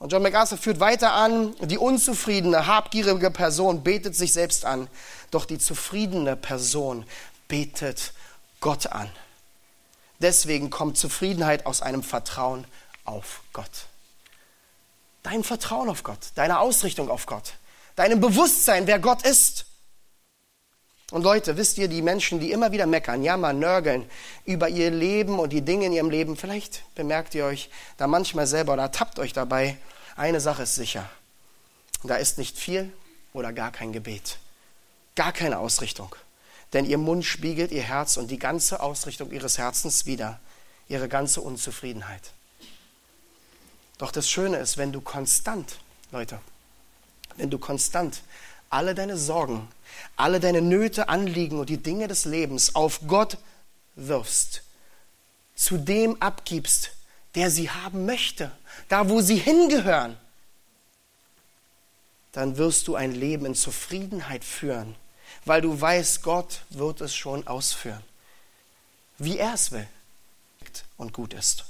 Und 0.00 0.10
John 0.10 0.22
MacArthur 0.22 0.58
führt 0.58 0.80
weiter 0.80 1.12
an, 1.12 1.54
die 1.60 1.78
unzufriedene, 1.78 2.66
habgierige 2.66 3.30
Person 3.30 3.84
betet 3.84 4.16
sich 4.16 4.32
selbst 4.32 4.64
an, 4.64 4.88
doch 5.30 5.44
die 5.44 5.58
zufriedene 5.58 6.34
Person 6.34 7.06
betet 7.46 8.14
Gott 8.58 8.88
an. 8.88 9.08
Deswegen 10.20 10.70
kommt 10.70 10.98
Zufriedenheit 10.98 11.66
aus 11.66 11.82
einem 11.82 12.02
Vertrauen 12.02 12.66
auf 13.04 13.42
Gott. 13.52 13.86
Dein 15.22 15.44
Vertrauen 15.44 15.88
auf 15.88 16.02
Gott, 16.02 16.18
deine 16.34 16.58
Ausrichtung 16.58 17.10
auf 17.10 17.26
Gott, 17.26 17.54
deinem 17.96 18.20
Bewusstsein, 18.20 18.86
wer 18.86 18.98
Gott 18.98 19.22
ist. 19.22 19.66
Und 21.10 21.22
Leute, 21.22 21.56
wisst 21.56 21.78
ihr, 21.78 21.88
die 21.88 22.02
Menschen, 22.02 22.38
die 22.38 22.52
immer 22.52 22.70
wieder 22.70 22.86
meckern, 22.86 23.22
jammern, 23.22 23.58
nörgeln 23.58 24.08
über 24.44 24.68
ihr 24.68 24.90
Leben 24.90 25.38
und 25.38 25.52
die 25.52 25.62
Dinge 25.62 25.86
in 25.86 25.92
ihrem 25.92 26.10
Leben, 26.10 26.36
vielleicht 26.36 26.82
bemerkt 26.94 27.34
ihr 27.34 27.46
euch 27.46 27.70
da 27.96 28.06
manchmal 28.06 28.46
selber 28.46 28.74
oder 28.74 28.92
tappt 28.92 29.18
euch 29.18 29.32
dabei, 29.32 29.78
eine 30.16 30.40
Sache 30.40 30.64
ist 30.64 30.74
sicher. 30.74 31.08
Da 32.04 32.16
ist 32.16 32.38
nicht 32.38 32.58
viel 32.58 32.92
oder 33.32 33.52
gar 33.52 33.72
kein 33.72 33.92
Gebet, 33.92 34.38
gar 35.14 35.32
keine 35.32 35.58
Ausrichtung. 35.58 36.14
Denn 36.72 36.84
ihr 36.84 36.98
Mund 36.98 37.24
spiegelt 37.24 37.72
ihr 37.72 37.82
Herz 37.82 38.16
und 38.16 38.30
die 38.30 38.38
ganze 38.38 38.80
Ausrichtung 38.80 39.32
ihres 39.32 39.58
Herzens 39.58 40.06
wider, 40.06 40.38
ihre 40.88 41.08
ganze 41.08 41.40
Unzufriedenheit. 41.40 42.32
Doch 43.96 44.12
das 44.12 44.30
Schöne 44.30 44.58
ist, 44.58 44.76
wenn 44.76 44.92
du 44.92 45.00
konstant, 45.00 45.78
Leute, 46.12 46.40
wenn 47.36 47.50
du 47.50 47.58
konstant 47.58 48.22
alle 48.70 48.94
deine 48.94 49.16
Sorgen, 49.16 49.68
alle 50.16 50.40
deine 50.40 50.60
Nöte, 50.60 51.08
Anliegen 51.08 51.58
und 51.58 51.68
die 51.68 51.82
Dinge 51.82 52.06
des 52.06 52.24
Lebens 52.24 52.74
auf 52.74 53.00
Gott 53.06 53.38
wirfst, 53.94 54.62
zu 55.54 55.78
dem 55.78 56.20
abgibst, 56.20 56.90
der 57.34 57.50
sie 57.50 57.70
haben 57.70 58.06
möchte, 58.06 58.52
da 58.88 59.08
wo 59.08 59.20
sie 59.20 59.36
hingehören, 59.36 60.16
dann 62.32 62.56
wirst 62.56 62.88
du 62.88 62.94
ein 62.94 63.12
Leben 63.12 63.46
in 63.46 63.54
Zufriedenheit 63.54 64.44
führen, 64.44 64.94
weil 65.48 65.62
du 65.62 65.80
weißt, 65.80 66.22
Gott 66.22 66.60
wird 66.70 67.00
es 67.00 67.14
schon 67.14 67.46
ausführen, 67.46 68.02
wie 69.18 69.38
er 69.38 69.54
es 69.54 69.72
will 69.72 69.88
und 70.96 71.12
gut 71.12 71.34
ist. 71.34 71.64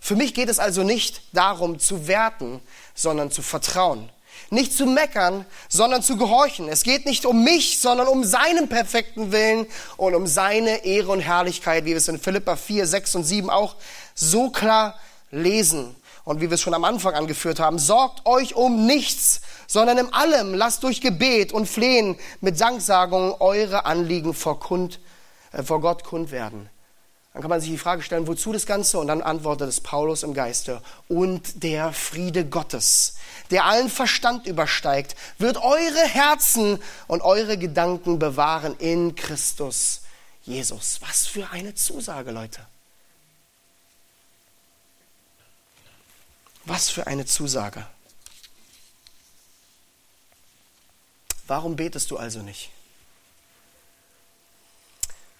Für 0.00 0.16
mich 0.16 0.34
geht 0.34 0.48
es 0.48 0.58
also 0.58 0.82
nicht 0.82 1.22
darum 1.32 1.78
zu 1.78 2.06
werten, 2.06 2.60
sondern 2.94 3.30
zu 3.30 3.42
vertrauen. 3.42 4.08
Nicht 4.50 4.72
zu 4.72 4.86
meckern, 4.86 5.44
sondern 5.68 6.02
zu 6.02 6.16
gehorchen. 6.16 6.68
Es 6.68 6.82
geht 6.82 7.04
nicht 7.04 7.26
um 7.26 7.44
mich, 7.44 7.80
sondern 7.80 8.06
um 8.06 8.24
seinen 8.24 8.68
perfekten 8.68 9.32
Willen 9.32 9.66
und 9.96 10.14
um 10.14 10.26
seine 10.26 10.84
Ehre 10.84 11.10
und 11.10 11.20
Herrlichkeit, 11.20 11.84
wie 11.84 11.90
wir 11.90 11.96
es 11.96 12.08
in 12.08 12.18
Philippa 12.18 12.56
4, 12.56 12.86
6 12.86 13.16
und 13.16 13.24
7 13.24 13.50
auch 13.50 13.76
so 14.14 14.50
klar 14.50 14.98
lesen. 15.30 15.94
Und 16.24 16.40
wie 16.40 16.48
wir 16.48 16.54
es 16.54 16.60
schon 16.60 16.74
am 16.74 16.84
Anfang 16.84 17.14
angeführt 17.14 17.58
haben, 17.58 17.78
sorgt 17.78 18.26
euch 18.26 18.54
um 18.54 18.86
nichts, 18.86 19.40
sondern 19.68 19.98
in 19.98 20.12
allem 20.12 20.54
lasst 20.54 20.82
durch 20.82 21.00
Gebet 21.00 21.52
und 21.52 21.66
Flehen 21.66 22.18
mit 22.40 22.60
Danksagung 22.60 23.40
eure 23.40 23.84
Anliegen 23.84 24.34
vor, 24.34 24.58
Kund, 24.58 24.98
äh, 25.52 25.62
vor 25.62 25.80
Gott 25.80 26.02
kund 26.02 26.32
werden. 26.32 26.68
Dann 27.32 27.42
kann 27.42 27.50
man 27.50 27.60
sich 27.60 27.70
die 27.70 27.78
Frage 27.78 28.02
stellen, 28.02 28.26
wozu 28.26 28.52
das 28.52 28.66
Ganze? 28.66 28.98
Und 28.98 29.06
dann 29.06 29.22
antwortet 29.22 29.68
es 29.68 29.80
Paulus 29.80 30.24
im 30.24 30.34
Geiste. 30.34 30.82
Und 31.06 31.62
der 31.62 31.92
Friede 31.92 32.46
Gottes, 32.46 33.14
der 33.52 33.66
allen 33.66 33.90
Verstand 33.90 34.46
übersteigt, 34.46 35.14
wird 35.36 35.58
eure 35.58 36.00
Herzen 36.08 36.82
und 37.06 37.20
eure 37.20 37.58
Gedanken 37.58 38.18
bewahren 38.18 38.74
in 38.78 39.14
Christus 39.14 40.00
Jesus. 40.42 40.98
Was 41.06 41.26
für 41.26 41.50
eine 41.50 41.74
Zusage, 41.74 42.30
Leute. 42.30 42.60
Was 46.64 46.88
für 46.88 47.06
eine 47.06 47.26
Zusage. 47.26 47.86
Warum 51.48 51.76
betest 51.76 52.10
du 52.10 52.18
also 52.18 52.40
nicht? 52.40 52.70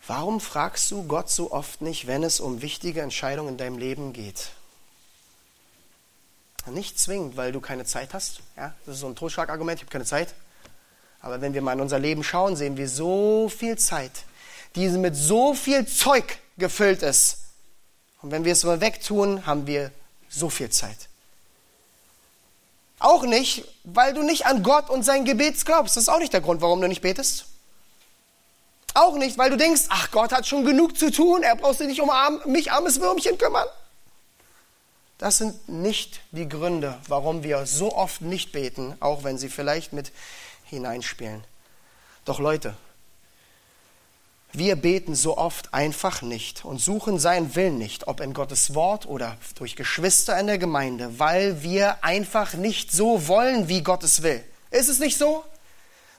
Warum 0.07 0.41
fragst 0.41 0.91
du 0.91 1.07
Gott 1.07 1.31
so 1.31 1.53
oft 1.53 1.83
nicht, 1.83 2.07
wenn 2.07 2.25
es 2.25 2.41
um 2.41 2.63
wichtige 2.63 3.03
Entscheidungen 3.03 3.51
in 3.51 3.57
deinem 3.59 3.77
Leben 3.77 4.15
geht? 4.15 4.53
Nicht 6.67 6.99
zwingend, 6.99 7.37
weil 7.37 7.53
du 7.53 7.61
keine 7.61 7.85
Zeit 7.85 8.15
hast. 8.15 8.41
Ja, 8.57 8.75
das 8.85 8.97
ist 8.97 9.01
so 9.01 9.07
ein 9.07 9.17
Totschlagargument, 9.17 9.79
ich 9.79 9.83
habe 9.83 9.93
keine 9.93 10.05
Zeit. 10.05 10.35
Aber 11.21 11.41
wenn 11.41 11.53
wir 11.53 11.63
mal 11.63 11.75
in 11.75 11.81
unser 11.81 11.99
Leben 11.99 12.25
schauen, 12.25 12.57
sehen 12.57 12.77
wir 12.77 12.89
so 12.89 13.51
viel 13.51 13.77
Zeit, 13.77 14.25
die 14.77 14.89
mit 14.89 15.15
so 15.15 15.55
viel 15.55 15.87
Zeug 15.87 16.39
gefüllt 16.57 17.03
ist. 17.03 17.39
Und 18.23 18.31
wenn 18.31 18.45
wir 18.45 18.53
es 18.53 18.65
mal 18.65 18.81
wegtun, 18.81 19.45
haben 19.45 19.67
wir 19.67 19.93
so 20.29 20.49
viel 20.49 20.71
Zeit. 20.71 21.08
Auch 22.99 23.23
nicht, 23.25 23.65
weil 23.85 24.13
du 24.13 24.23
nicht 24.23 24.47
an 24.47 24.63
Gott 24.63 24.91
und 24.91 25.05
sein 25.05 25.25
Gebet 25.25 25.65
glaubst. 25.65 25.97
Das 25.97 26.05
ist 26.05 26.09
auch 26.09 26.19
nicht 26.19 26.33
der 26.33 26.41
Grund, 26.41 26.61
warum 26.61 26.81
du 26.81 26.89
nicht 26.89 27.03
betest. 27.03 27.47
Auch 28.95 29.17
nicht, 29.17 29.39
weil 29.39 29.51
du 29.51 29.57
denkst, 29.57 29.83
ach 29.91 30.11
Gott 30.11 30.33
hat 30.33 30.47
schon 30.47 30.65
genug 30.65 30.99
zu 30.99 31.13
tun, 31.13 31.43
er 31.43 31.55
braucht 31.55 31.79
sich 31.79 31.87
nicht 31.87 32.01
um 32.01 32.11
mich, 32.47 32.73
armes 32.73 33.01
Würmchen, 33.01 33.39
kümmern. 33.39 33.67
Das 35.19 35.39
sind 35.39 35.69
nicht 35.69 36.21
die 36.31 36.49
Gründe, 36.49 36.99
warum 37.07 37.43
wir 37.43 37.67
so 37.67 37.95
oft 37.95 38.21
nicht 38.23 38.53
beten, 38.53 38.97
auch 39.01 39.25
wenn 39.25 39.39
sie 39.39 39.49
vielleicht 39.49 39.93
mit 39.93 40.13
hineinspielen. 40.65 41.45
Doch 42.25 42.39
Leute, 42.39 42.75
wir 44.53 44.77
beten 44.77 45.15
so 45.15 45.37
oft 45.37 45.75
einfach 45.75 46.23
nicht 46.23 46.65
und 46.65 46.81
suchen 46.81 47.19
seinen 47.19 47.55
Willen 47.55 47.79
nicht, 47.79 48.09
ob 48.09 48.21
in 48.21 48.33
Gottes 48.33 48.75
Wort 48.75 49.07
oder 49.07 49.37
durch 49.57 49.77
Geschwister 49.77 50.39
in 50.39 50.47
der 50.47 50.59
Gemeinde, 50.59 51.19
weil 51.19 51.63
wir 51.63 52.03
einfach 52.03 52.55
nicht 52.55 52.91
so 52.91 53.29
wollen, 53.29 53.69
wie 53.69 53.83
Gott 53.83 54.03
es 54.05 54.23
will. 54.23 54.43
Ist 54.71 54.89
es 54.89 55.01
nicht 55.01 55.19
so? 55.19 55.45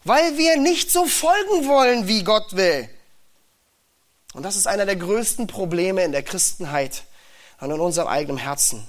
Weil 0.03 0.37
wir 0.37 0.57
nicht 0.57 0.91
so 0.91 1.05
folgen 1.05 1.67
wollen, 1.67 2.07
wie 2.07 2.23
Gott 2.23 2.55
will. 2.55 2.87
Und 4.33 4.43
das 4.43 4.55
ist 4.55 4.67
einer 4.67 4.85
der 4.85 4.95
größten 4.95 5.47
Probleme 5.47 6.03
in 6.03 6.11
der 6.11 6.23
Christenheit 6.23 7.03
und 7.59 7.71
in 7.71 7.79
unserem 7.79 8.07
eigenen 8.07 8.37
Herzen. 8.37 8.87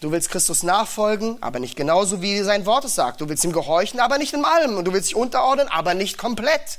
Du 0.00 0.12
willst 0.12 0.30
Christus 0.30 0.62
nachfolgen, 0.62 1.42
aber 1.42 1.58
nicht 1.60 1.76
genauso, 1.76 2.20
wie 2.20 2.42
sein 2.42 2.66
Wort 2.66 2.84
es 2.84 2.94
sagt. 2.94 3.20
Du 3.20 3.28
willst 3.28 3.44
ihm 3.44 3.52
gehorchen, 3.52 4.00
aber 4.00 4.18
nicht 4.18 4.32
in 4.32 4.44
allem. 4.44 4.76
Und 4.76 4.84
du 4.84 4.92
willst 4.92 5.08
dich 5.08 5.16
unterordnen, 5.16 5.68
aber 5.68 5.94
nicht 5.94 6.18
komplett. 6.18 6.78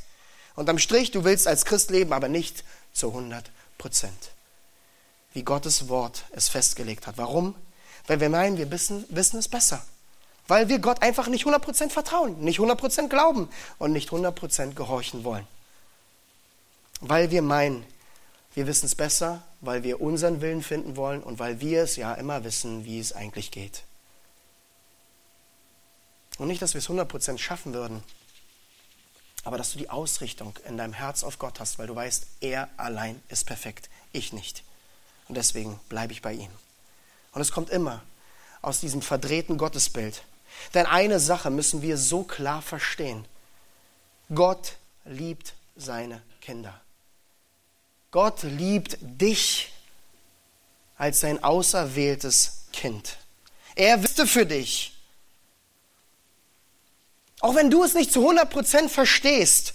Und 0.56 0.70
am 0.70 0.80
Strich, 0.80 1.12
du 1.12 1.24
willst 1.24 1.48
als 1.48 1.66
Christ 1.66 1.90
leben, 1.90 2.14
aber 2.14 2.28
nicht 2.28 2.64
zu 2.94 3.08
100 3.10 3.50
Prozent. 3.78 4.32
Wie 5.34 5.44
Gottes 5.44 5.90
Wort 5.90 6.26
es 6.32 6.50
festgelegt 6.50 7.08
hat. 7.08 7.18
Warum? 7.18 7.56
Weil 8.08 8.20
wir 8.20 8.30
meinen, 8.30 8.58
wir 8.58 8.72
wissen, 8.72 9.06
wissen 9.10 9.38
es 9.40 9.48
besser. 9.48 9.84
Weil 10.48 10.68
wir 10.68 10.80
Gott 10.80 11.04
einfach 11.04 11.28
nicht 11.28 11.42
100 11.42 11.62
Prozent 11.62 11.94
vertrauen, 11.94 12.40
nicht 12.40 12.58
100 12.58 12.80
Prozent 12.80 13.10
glauben 13.12 13.50
und 13.78 13.92
nicht 13.92 14.08
100 14.08 14.34
Prozent 14.34 14.76
gehorchen 14.76 15.24
wollen. 15.24 15.48
Weil 17.02 17.30
wir 17.30 17.44
meinen, 17.44 17.86
wir 18.56 18.66
wissen 18.66 18.88
es 18.88 18.96
besser, 18.96 19.44
weil 19.62 19.84
wir 19.84 20.02
unseren 20.02 20.42
Willen 20.42 20.64
finden 20.64 20.96
wollen 20.96 21.22
und 21.22 21.38
weil 21.38 21.62
wir 21.62 21.84
es 21.84 21.96
ja 21.96 22.16
immer 22.16 22.44
wissen, 22.44 22.84
wie 22.84 23.00
es 23.00 23.14
eigentlich 23.14 23.52
geht. 23.52 23.84
Und 26.40 26.48
nicht, 26.48 26.62
dass 26.62 26.74
wir 26.74 26.80
es 26.80 26.90
100% 26.90 27.38
schaffen 27.38 27.74
würden, 27.74 28.04
aber 29.44 29.58
dass 29.58 29.72
du 29.72 29.78
die 29.78 29.90
Ausrichtung 29.90 30.58
in 30.68 30.78
deinem 30.78 30.94
Herz 30.94 31.24
auf 31.24 31.40
Gott 31.40 31.60
hast, 31.60 31.80
weil 31.80 31.88
du 31.88 31.96
weißt, 31.96 32.28
er 32.42 32.70
allein 32.78 33.22
ist 33.30 33.46
perfekt, 33.46 33.90
ich 34.12 34.34
nicht. 34.34 34.64
Und 35.28 35.36
deswegen 35.36 35.80
bleibe 35.90 36.14
ich 36.14 36.22
bei 36.22 36.34
ihm. 36.34 36.52
Und 37.32 37.42
es 37.42 37.52
kommt 37.52 37.70
immer 37.70 38.02
aus 38.62 38.80
diesem 38.80 39.02
verdrehten 39.02 39.58
Gottesbild. 39.58 40.24
Denn 40.74 40.86
eine 40.86 41.20
Sache 41.20 41.50
müssen 41.50 41.82
wir 41.82 41.98
so 41.98 42.24
klar 42.24 42.62
verstehen. 42.62 43.26
Gott 44.34 44.74
liebt 45.06 45.54
seine 45.76 46.22
Kinder. 46.42 46.80
Gott 48.12 48.44
liebt 48.44 48.98
dich 49.02 49.72
als 50.98 51.22
sein 51.22 51.44
auserwähltes 51.44 52.66
Kind. 52.74 53.18
Er 53.76 54.04
wüsste 54.04 54.28
für 54.28 54.46
dich. 54.46 54.99
Auch 57.40 57.56
wenn 57.56 57.70
du 57.70 57.84
es 57.84 57.94
nicht 57.94 58.12
zu 58.12 58.30
100% 58.30 58.90
verstehst 58.90 59.74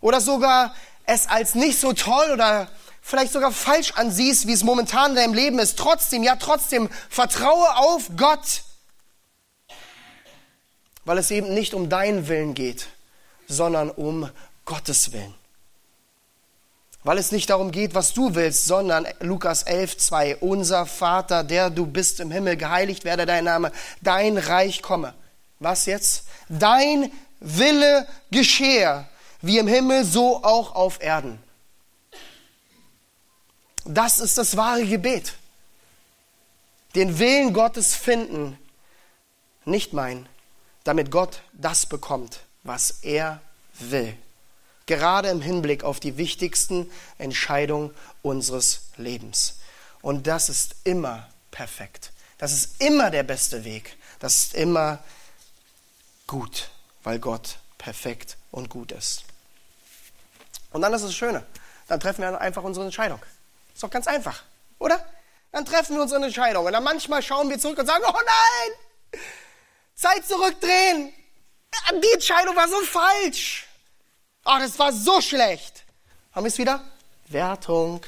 oder 0.00 0.20
sogar 0.20 0.74
es 1.06 1.28
als 1.28 1.54
nicht 1.54 1.78
so 1.78 1.92
toll 1.92 2.30
oder 2.32 2.68
vielleicht 3.02 3.32
sogar 3.32 3.52
falsch 3.52 3.92
ansiehst, 3.92 4.46
wie 4.46 4.52
es 4.52 4.64
momentan 4.64 5.10
in 5.10 5.16
deinem 5.16 5.34
Leben 5.34 5.58
ist, 5.58 5.78
trotzdem, 5.78 6.22
ja 6.22 6.36
trotzdem, 6.36 6.88
vertraue 7.10 7.76
auf 7.76 8.10
Gott, 8.16 8.62
weil 11.04 11.18
es 11.18 11.30
eben 11.30 11.52
nicht 11.52 11.74
um 11.74 11.90
deinen 11.90 12.28
Willen 12.28 12.54
geht, 12.54 12.86
sondern 13.46 13.90
um 13.90 14.30
Gottes 14.64 15.12
Willen. 15.12 15.34
Weil 17.02 17.18
es 17.18 17.32
nicht 17.32 17.50
darum 17.50 17.70
geht, 17.70 17.94
was 17.94 18.14
du 18.14 18.34
willst, 18.34 18.64
sondern 18.64 19.06
Lukas 19.20 19.64
11, 19.64 19.98
2, 19.98 20.36
unser 20.36 20.86
Vater, 20.86 21.44
der 21.44 21.68
du 21.68 21.84
bist 21.84 22.18
im 22.20 22.30
Himmel, 22.30 22.56
geheiligt 22.56 23.04
werde 23.04 23.26
dein 23.26 23.44
Name, 23.44 23.70
dein 24.00 24.38
Reich 24.38 24.80
komme. 24.80 25.12
Was 25.64 25.86
jetzt? 25.86 26.24
Dein 26.48 27.10
Wille 27.40 28.06
geschehe, 28.30 29.06
wie 29.42 29.58
im 29.58 29.66
Himmel, 29.66 30.04
so 30.04 30.44
auch 30.44 30.74
auf 30.74 31.02
Erden. 31.02 31.38
Das 33.84 34.20
ist 34.20 34.38
das 34.38 34.56
wahre 34.56 34.86
Gebet. 34.86 35.34
Den 36.94 37.18
Willen 37.18 37.52
Gottes 37.52 37.94
finden, 37.94 38.58
nicht 39.64 39.92
mein, 39.92 40.26
damit 40.84 41.10
Gott 41.10 41.42
das 41.52 41.86
bekommt, 41.86 42.40
was 42.62 43.00
er 43.02 43.40
will. 43.78 44.16
Gerade 44.86 45.28
im 45.28 45.40
Hinblick 45.40 45.82
auf 45.82 45.98
die 45.98 46.16
wichtigsten 46.16 46.90
Entscheidungen 47.18 47.90
unseres 48.22 48.82
Lebens. 48.96 49.58
Und 50.02 50.26
das 50.26 50.48
ist 50.48 50.76
immer 50.84 51.26
perfekt. 51.50 52.12
Das 52.38 52.52
ist 52.52 52.82
immer 52.82 53.10
der 53.10 53.22
beste 53.22 53.64
Weg. 53.64 53.96
Das 54.18 54.36
ist 54.36 54.54
immer 54.54 55.02
gut, 56.26 56.70
weil 57.02 57.18
Gott 57.18 57.58
perfekt 57.78 58.36
und 58.50 58.70
gut 58.70 58.92
ist. 58.92 59.24
Und 60.70 60.82
dann 60.82 60.92
ist 60.92 61.04
das 61.04 61.14
Schöne. 61.14 61.46
Dann 61.86 62.00
treffen 62.00 62.22
wir 62.22 62.40
einfach 62.40 62.62
unsere 62.62 62.84
Entscheidung. 62.84 63.20
Ist 63.72 63.82
doch 63.82 63.90
ganz 63.90 64.06
einfach, 64.06 64.42
oder? 64.78 65.04
Dann 65.52 65.64
treffen 65.64 65.96
wir 65.96 66.02
unsere 66.02 66.24
Entscheidung. 66.24 66.66
Und 66.66 66.72
dann 66.72 66.82
manchmal 66.82 67.22
schauen 67.22 67.48
wir 67.48 67.58
zurück 67.58 67.78
und 67.78 67.86
sagen, 67.86 68.04
oh 68.06 68.12
nein, 68.12 69.20
Zeit 69.94 70.26
zurückdrehen. 70.26 71.12
Die 72.02 72.12
Entscheidung 72.12 72.56
war 72.56 72.68
so 72.68 72.80
falsch. 72.82 73.66
Ach, 74.44 74.58
das 74.58 74.78
war 74.78 74.92
so 74.92 75.20
schlecht. 75.20 75.84
Haben 76.32 76.44
wir 76.44 76.48
es 76.48 76.58
wieder? 76.58 76.84
Wertung. 77.28 78.04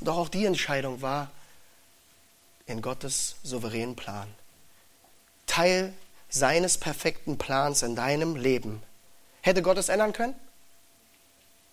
Doch 0.00 0.16
auch 0.16 0.28
die 0.28 0.44
Entscheidung 0.44 1.02
war 1.02 1.30
in 2.66 2.82
Gottes 2.82 3.36
souveränen 3.42 3.96
Plan. 3.96 4.32
Teil 5.46 5.92
seines 6.28 6.78
perfekten 6.78 7.38
Plans 7.38 7.82
in 7.82 7.94
deinem 7.96 8.36
Leben. 8.36 8.82
Hätte 9.40 9.62
Gott 9.62 9.78
es 9.78 9.88
ändern 9.88 10.12
können? 10.12 10.34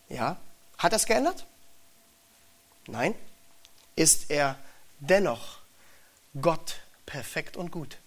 Ja. 0.10 0.38
Hat 0.78 0.94
er 0.94 0.98
es 0.98 1.06
geändert? 1.06 1.46
Nein. 2.88 3.16
Ist 3.96 4.30
er 4.30 4.58
dennoch 5.00 5.60
Gott 6.40 6.82
perfekt 7.06 7.58
und 7.58 7.72
gut? 7.72 7.98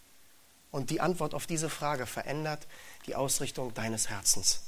Und 0.70 0.90
die 0.90 1.00
Antwort 1.00 1.34
auf 1.34 1.46
diese 1.46 1.70
Frage 1.70 2.06
verändert 2.06 2.66
die 3.06 3.14
Ausrichtung 3.14 3.74
deines 3.74 4.08
Herzens. 4.08 4.60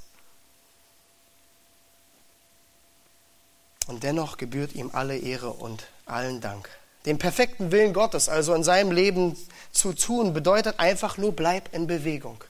Und 3.86 4.02
dennoch 4.02 4.36
gebührt 4.36 4.72
ihm 4.72 4.90
alle 4.92 5.18
Ehre 5.18 5.50
und 5.50 5.86
allen 6.06 6.40
Dank. 6.40 6.68
Den 7.06 7.18
perfekten 7.18 7.70
Willen 7.70 7.92
Gottes, 7.92 8.28
also 8.28 8.52
in 8.54 8.64
seinem 8.64 8.90
Leben 8.90 9.36
zu 9.72 9.92
tun, 9.92 10.34
bedeutet 10.34 10.80
einfach 10.80 11.18
nur, 11.18 11.32
bleib 11.32 11.72
in 11.72 11.86
Bewegung. 11.86 12.42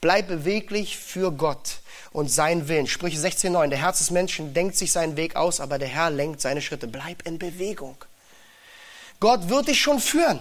Bleib 0.00 0.28
beweglich 0.28 0.96
für 0.96 1.32
Gott 1.32 1.80
und 2.12 2.30
sein 2.30 2.68
Willen. 2.68 2.86
Sprüche 2.86 3.18
16,9. 3.18 3.68
Der 3.68 3.80
Herz 3.80 3.98
des 3.98 4.12
Menschen 4.12 4.54
denkt 4.54 4.76
sich 4.76 4.92
seinen 4.92 5.16
Weg 5.16 5.34
aus, 5.34 5.60
aber 5.60 5.78
der 5.78 5.88
Herr 5.88 6.10
lenkt 6.10 6.40
seine 6.40 6.62
Schritte. 6.62 6.86
Bleib 6.86 7.26
in 7.26 7.38
Bewegung. 7.38 7.96
Gott 9.18 9.48
wird 9.48 9.66
dich 9.66 9.80
schon 9.80 9.98
führen. 9.98 10.40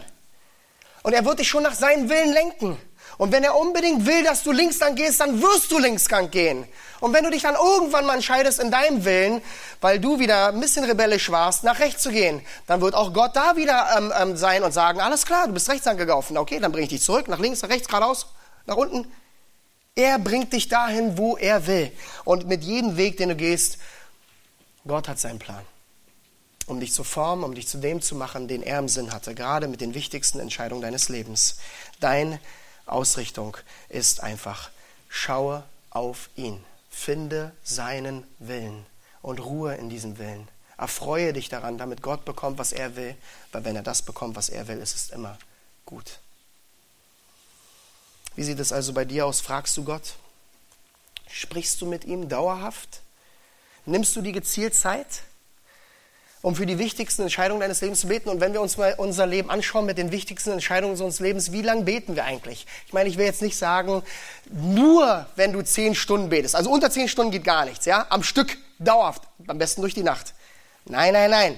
Und 1.02 1.14
er 1.14 1.26
wird 1.26 1.40
dich 1.40 1.48
schon 1.48 1.64
nach 1.64 1.74
seinem 1.74 2.10
Willen 2.10 2.34
lenken. 2.34 2.78
Und 3.18 3.32
wenn 3.32 3.44
er 3.44 3.56
unbedingt 3.56 4.06
will, 4.06 4.24
dass 4.24 4.44
du 4.44 4.52
links 4.52 4.80
lang 4.80 4.96
gehst, 4.96 5.20
dann 5.20 5.42
wirst 5.42 5.72
du 5.72 5.80
links 5.80 6.08
lang 6.12 6.30
gehen. 6.30 6.68
Und 7.00 7.14
wenn 7.14 7.24
du 7.24 7.30
dich 7.30 7.44
dann 7.44 7.56
irgendwann 7.56 8.06
mal 8.06 8.16
entscheidest 8.16 8.60
in 8.60 8.72
deinem 8.72 9.06
Willen, 9.06 9.42
weil 9.82 10.00
du 10.00 10.20
wieder 10.20 10.48
ein 10.48 10.60
bisschen 10.60 10.84
rebellisch 10.84 11.30
warst, 11.32 11.64
nach 11.64 11.80
rechts 11.80 12.02
zu 12.02 12.12
gehen, 12.12 12.42
dann 12.66 12.82
wird 12.82 12.96
auch 12.96 13.14
Gott 13.14 13.36
da 13.36 13.56
wieder 13.56 13.88
ähm, 13.98 14.14
ähm, 14.20 14.38
sein 14.38 14.64
und 14.64 14.72
sagen, 14.72 15.00
alles 15.00 15.26
klar, 15.26 15.48
du 15.48 15.54
bist 15.54 15.70
rechts 15.70 15.86
lang 15.86 15.98
gelaufen. 15.98 16.38
Okay, 16.38 16.60
dann 16.60 16.72
bringe 16.72 16.86
ich 16.86 16.90
dich 16.90 17.02
zurück, 17.02 17.28
nach 17.28 17.40
links, 17.40 17.62
nach 17.62 17.70
rechts, 17.70 17.88
geradeaus, 17.88 18.28
nach 18.66 18.76
unten. 18.76 19.12
Er 19.96 20.20
bringt 20.20 20.54
dich 20.54 20.68
dahin, 20.68 21.18
wo 21.18 21.38
er 21.38 21.66
will. 21.68 21.92
Und 22.24 22.48
mit 22.48 22.64
jedem 22.64 22.98
Weg, 22.98 23.18
den 23.18 23.30
du 23.30 23.36
gehst, 23.36 23.78
Gott 24.88 25.08
hat 25.08 25.20
seinen 25.20 25.40
Plan. 25.40 25.64
Um 26.68 26.80
dich 26.80 26.94
zu 26.94 27.04
formen, 27.04 27.44
um 27.44 27.56
dich 27.56 27.68
zu 27.68 27.78
dem 27.78 28.02
zu 28.02 28.16
machen, 28.16 28.48
den 28.48 28.62
er 28.62 28.80
im 28.80 28.90
Sinn 28.90 29.14
hatte, 29.14 29.34
gerade 29.34 29.68
mit 29.68 29.82
den 29.82 29.94
wichtigsten 29.94 30.40
Entscheidungen 30.40 30.82
deines 30.82 31.10
Lebens. 31.10 31.58
Dein 32.00 32.40
Ausrichtung 32.86 33.58
ist 33.90 34.22
einfach, 34.22 34.70
schaue 35.08 35.64
auf 35.90 36.30
ihn, 36.36 36.64
finde 36.98 37.52
seinen 37.64 38.26
Willen 38.40 38.86
und 39.22 39.40
ruhe 39.40 39.76
in 39.76 39.88
diesem 39.90 40.18
Willen. 40.18 40.48
Erfreue 40.78 41.32
dich 41.32 41.48
daran, 41.48 41.78
damit 41.78 42.02
Gott 42.02 42.26
bekommt, 42.26 42.58
was 42.58 42.72
er 42.72 42.96
will, 42.96 43.16
weil 43.52 43.64
wenn 43.66 43.76
er 43.76 43.84
das 43.84 44.02
bekommt, 44.02 44.36
was 44.36 44.50
er 44.50 44.68
will, 44.68 44.80
ist 44.80 44.96
es 44.96 45.10
immer 45.12 45.38
gut. 45.86 46.20
Wie 48.36 48.44
sieht 48.44 48.60
es 48.60 48.74
also 48.74 48.94
bei 48.94 49.06
dir 49.06 49.26
aus? 49.26 49.42
Fragst 49.42 49.78
du 49.78 49.84
Gott? 49.84 50.16
Sprichst 51.30 51.80
du 51.82 51.86
mit 51.86 52.04
ihm 52.04 52.30
dauerhaft? 52.30 53.02
Nimmst 53.86 54.16
du 54.16 54.22
die 54.22 54.32
gezielt 54.32 54.76
Zeit? 54.76 55.22
Um 56.42 56.56
für 56.56 56.66
die 56.66 56.78
wichtigsten 56.78 57.24
Entscheidungen 57.24 57.62
deines 57.62 57.82
Lebens 57.82 58.02
zu 58.02 58.08
beten. 58.08 58.30
Und 58.30 58.42
wenn 58.42 58.54
wir 58.54 58.62
uns 58.62 58.78
mal 58.78 58.96
unser 58.98 59.26
Leben 59.26 59.50
anschauen 59.50 59.86
mit 59.86 59.98
den 59.98 60.12
wichtigsten 60.12 60.52
Entscheidungen 60.52 60.92
unseres 60.92 61.20
Lebens, 61.20 61.52
wie 61.52 61.62
lange 61.62 61.84
beten 61.84 62.16
wir 62.16 62.26
eigentlich? 62.26 62.68
Ich 62.86 62.94
meine, 62.94 63.10
ich 63.10 63.18
will 63.18 63.26
jetzt 63.26 63.42
nicht 63.42 63.58
sagen, 63.58 64.04
nur 64.52 65.26
wenn 65.36 65.54
du 65.54 65.64
zehn 65.64 65.96
Stunden 65.96 66.30
betest. 66.30 66.56
Also 66.56 66.70
unter 66.70 66.92
zehn 66.92 67.08
Stunden 67.08 67.32
geht 67.32 67.44
gar 67.44 67.66
nichts, 67.66 67.86
ja? 67.86 68.06
Am 68.10 68.24
Stück, 68.24 68.58
dauerhaft, 68.80 69.24
am 69.48 69.58
besten 69.58 69.82
durch 69.82 69.94
die 69.94 70.04
Nacht. 70.04 70.34
Nein, 70.86 71.14
nein, 71.14 71.32
nein. 71.32 71.58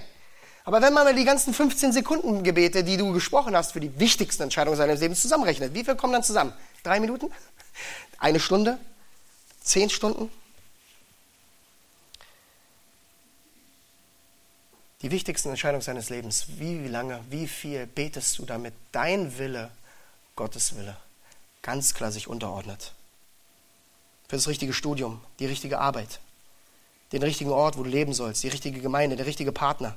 Aber 0.64 0.82
wenn 0.82 0.94
man 0.94 1.04
mal 1.04 1.16
die 1.16 1.26
ganzen 1.26 1.54
15 1.54 1.92
Sekunden 1.92 2.44
Gebete, 2.44 2.84
die 2.84 2.98
du 2.98 3.12
gesprochen 3.12 3.56
hast, 3.56 3.72
für 3.74 3.80
die 3.80 4.00
wichtigsten 4.00 4.44
Entscheidungen 4.44 4.78
seines 4.78 5.00
Lebens 5.00 5.22
zusammenrechnet, 5.22 5.74
wie 5.74 5.84
viel 5.84 5.96
kommen 5.96 6.14
dann 6.14 6.24
zusammen? 6.24 6.54
Drei 6.84 7.00
Minuten? 7.00 7.32
Eine 8.20 8.40
Stunde? 8.40 8.78
Zehn 9.62 9.90
Stunden? 9.90 10.32
Die 15.02 15.12
wichtigsten 15.12 15.50
Entscheidungen 15.50 15.82
seines 15.82 16.10
Lebens. 16.10 16.46
Wie, 16.58 16.84
wie 16.84 16.90
lange, 16.90 17.24
wie 17.30 17.48
viel 17.48 17.88
betest 17.88 18.38
du, 18.38 18.46
damit 18.46 18.74
dein 18.92 19.38
Wille 19.38 19.72
Gottes 20.36 20.76
Wille 20.76 20.98
ganz 21.62 21.94
klar 21.94 22.12
sich 22.12 22.28
unterordnet? 22.28 22.94
Für 24.28 24.36
das 24.36 24.48
richtige 24.48 24.74
Studium, 24.74 25.22
die 25.40 25.46
richtige 25.46 25.80
Arbeit, 25.80 26.20
den 27.12 27.24
richtigen 27.24 27.50
Ort, 27.50 27.78
wo 27.78 27.84
du 27.84 27.90
leben 27.90 28.14
sollst, 28.14 28.44
die 28.44 28.50
richtige 28.50 28.82
Gemeinde, 28.82 29.16
der 29.16 29.26
richtige 29.26 29.52
Partner. 29.52 29.96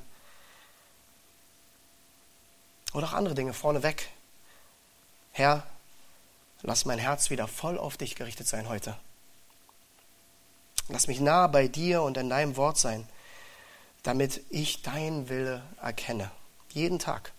Oder 2.93 3.07
auch 3.07 3.13
andere 3.13 3.35
Dinge 3.35 3.53
vorneweg. 3.53 4.09
Herr, 5.31 5.63
lass 6.61 6.85
mein 6.85 6.99
Herz 6.99 7.29
wieder 7.29 7.47
voll 7.47 7.77
auf 7.77 7.97
dich 7.97 8.15
gerichtet 8.15 8.47
sein 8.47 8.69
heute. 8.69 8.97
Lass 10.89 11.07
mich 11.07 11.19
nah 11.19 11.47
bei 11.47 11.67
dir 11.67 12.01
und 12.01 12.17
in 12.17 12.29
deinem 12.29 12.55
Wort 12.55 12.77
sein 12.77 13.07
damit 14.03 14.41
ich 14.49 14.81
dein 14.81 15.29
Wille 15.29 15.63
erkenne. 15.81 16.29
Jeden 16.69 16.99
Tag, 16.99 17.31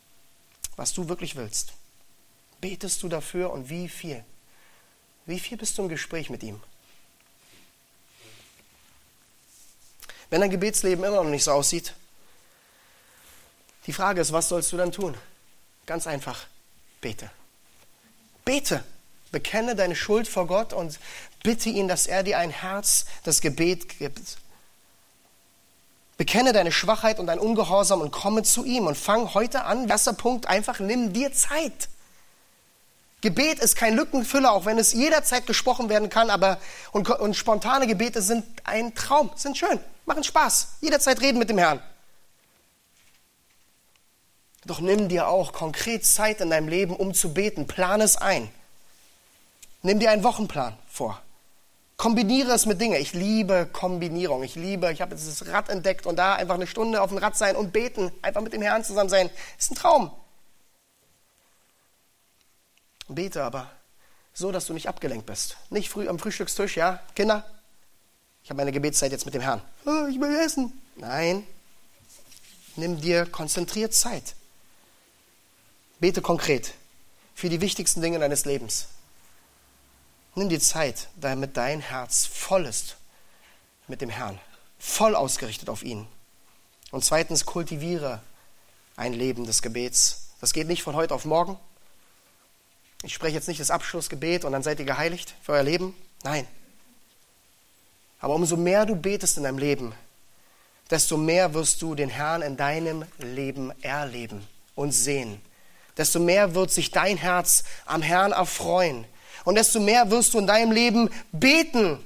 was 0.77 0.93
du 0.93 1.09
wirklich 1.09 1.37
willst. 1.37 1.73
Betest 2.61 3.03
du 3.03 3.09
dafür 3.09 3.53
und 3.53 3.69
wie 3.69 3.89
viel? 3.89 4.25
Wie 5.27 5.39
viel 5.39 5.59
bist 5.59 5.77
du 5.77 5.83
im 5.83 5.89
Gespräch 5.89 6.31
mit 6.31 6.43
ihm? 6.43 6.61
Wenn 10.31 10.41
dein 10.41 10.51
Gebetsleben 10.51 11.05
immer 11.05 11.23
noch 11.23 11.31
nicht 11.31 11.45
so 11.45 11.53
aussieht, 11.53 11.95
die 13.87 13.93
Frage 13.93 14.21
ist, 14.21 14.33
was 14.33 14.49
sollst 14.49 14.73
du 14.73 14.77
dann 14.77 14.93
tun? 14.93 15.15
Ganz 15.87 16.07
einfach, 16.07 16.47
bete. 17.01 17.31
Bete. 18.45 18.83
Bekenne 19.31 19.75
deine 19.75 19.97
Schuld 19.97 20.29
vor 20.29 20.47
Gott 20.47 20.73
und 20.73 20.99
bitte 21.43 21.69
ihn, 21.69 21.89
dass 21.89 22.07
er 22.07 22.23
dir 22.23 22.39
ein 22.39 22.51
Herz, 22.51 23.05
das 23.25 23.41
Gebet 23.41 23.99
gibt. 23.99 24.39
Bekenne 26.17 26.53
deine 26.53 26.71
Schwachheit 26.71 27.19
und 27.19 27.27
dein 27.27 27.39
Ungehorsam 27.39 28.01
und 28.01 28.13
komme 28.13 28.43
zu 28.45 28.65
ihm 28.65 28.87
und 28.87 28.97
fang 28.97 29.35
heute 29.35 29.65
an. 29.65 29.89
Erster 29.89 30.13
Punkt, 30.13 30.47
einfach 30.47 30.79
nimm 30.79 31.13
dir 31.13 31.33
Zeit. 31.33 31.89
Gebet 33.21 33.59
ist 33.59 33.75
kein 33.77 33.97
Lückenfüller, 33.97 34.53
auch 34.53 34.67
wenn 34.67 34.79
es 34.79 34.93
jederzeit 34.93 35.47
gesprochen 35.47 35.89
werden 35.89 36.11
kann, 36.11 36.29
aber 36.29 36.59
und, 36.93 37.09
und 37.09 37.35
spontane 37.35 37.87
Gebete 37.87 38.21
sind 38.21 38.45
ein 38.65 38.95
Traum, 38.95 39.31
sind 39.35 39.57
schön, 39.57 39.81
machen 40.05 40.23
Spaß. 40.23 40.75
Jederzeit 40.83 41.21
reden 41.23 41.39
mit 41.39 41.49
dem 41.49 41.59
Herrn. 41.59 41.81
Doch 44.67 44.81
nimm 44.81 45.09
dir 45.09 45.29
auch 45.29 45.53
konkret 45.53 46.07
Zeit 46.07 46.41
in 46.41 46.51
deinem 46.51 46.69
Leben, 46.69 46.95
um 46.95 47.15
zu 47.15 47.35
beten. 47.35 47.67
Plan 47.67 48.01
es 48.01 48.17
ein. 48.17 48.51
Nimm 49.83 50.01
dir 50.01 50.11
einen 50.11 50.25
Wochenplan 50.25 50.77
vor. 50.89 51.21
Kombiniere 51.97 52.53
es 52.53 52.67
mit 52.67 52.81
Dingen. 52.81 53.01
Ich 53.01 53.13
liebe 53.13 53.69
Kombinierung. 53.73 54.43
Ich 54.43 54.57
liebe, 54.57 54.93
ich 54.93 55.01
habe 55.01 55.15
dieses 55.15 55.47
Rad 55.47 55.69
entdeckt 55.69 56.07
und 56.07 56.17
da 56.17 56.35
einfach 56.35 56.55
eine 56.55 56.67
Stunde 56.67 57.01
auf 57.01 57.11
dem 57.11 57.19
Rad 57.19 57.37
sein 57.37 57.57
und 57.57 57.73
beten, 57.73 58.11
einfach 58.21 58.41
mit 58.41 58.53
dem 58.53 58.63
Herrn 58.63 58.85
zusammen 58.85 59.11
sein. 59.11 59.31
Ist 59.59 59.71
ein 59.71 59.77
Traum. 59.77 60.11
Bete 63.09 63.43
aber 63.45 63.71
so, 64.33 64.51
dass 64.51 64.67
du 64.67 64.73
nicht 64.73 64.89
abgelenkt 64.89 65.27
bist. 65.27 65.57
Nicht 65.71 65.89
früh 65.89 66.09
am 66.09 66.19
Frühstückstisch, 66.19 66.77
ja, 66.77 67.01
Kinder. 67.15 67.45
Ich 68.43 68.51
habe 68.51 68.57
meine 68.57 68.73
Gebetszeit 68.73 69.13
jetzt 69.13 69.25
mit 69.25 69.35
dem 69.35 69.43
Herrn. 69.43 69.63
Oh, 69.87 70.07
ich 70.11 70.21
will 70.21 70.35
essen. 70.37 70.73
Nein. 70.97 71.47
Nimm 72.77 73.01
dir 73.01 73.27
konzentriert 73.27 73.95
Zeit. 73.95 74.35
Bete 76.01 76.21
konkret. 76.21 76.75
für 77.35 77.49
die 77.49 77.61
wichtigsten 77.61 78.01
Dinge 78.01 78.19
deines 78.19 78.45
Lebens. 78.45 78.87
Nimm 80.35 80.49
die 80.49 80.59
Zeit, 80.59 81.09
damit 81.17 81.57
dein 81.57 81.81
Herz 81.81 82.27
voll 82.27 82.67
ist 82.67 82.97
mit 83.87 84.01
dem 84.01 84.11
Herrn, 84.11 84.41
voll 84.79 85.15
ausgerichtet 85.15 85.69
auf 85.69 85.83
ihn. 85.83 86.07
Und 86.91 87.05
zweitens, 87.05 87.47
kultiviere 87.47 88.21
ein 88.97 89.13
Leben 89.13 89.47
des 89.47 89.63
Gebets. 89.63 90.31
Das 90.41 90.53
geht 90.53 90.67
nicht 90.67 90.83
von 90.83 90.95
heute 90.95 91.15
auf 91.15 91.25
morgen. 91.25 91.59
Ich 93.03 93.15
spreche 93.15 93.35
jetzt 93.35 93.49
nicht 93.49 93.61
das 93.61 93.71
Abschlussgebet 93.71 94.45
und 94.45 94.53
dann 94.53 94.63
seid 94.63 94.79
ihr 94.79 94.87
geheiligt 94.87 95.35
für 95.43 95.53
euer 95.53 95.63
Leben. 95.63 95.95
Nein. 96.23 96.47
Aber 98.21 98.35
umso 98.35 98.57
mehr 98.57 98.87
du 98.87 98.97
betest 98.97 99.37
in 99.37 99.43
deinem 99.43 99.59
Leben, 99.59 99.95
desto 100.91 101.17
mehr 101.17 101.53
wirst 101.55 101.83
du 101.83 101.95
den 101.95 102.09
Herrn 102.09 102.43
in 102.43 102.57
deinem 102.57 103.05
Leben 103.19 103.73
erleben 103.83 104.47
und 104.75 104.93
sehen. 104.93 105.41
Desto 105.97 106.19
mehr 106.19 106.55
wird 106.55 106.71
sich 106.71 106.91
dein 106.91 107.17
Herz 107.17 107.65
am 107.85 108.03
Herrn 108.03 108.33
erfreuen. 108.33 109.05
Und 109.45 109.57
desto 109.57 109.81
mehr 109.81 110.11
wirst 110.11 110.35
du 110.35 110.39
in 110.39 110.47
deinem 110.47 110.73
Leben 110.73 111.11
beten. 111.33 112.05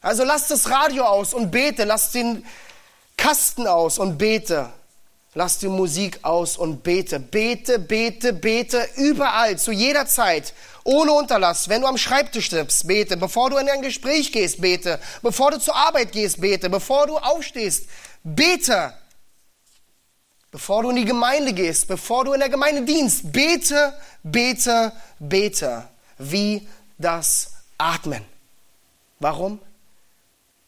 Also 0.00 0.24
lass 0.24 0.48
das 0.48 0.68
Radio 0.70 1.04
aus 1.04 1.34
und 1.34 1.50
bete. 1.50 1.84
Lass 1.84 2.10
den 2.10 2.44
Kasten 3.16 3.66
aus 3.66 3.98
und 3.98 4.18
bete. 4.18 4.70
Lass 5.36 5.58
die 5.58 5.68
Musik 5.68 6.20
aus 6.22 6.56
und 6.56 6.82
bete. 6.82 7.18
Bete, 7.18 7.78
bete, 7.78 8.32
bete 8.32 8.88
überall, 8.96 9.58
zu 9.58 9.72
jeder 9.72 10.06
Zeit, 10.06 10.54
ohne 10.84 11.12
Unterlass. 11.12 11.68
Wenn 11.68 11.80
du 11.80 11.88
am 11.88 11.98
Schreibtisch 11.98 12.50
sitzt, 12.50 12.86
bete. 12.86 13.16
Bevor 13.16 13.50
du 13.50 13.56
in 13.56 13.68
ein 13.68 13.82
Gespräch 13.82 14.30
gehst, 14.30 14.60
bete. 14.60 15.00
Bevor 15.22 15.50
du 15.50 15.58
zur 15.58 15.74
Arbeit 15.74 16.12
gehst, 16.12 16.40
bete. 16.40 16.70
Bevor 16.70 17.08
du 17.08 17.18
aufstehst, 17.18 17.86
bete. 18.22 18.94
Bevor 20.52 20.84
du 20.84 20.90
in 20.90 20.96
die 20.96 21.04
Gemeinde 21.04 21.52
gehst, 21.52 21.88
bevor 21.88 22.24
du 22.24 22.32
in 22.32 22.38
der 22.38 22.48
Gemeinde 22.48 22.82
dienst, 22.82 23.32
bete, 23.32 23.92
bete, 24.22 24.92
bete. 25.18 25.88
Wie 26.18 26.68
das 26.98 27.54
Atmen. 27.78 28.24
Warum? 29.20 29.60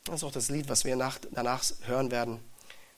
Das 0.04 0.16
ist 0.16 0.24
auch 0.24 0.32
das 0.32 0.48
Lied, 0.48 0.68
was 0.68 0.84
wir 0.84 0.96
nach, 0.96 1.18
danach 1.32 1.64
hören 1.82 2.10
werden. 2.10 2.40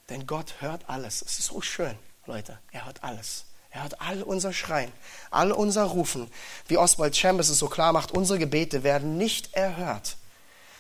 Denn 0.09 0.27
Gott 0.27 0.61
hört 0.61 0.89
alles. 0.89 1.23
Es 1.23 1.39
ist 1.39 1.47
so 1.47 1.61
schön, 1.61 1.97
Leute. 2.27 2.59
Er 2.73 2.87
hört 2.87 3.03
alles. 3.03 3.45
Er 3.71 3.83
hört 3.83 4.01
all 4.01 4.23
unser 4.23 4.53
Schreien, 4.53 4.93
all 5.31 5.53
unser 5.53 5.85
Rufen. 5.85 6.31
Wie 6.69 6.79
Oswald 6.79 7.17
Chambers 7.17 7.49
es 7.49 7.59
so 7.59 7.69
klar 7.69 7.93
macht, 7.93 8.13
unsere 8.13 8.39
Gebete 8.39 8.83
werden 8.83 9.19
nicht 9.19 9.55
erhört, 9.55 10.17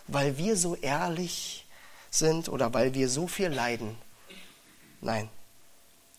weil 0.06 0.38
wir 0.38 0.56
so 0.56 0.74
ehrlich 0.74 1.66
sind 2.10 2.48
oder 2.48 2.72
weil 2.72 2.94
wir 2.94 3.10
so 3.10 3.26
viel 3.26 3.48
leiden. 3.48 3.96
Nein, 5.02 5.28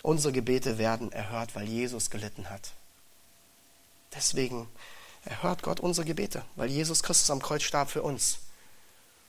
unsere 0.04 0.32
Gebete 0.32 0.78
werden 0.78 1.12
erhört, 1.12 1.56
weil 1.56 1.68
Jesus 1.68 2.12
gelitten 2.12 2.50
hat. 2.50 2.72
Deswegen 4.14 4.68
erhört 5.26 5.64
Gott 5.64 5.80
unsere 5.80 6.06
Gebete, 6.06 6.44
weil 6.56 6.70
Jesus 6.70 7.04
Christus 7.04 7.30
am 7.30 7.42
Kreuz 7.42 7.64
starb 7.64 7.90
für 7.90 8.02
uns. 8.02 8.40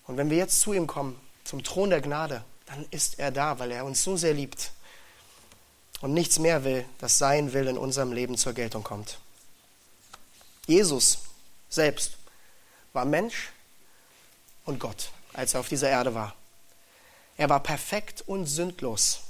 Und 0.07 0.17
wenn 0.17 0.31
wir 0.31 0.37
jetzt 0.37 0.61
zu 0.61 0.73
ihm 0.73 0.87
kommen, 0.87 1.21
zum 1.45 1.63
Thron 1.63 1.91
der 1.91 2.01
Gnade, 2.01 2.45
dann 2.67 2.87
ist 2.91 3.19
er 3.19 3.31
da, 3.31 3.59
weil 3.59 3.71
er 3.73 3.85
uns 3.85 4.03
so 4.03 4.17
sehr 4.17 4.35
liebt 4.35 4.73
und 6.01 6.15
nichts 6.15 6.39
mehr 6.39 6.65
will, 6.65 6.85
dass 6.99 7.19
sein 7.19 7.53
Will 7.53 7.67
in 7.67 7.79
unserem 7.79 8.13
Leben 8.13 8.37
zur 8.37 8.53
Geltung 8.53 8.83
kommt. 8.83 9.19
Jesus 10.67 11.19
selbst 11.69 12.17
war 12.93 13.05
Mensch 13.05 13.51
und 14.65 14.79
Gott, 14.79 15.11
als 15.33 15.55
er 15.55 15.61
auf 15.61 15.69
dieser 15.69 15.91
Erde 15.91 16.15
war. 16.15 16.35
Er 17.37 17.49
war 17.49 17.61
perfekt 17.61 18.23
und 18.27 18.47
sündlos. 18.47 19.21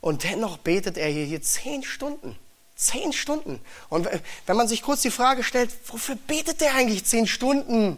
Und 0.00 0.24
dennoch 0.24 0.58
betet 0.58 0.96
er 0.96 1.08
hier 1.08 1.42
zehn 1.42 1.82
Stunden. 1.82 2.38
Zehn 2.78 3.12
Stunden. 3.12 3.60
Und 3.88 4.08
wenn 4.46 4.56
man 4.56 4.68
sich 4.68 4.82
kurz 4.82 5.02
die 5.02 5.10
Frage 5.10 5.42
stellt, 5.42 5.70
wofür 5.88 6.14
betet 6.14 6.62
er 6.62 6.76
eigentlich 6.76 7.04
zehn 7.04 7.26
Stunden? 7.26 7.96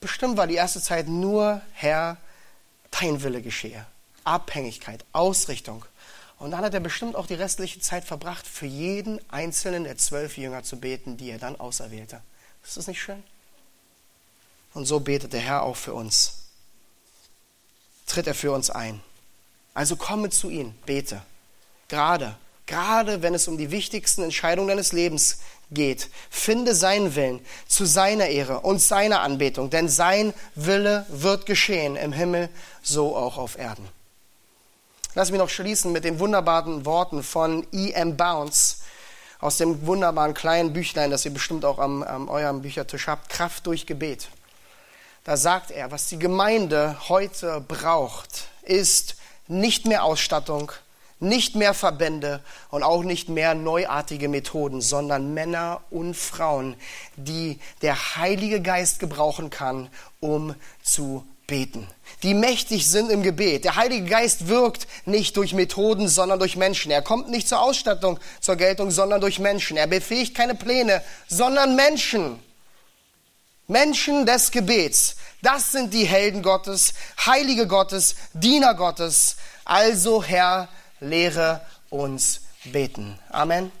Bestimmt 0.00 0.38
war 0.38 0.46
die 0.46 0.54
erste 0.54 0.80
Zeit 0.80 1.06
nur, 1.06 1.60
Herr, 1.74 2.16
dein 2.90 3.22
Wille 3.22 3.42
geschehe. 3.42 3.86
Abhängigkeit, 4.24 5.04
Ausrichtung. 5.12 5.84
Und 6.38 6.52
dann 6.52 6.64
hat 6.64 6.72
er 6.72 6.80
bestimmt 6.80 7.14
auch 7.14 7.26
die 7.26 7.34
restliche 7.34 7.80
Zeit 7.80 8.06
verbracht, 8.06 8.46
für 8.46 8.64
jeden 8.64 9.20
einzelnen 9.30 9.84
der 9.84 9.98
zwölf 9.98 10.38
Jünger 10.38 10.62
zu 10.62 10.80
beten, 10.80 11.18
die 11.18 11.28
er 11.30 11.38
dann 11.38 11.60
auserwählte. 11.60 12.22
Ist 12.64 12.78
das 12.78 12.86
nicht 12.86 13.02
schön? 13.02 13.22
Und 14.72 14.86
so 14.86 15.00
betet 15.00 15.34
der 15.34 15.40
Herr 15.40 15.62
auch 15.62 15.76
für 15.76 15.92
uns. 15.92 16.44
Tritt 18.06 18.26
er 18.26 18.34
für 18.34 18.52
uns 18.52 18.70
ein. 18.70 19.02
Also 19.74 19.96
komme 19.96 20.30
zu 20.30 20.48
ihm, 20.48 20.74
bete. 20.86 21.20
Gerade, 21.88 22.38
gerade 22.70 23.20
wenn 23.20 23.34
es 23.34 23.48
um 23.48 23.58
die 23.58 23.72
wichtigsten 23.72 24.22
Entscheidungen 24.22 24.68
deines 24.68 24.92
Lebens 24.92 25.40
geht. 25.72 26.08
Finde 26.30 26.74
seinen 26.74 27.14
Willen 27.16 27.40
zu 27.66 27.84
seiner 27.84 28.26
Ehre 28.26 28.60
und 28.60 28.80
seiner 28.80 29.20
Anbetung, 29.20 29.70
denn 29.70 29.88
sein 29.88 30.32
Wille 30.54 31.04
wird 31.08 31.46
geschehen 31.46 31.96
im 31.96 32.12
Himmel, 32.12 32.48
so 32.80 33.16
auch 33.16 33.38
auf 33.38 33.58
Erden. 33.58 33.86
Lass 35.14 35.32
mich 35.32 35.40
noch 35.40 35.48
schließen 35.48 35.90
mit 35.90 36.04
den 36.04 36.20
wunderbaren 36.20 36.86
Worten 36.86 37.24
von 37.24 37.66
E.M. 37.72 38.16
Bounce 38.16 38.76
aus 39.40 39.56
dem 39.56 39.84
wunderbaren 39.86 40.34
kleinen 40.34 40.72
Büchlein, 40.72 41.10
das 41.10 41.24
ihr 41.24 41.32
bestimmt 41.32 41.64
auch 41.64 41.80
am, 41.80 42.04
am 42.04 42.28
eurem 42.28 42.62
Büchertisch 42.62 43.08
habt, 43.08 43.28
Kraft 43.28 43.66
durch 43.66 43.86
Gebet. 43.86 44.28
Da 45.24 45.36
sagt 45.36 45.72
er, 45.72 45.90
was 45.90 46.06
die 46.06 46.18
Gemeinde 46.18 46.96
heute 47.08 47.60
braucht, 47.66 48.48
ist 48.62 49.16
nicht 49.48 49.86
mehr 49.86 50.04
Ausstattung, 50.04 50.70
nicht 51.20 51.54
mehr 51.54 51.74
Verbände 51.74 52.40
und 52.70 52.82
auch 52.82 53.04
nicht 53.04 53.28
mehr 53.28 53.54
neuartige 53.54 54.28
Methoden, 54.28 54.80
sondern 54.80 55.34
Männer 55.34 55.82
und 55.90 56.16
Frauen, 56.16 56.74
die 57.16 57.60
der 57.82 58.16
Heilige 58.16 58.60
Geist 58.60 58.98
gebrauchen 58.98 59.50
kann, 59.50 59.88
um 60.18 60.54
zu 60.82 61.24
beten. 61.46 61.86
Die 62.22 62.34
mächtig 62.34 62.88
sind 62.88 63.10
im 63.10 63.22
Gebet. 63.22 63.64
Der 63.64 63.76
Heilige 63.76 64.06
Geist 64.06 64.48
wirkt 64.48 64.86
nicht 65.04 65.36
durch 65.36 65.52
Methoden, 65.52 66.08
sondern 66.08 66.38
durch 66.38 66.56
Menschen. 66.56 66.90
Er 66.90 67.02
kommt 67.02 67.28
nicht 67.28 67.48
zur 67.48 67.60
Ausstattung, 67.60 68.18
zur 68.40 68.56
Geltung, 68.56 68.90
sondern 68.90 69.20
durch 69.20 69.38
Menschen. 69.38 69.76
Er 69.76 69.86
befähigt 69.86 70.34
keine 70.34 70.54
Pläne, 70.54 71.02
sondern 71.28 71.76
Menschen. 71.76 72.38
Menschen 73.68 74.26
des 74.26 74.50
Gebets. 74.50 75.16
Das 75.42 75.72
sind 75.72 75.94
die 75.94 76.04
Helden 76.04 76.42
Gottes, 76.42 76.92
Heilige 77.24 77.66
Gottes, 77.66 78.16
Diener 78.34 78.74
Gottes. 78.74 79.36
Also 79.64 80.22
Herr, 80.22 80.68
lehre 81.00 81.60
uns 81.88 82.42
beten. 82.64 83.18
Amen. 83.30 83.72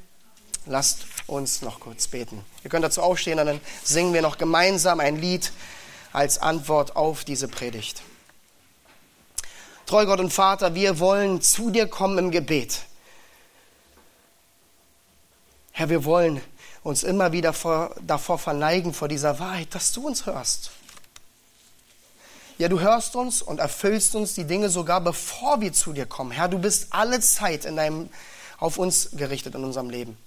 Lasst 0.66 1.06
uns 1.26 1.62
noch 1.62 1.80
kurz 1.80 2.08
beten. 2.08 2.44
Ihr 2.64 2.70
könnt 2.70 2.84
dazu 2.84 3.02
aufstehen 3.02 3.38
und 3.38 3.46
dann 3.46 3.60
singen 3.82 4.12
wir 4.12 4.22
noch 4.22 4.38
gemeinsam 4.38 5.00
ein 5.00 5.16
Lied 5.16 5.52
als 6.12 6.38
Antwort 6.38 6.96
auf 6.96 7.24
diese 7.24 7.48
Predigt. 7.48 8.02
Treu 9.86 10.06
Gott 10.06 10.20
und 10.20 10.32
Vater, 10.32 10.74
wir 10.74 10.98
wollen 10.98 11.40
zu 11.40 11.70
dir 11.70 11.88
kommen 11.88 12.18
im 12.18 12.30
Gebet. 12.30 12.82
Herr, 15.72 15.88
wir 15.88 16.04
wollen 16.04 16.40
uns 16.82 17.02
immer 17.02 17.32
wieder 17.32 17.52
vor, 17.52 17.94
davor 18.00 18.38
verneigen, 18.38 18.94
vor 18.94 19.08
dieser 19.08 19.38
Wahrheit, 19.38 19.74
dass 19.74 19.92
du 19.92 20.06
uns 20.06 20.26
hörst. 20.26 20.70
Ja, 22.60 22.68
du 22.68 22.78
hörst 22.78 23.16
uns 23.16 23.40
und 23.40 23.58
erfüllst 23.58 24.14
uns 24.14 24.34
die 24.34 24.44
Dinge 24.44 24.68
sogar 24.68 25.00
bevor 25.00 25.62
wir 25.62 25.72
zu 25.72 25.94
dir 25.94 26.04
kommen. 26.04 26.30
Herr, 26.30 26.46
du 26.46 26.58
bist 26.58 26.88
alle 26.90 27.18
Zeit 27.20 27.64
in 27.64 27.74
deinem, 27.74 28.10
auf 28.58 28.76
uns 28.76 29.12
gerichtet 29.12 29.54
in 29.54 29.64
unserem 29.64 29.88
Leben. 29.88 30.18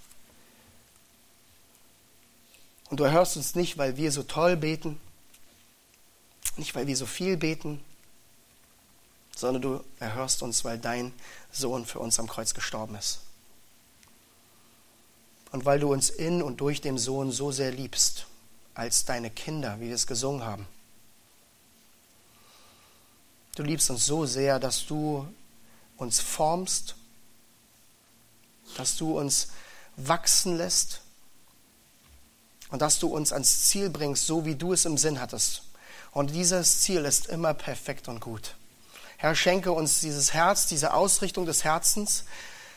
Und 2.90 3.00
du 3.00 3.04
erhörst 3.04 3.38
uns 3.38 3.54
nicht, 3.54 3.78
weil 3.78 3.98
wir 3.98 4.12
so 4.12 4.24
toll 4.24 4.58
beten, 4.58 5.00
nicht 6.58 6.74
weil 6.74 6.88
wir 6.88 6.98
so 6.98 7.06
viel 7.06 7.38
beten, 7.38 7.80
sondern 9.36 9.62
du 9.62 9.84
erhörst 10.00 10.42
uns, 10.42 10.66
weil 10.66 10.80
dein 10.80 11.14
Sohn 11.52 11.86
für 11.86 12.00
uns 12.00 12.18
am 12.18 12.28
Kreuz 12.28 12.56
gestorben 12.56 12.96
ist. 12.96 13.20
Und 15.52 15.66
weil 15.66 15.80
du 15.80 15.94
uns 15.94 16.10
in 16.10 16.42
und 16.42 16.62
durch 16.62 16.82
den 16.82 16.98
Sohn 16.98 17.32
so 17.32 17.52
sehr 17.52 17.72
liebst, 17.72 18.26
als 18.74 19.06
deine 19.06 19.30
Kinder, 19.30 19.80
wie 19.80 19.90
wir 19.90 19.96
es 19.96 20.08
gesungen 20.08 20.44
haben. 20.44 20.68
Du 23.56 23.62
liebst 23.62 23.90
uns 23.90 24.06
so 24.06 24.26
sehr, 24.26 24.60
dass 24.60 24.86
du 24.86 25.28
uns 25.98 26.20
formst, 26.20 26.96
dass 28.78 28.96
du 28.98 29.20
uns 29.20 29.50
wachsen 29.96 30.58
lässt 30.58 31.02
und 32.72 32.82
dass 32.82 32.98
du 32.98 33.08
uns 33.08 33.32
ans 33.32 33.66
Ziel 33.68 33.92
bringst, 33.92 34.26
so 34.26 34.46
wie 34.46 34.56
du 34.56 34.74
es 34.74 34.86
im 34.86 34.98
Sinn 34.98 35.22
hattest. 35.22 35.64
Und 36.12 36.32
dieses 36.32 36.82
Ziel 36.82 37.06
ist 37.06 37.28
immer 37.28 37.54
perfekt 37.54 38.08
und 38.08 38.20
gut. 38.20 38.56
Herr, 39.18 39.36
schenke 39.36 39.72
uns 39.72 40.00
dieses 40.00 40.34
Herz, 40.34 40.66
diese 40.68 40.94
Ausrichtung 40.94 41.46
des 41.46 41.64
Herzens, 41.64 42.24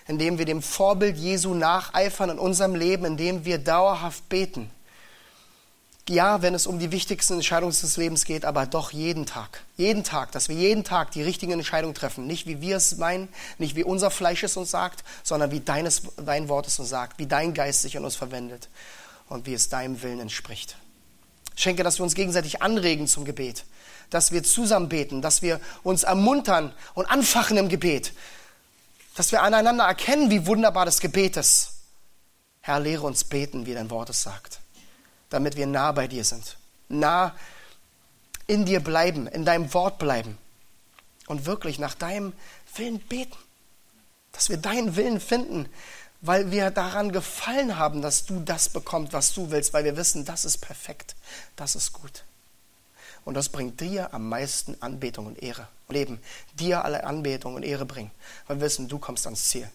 indem 0.06 0.38
wir 0.38 0.44
dem 0.44 0.62
Vorbild 0.62 1.16
Jesu 1.16 1.54
nacheifern 1.54 2.30
in 2.30 2.38
unserem 2.38 2.74
Leben, 2.74 3.06
indem 3.06 3.44
wir 3.46 3.58
dauerhaft 3.58 4.28
beten 4.28 4.70
ja, 6.08 6.42
wenn 6.42 6.54
es 6.54 6.66
um 6.66 6.78
die 6.78 6.92
wichtigsten 6.92 7.34
Entscheidungen 7.34 7.72
des 7.72 7.96
Lebens 7.96 8.24
geht, 8.24 8.44
aber 8.44 8.66
doch 8.66 8.92
jeden 8.92 9.26
Tag. 9.26 9.62
Jeden 9.76 10.04
Tag, 10.04 10.32
dass 10.32 10.48
wir 10.48 10.56
jeden 10.56 10.84
Tag 10.84 11.10
die 11.10 11.22
richtigen 11.22 11.52
Entscheidungen 11.52 11.94
treffen. 11.94 12.26
Nicht 12.26 12.46
wie 12.46 12.60
wir 12.60 12.76
es 12.76 12.96
meinen, 12.96 13.28
nicht 13.58 13.74
wie 13.74 13.84
unser 13.84 14.10
Fleisch 14.10 14.42
es 14.42 14.56
uns 14.56 14.70
sagt, 14.70 15.04
sondern 15.22 15.50
wie 15.50 15.60
deines, 15.60 16.02
dein 16.16 16.48
Wort 16.48 16.66
es 16.66 16.78
uns 16.78 16.88
sagt, 16.88 17.18
wie 17.18 17.26
dein 17.26 17.54
Geist 17.54 17.82
sich 17.82 17.94
in 17.94 18.04
uns 18.04 18.14
verwendet 18.16 18.68
und 19.28 19.46
wie 19.46 19.54
es 19.54 19.68
deinem 19.68 20.02
Willen 20.02 20.20
entspricht. 20.20 20.76
Schenke, 21.56 21.82
dass 21.82 21.98
wir 21.98 22.04
uns 22.04 22.14
gegenseitig 22.14 22.62
anregen 22.62 23.08
zum 23.08 23.24
Gebet, 23.24 23.64
dass 24.10 24.30
wir 24.30 24.44
zusammen 24.44 24.88
beten, 24.88 25.22
dass 25.22 25.42
wir 25.42 25.60
uns 25.82 26.04
ermuntern 26.04 26.72
und 26.94 27.06
anfachen 27.06 27.56
im 27.56 27.68
Gebet, 27.68 28.12
dass 29.16 29.32
wir 29.32 29.42
aneinander 29.42 29.84
erkennen, 29.84 30.30
wie 30.30 30.46
wunderbar 30.46 30.84
das 30.84 31.00
Gebet 31.00 31.36
ist. 31.36 31.72
Herr, 32.60 32.80
lehre 32.80 33.06
uns 33.06 33.24
beten, 33.24 33.66
wie 33.66 33.74
dein 33.74 33.90
Wort 33.90 34.10
es 34.10 34.22
sagt 34.22 34.60
damit 35.30 35.56
wir 35.56 35.66
nah 35.66 35.92
bei 35.92 36.08
dir 36.08 36.24
sind. 36.24 36.56
Nah 36.88 37.34
in 38.46 38.64
dir 38.64 38.80
bleiben, 38.80 39.26
in 39.26 39.44
deinem 39.44 39.72
Wort 39.74 39.98
bleiben 39.98 40.38
und 41.26 41.46
wirklich 41.46 41.78
nach 41.78 41.94
deinem 41.94 42.32
Willen 42.76 43.00
beten. 43.00 43.36
Dass 44.32 44.48
wir 44.50 44.56
deinen 44.56 44.96
Willen 44.96 45.20
finden, 45.20 45.68
weil 46.20 46.50
wir 46.50 46.70
daran 46.70 47.10
gefallen 47.10 47.78
haben, 47.78 48.02
dass 48.02 48.26
du 48.26 48.40
das 48.40 48.68
bekommst, 48.68 49.12
was 49.12 49.32
du 49.32 49.50
willst, 49.50 49.72
weil 49.72 49.84
wir 49.84 49.96
wissen, 49.96 50.24
das 50.24 50.44
ist 50.44 50.58
perfekt, 50.58 51.16
das 51.56 51.74
ist 51.74 51.92
gut. 51.92 52.24
Und 53.24 53.34
das 53.34 53.48
bringt 53.48 53.80
dir 53.80 54.14
am 54.14 54.28
meisten 54.28 54.80
Anbetung 54.82 55.26
und 55.26 55.42
Ehre. 55.42 55.68
Leben, 55.88 56.20
dir 56.54 56.84
alle 56.84 57.04
Anbetung 57.04 57.54
und 57.54 57.62
Ehre 57.62 57.86
bringen, 57.86 58.10
weil 58.46 58.58
wir 58.58 58.66
wissen, 58.66 58.88
du 58.88 58.98
kommst 58.98 59.26
ans 59.26 59.48
Ziel. 59.48 59.70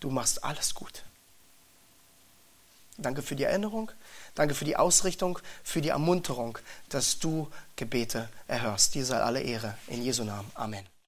Du 0.00 0.10
machst 0.10 0.44
alles 0.44 0.74
gut. 0.74 1.04
Danke 2.98 3.22
für 3.22 3.36
die 3.36 3.44
Erinnerung. 3.44 3.90
Danke 4.34 4.54
für 4.54 4.64
die 4.64 4.76
Ausrichtung, 4.76 5.38
für 5.62 5.82
die 5.82 5.90
Ermunterung, 5.90 6.58
dass 6.88 7.18
du 7.18 7.48
Gebete 7.76 8.28
erhörst. 8.48 8.94
Dir 8.94 9.04
sei 9.04 9.18
alle 9.18 9.40
Ehre. 9.40 9.76
In 9.88 10.02
Jesu 10.02 10.24
Namen. 10.24 10.50
Amen. 10.54 10.91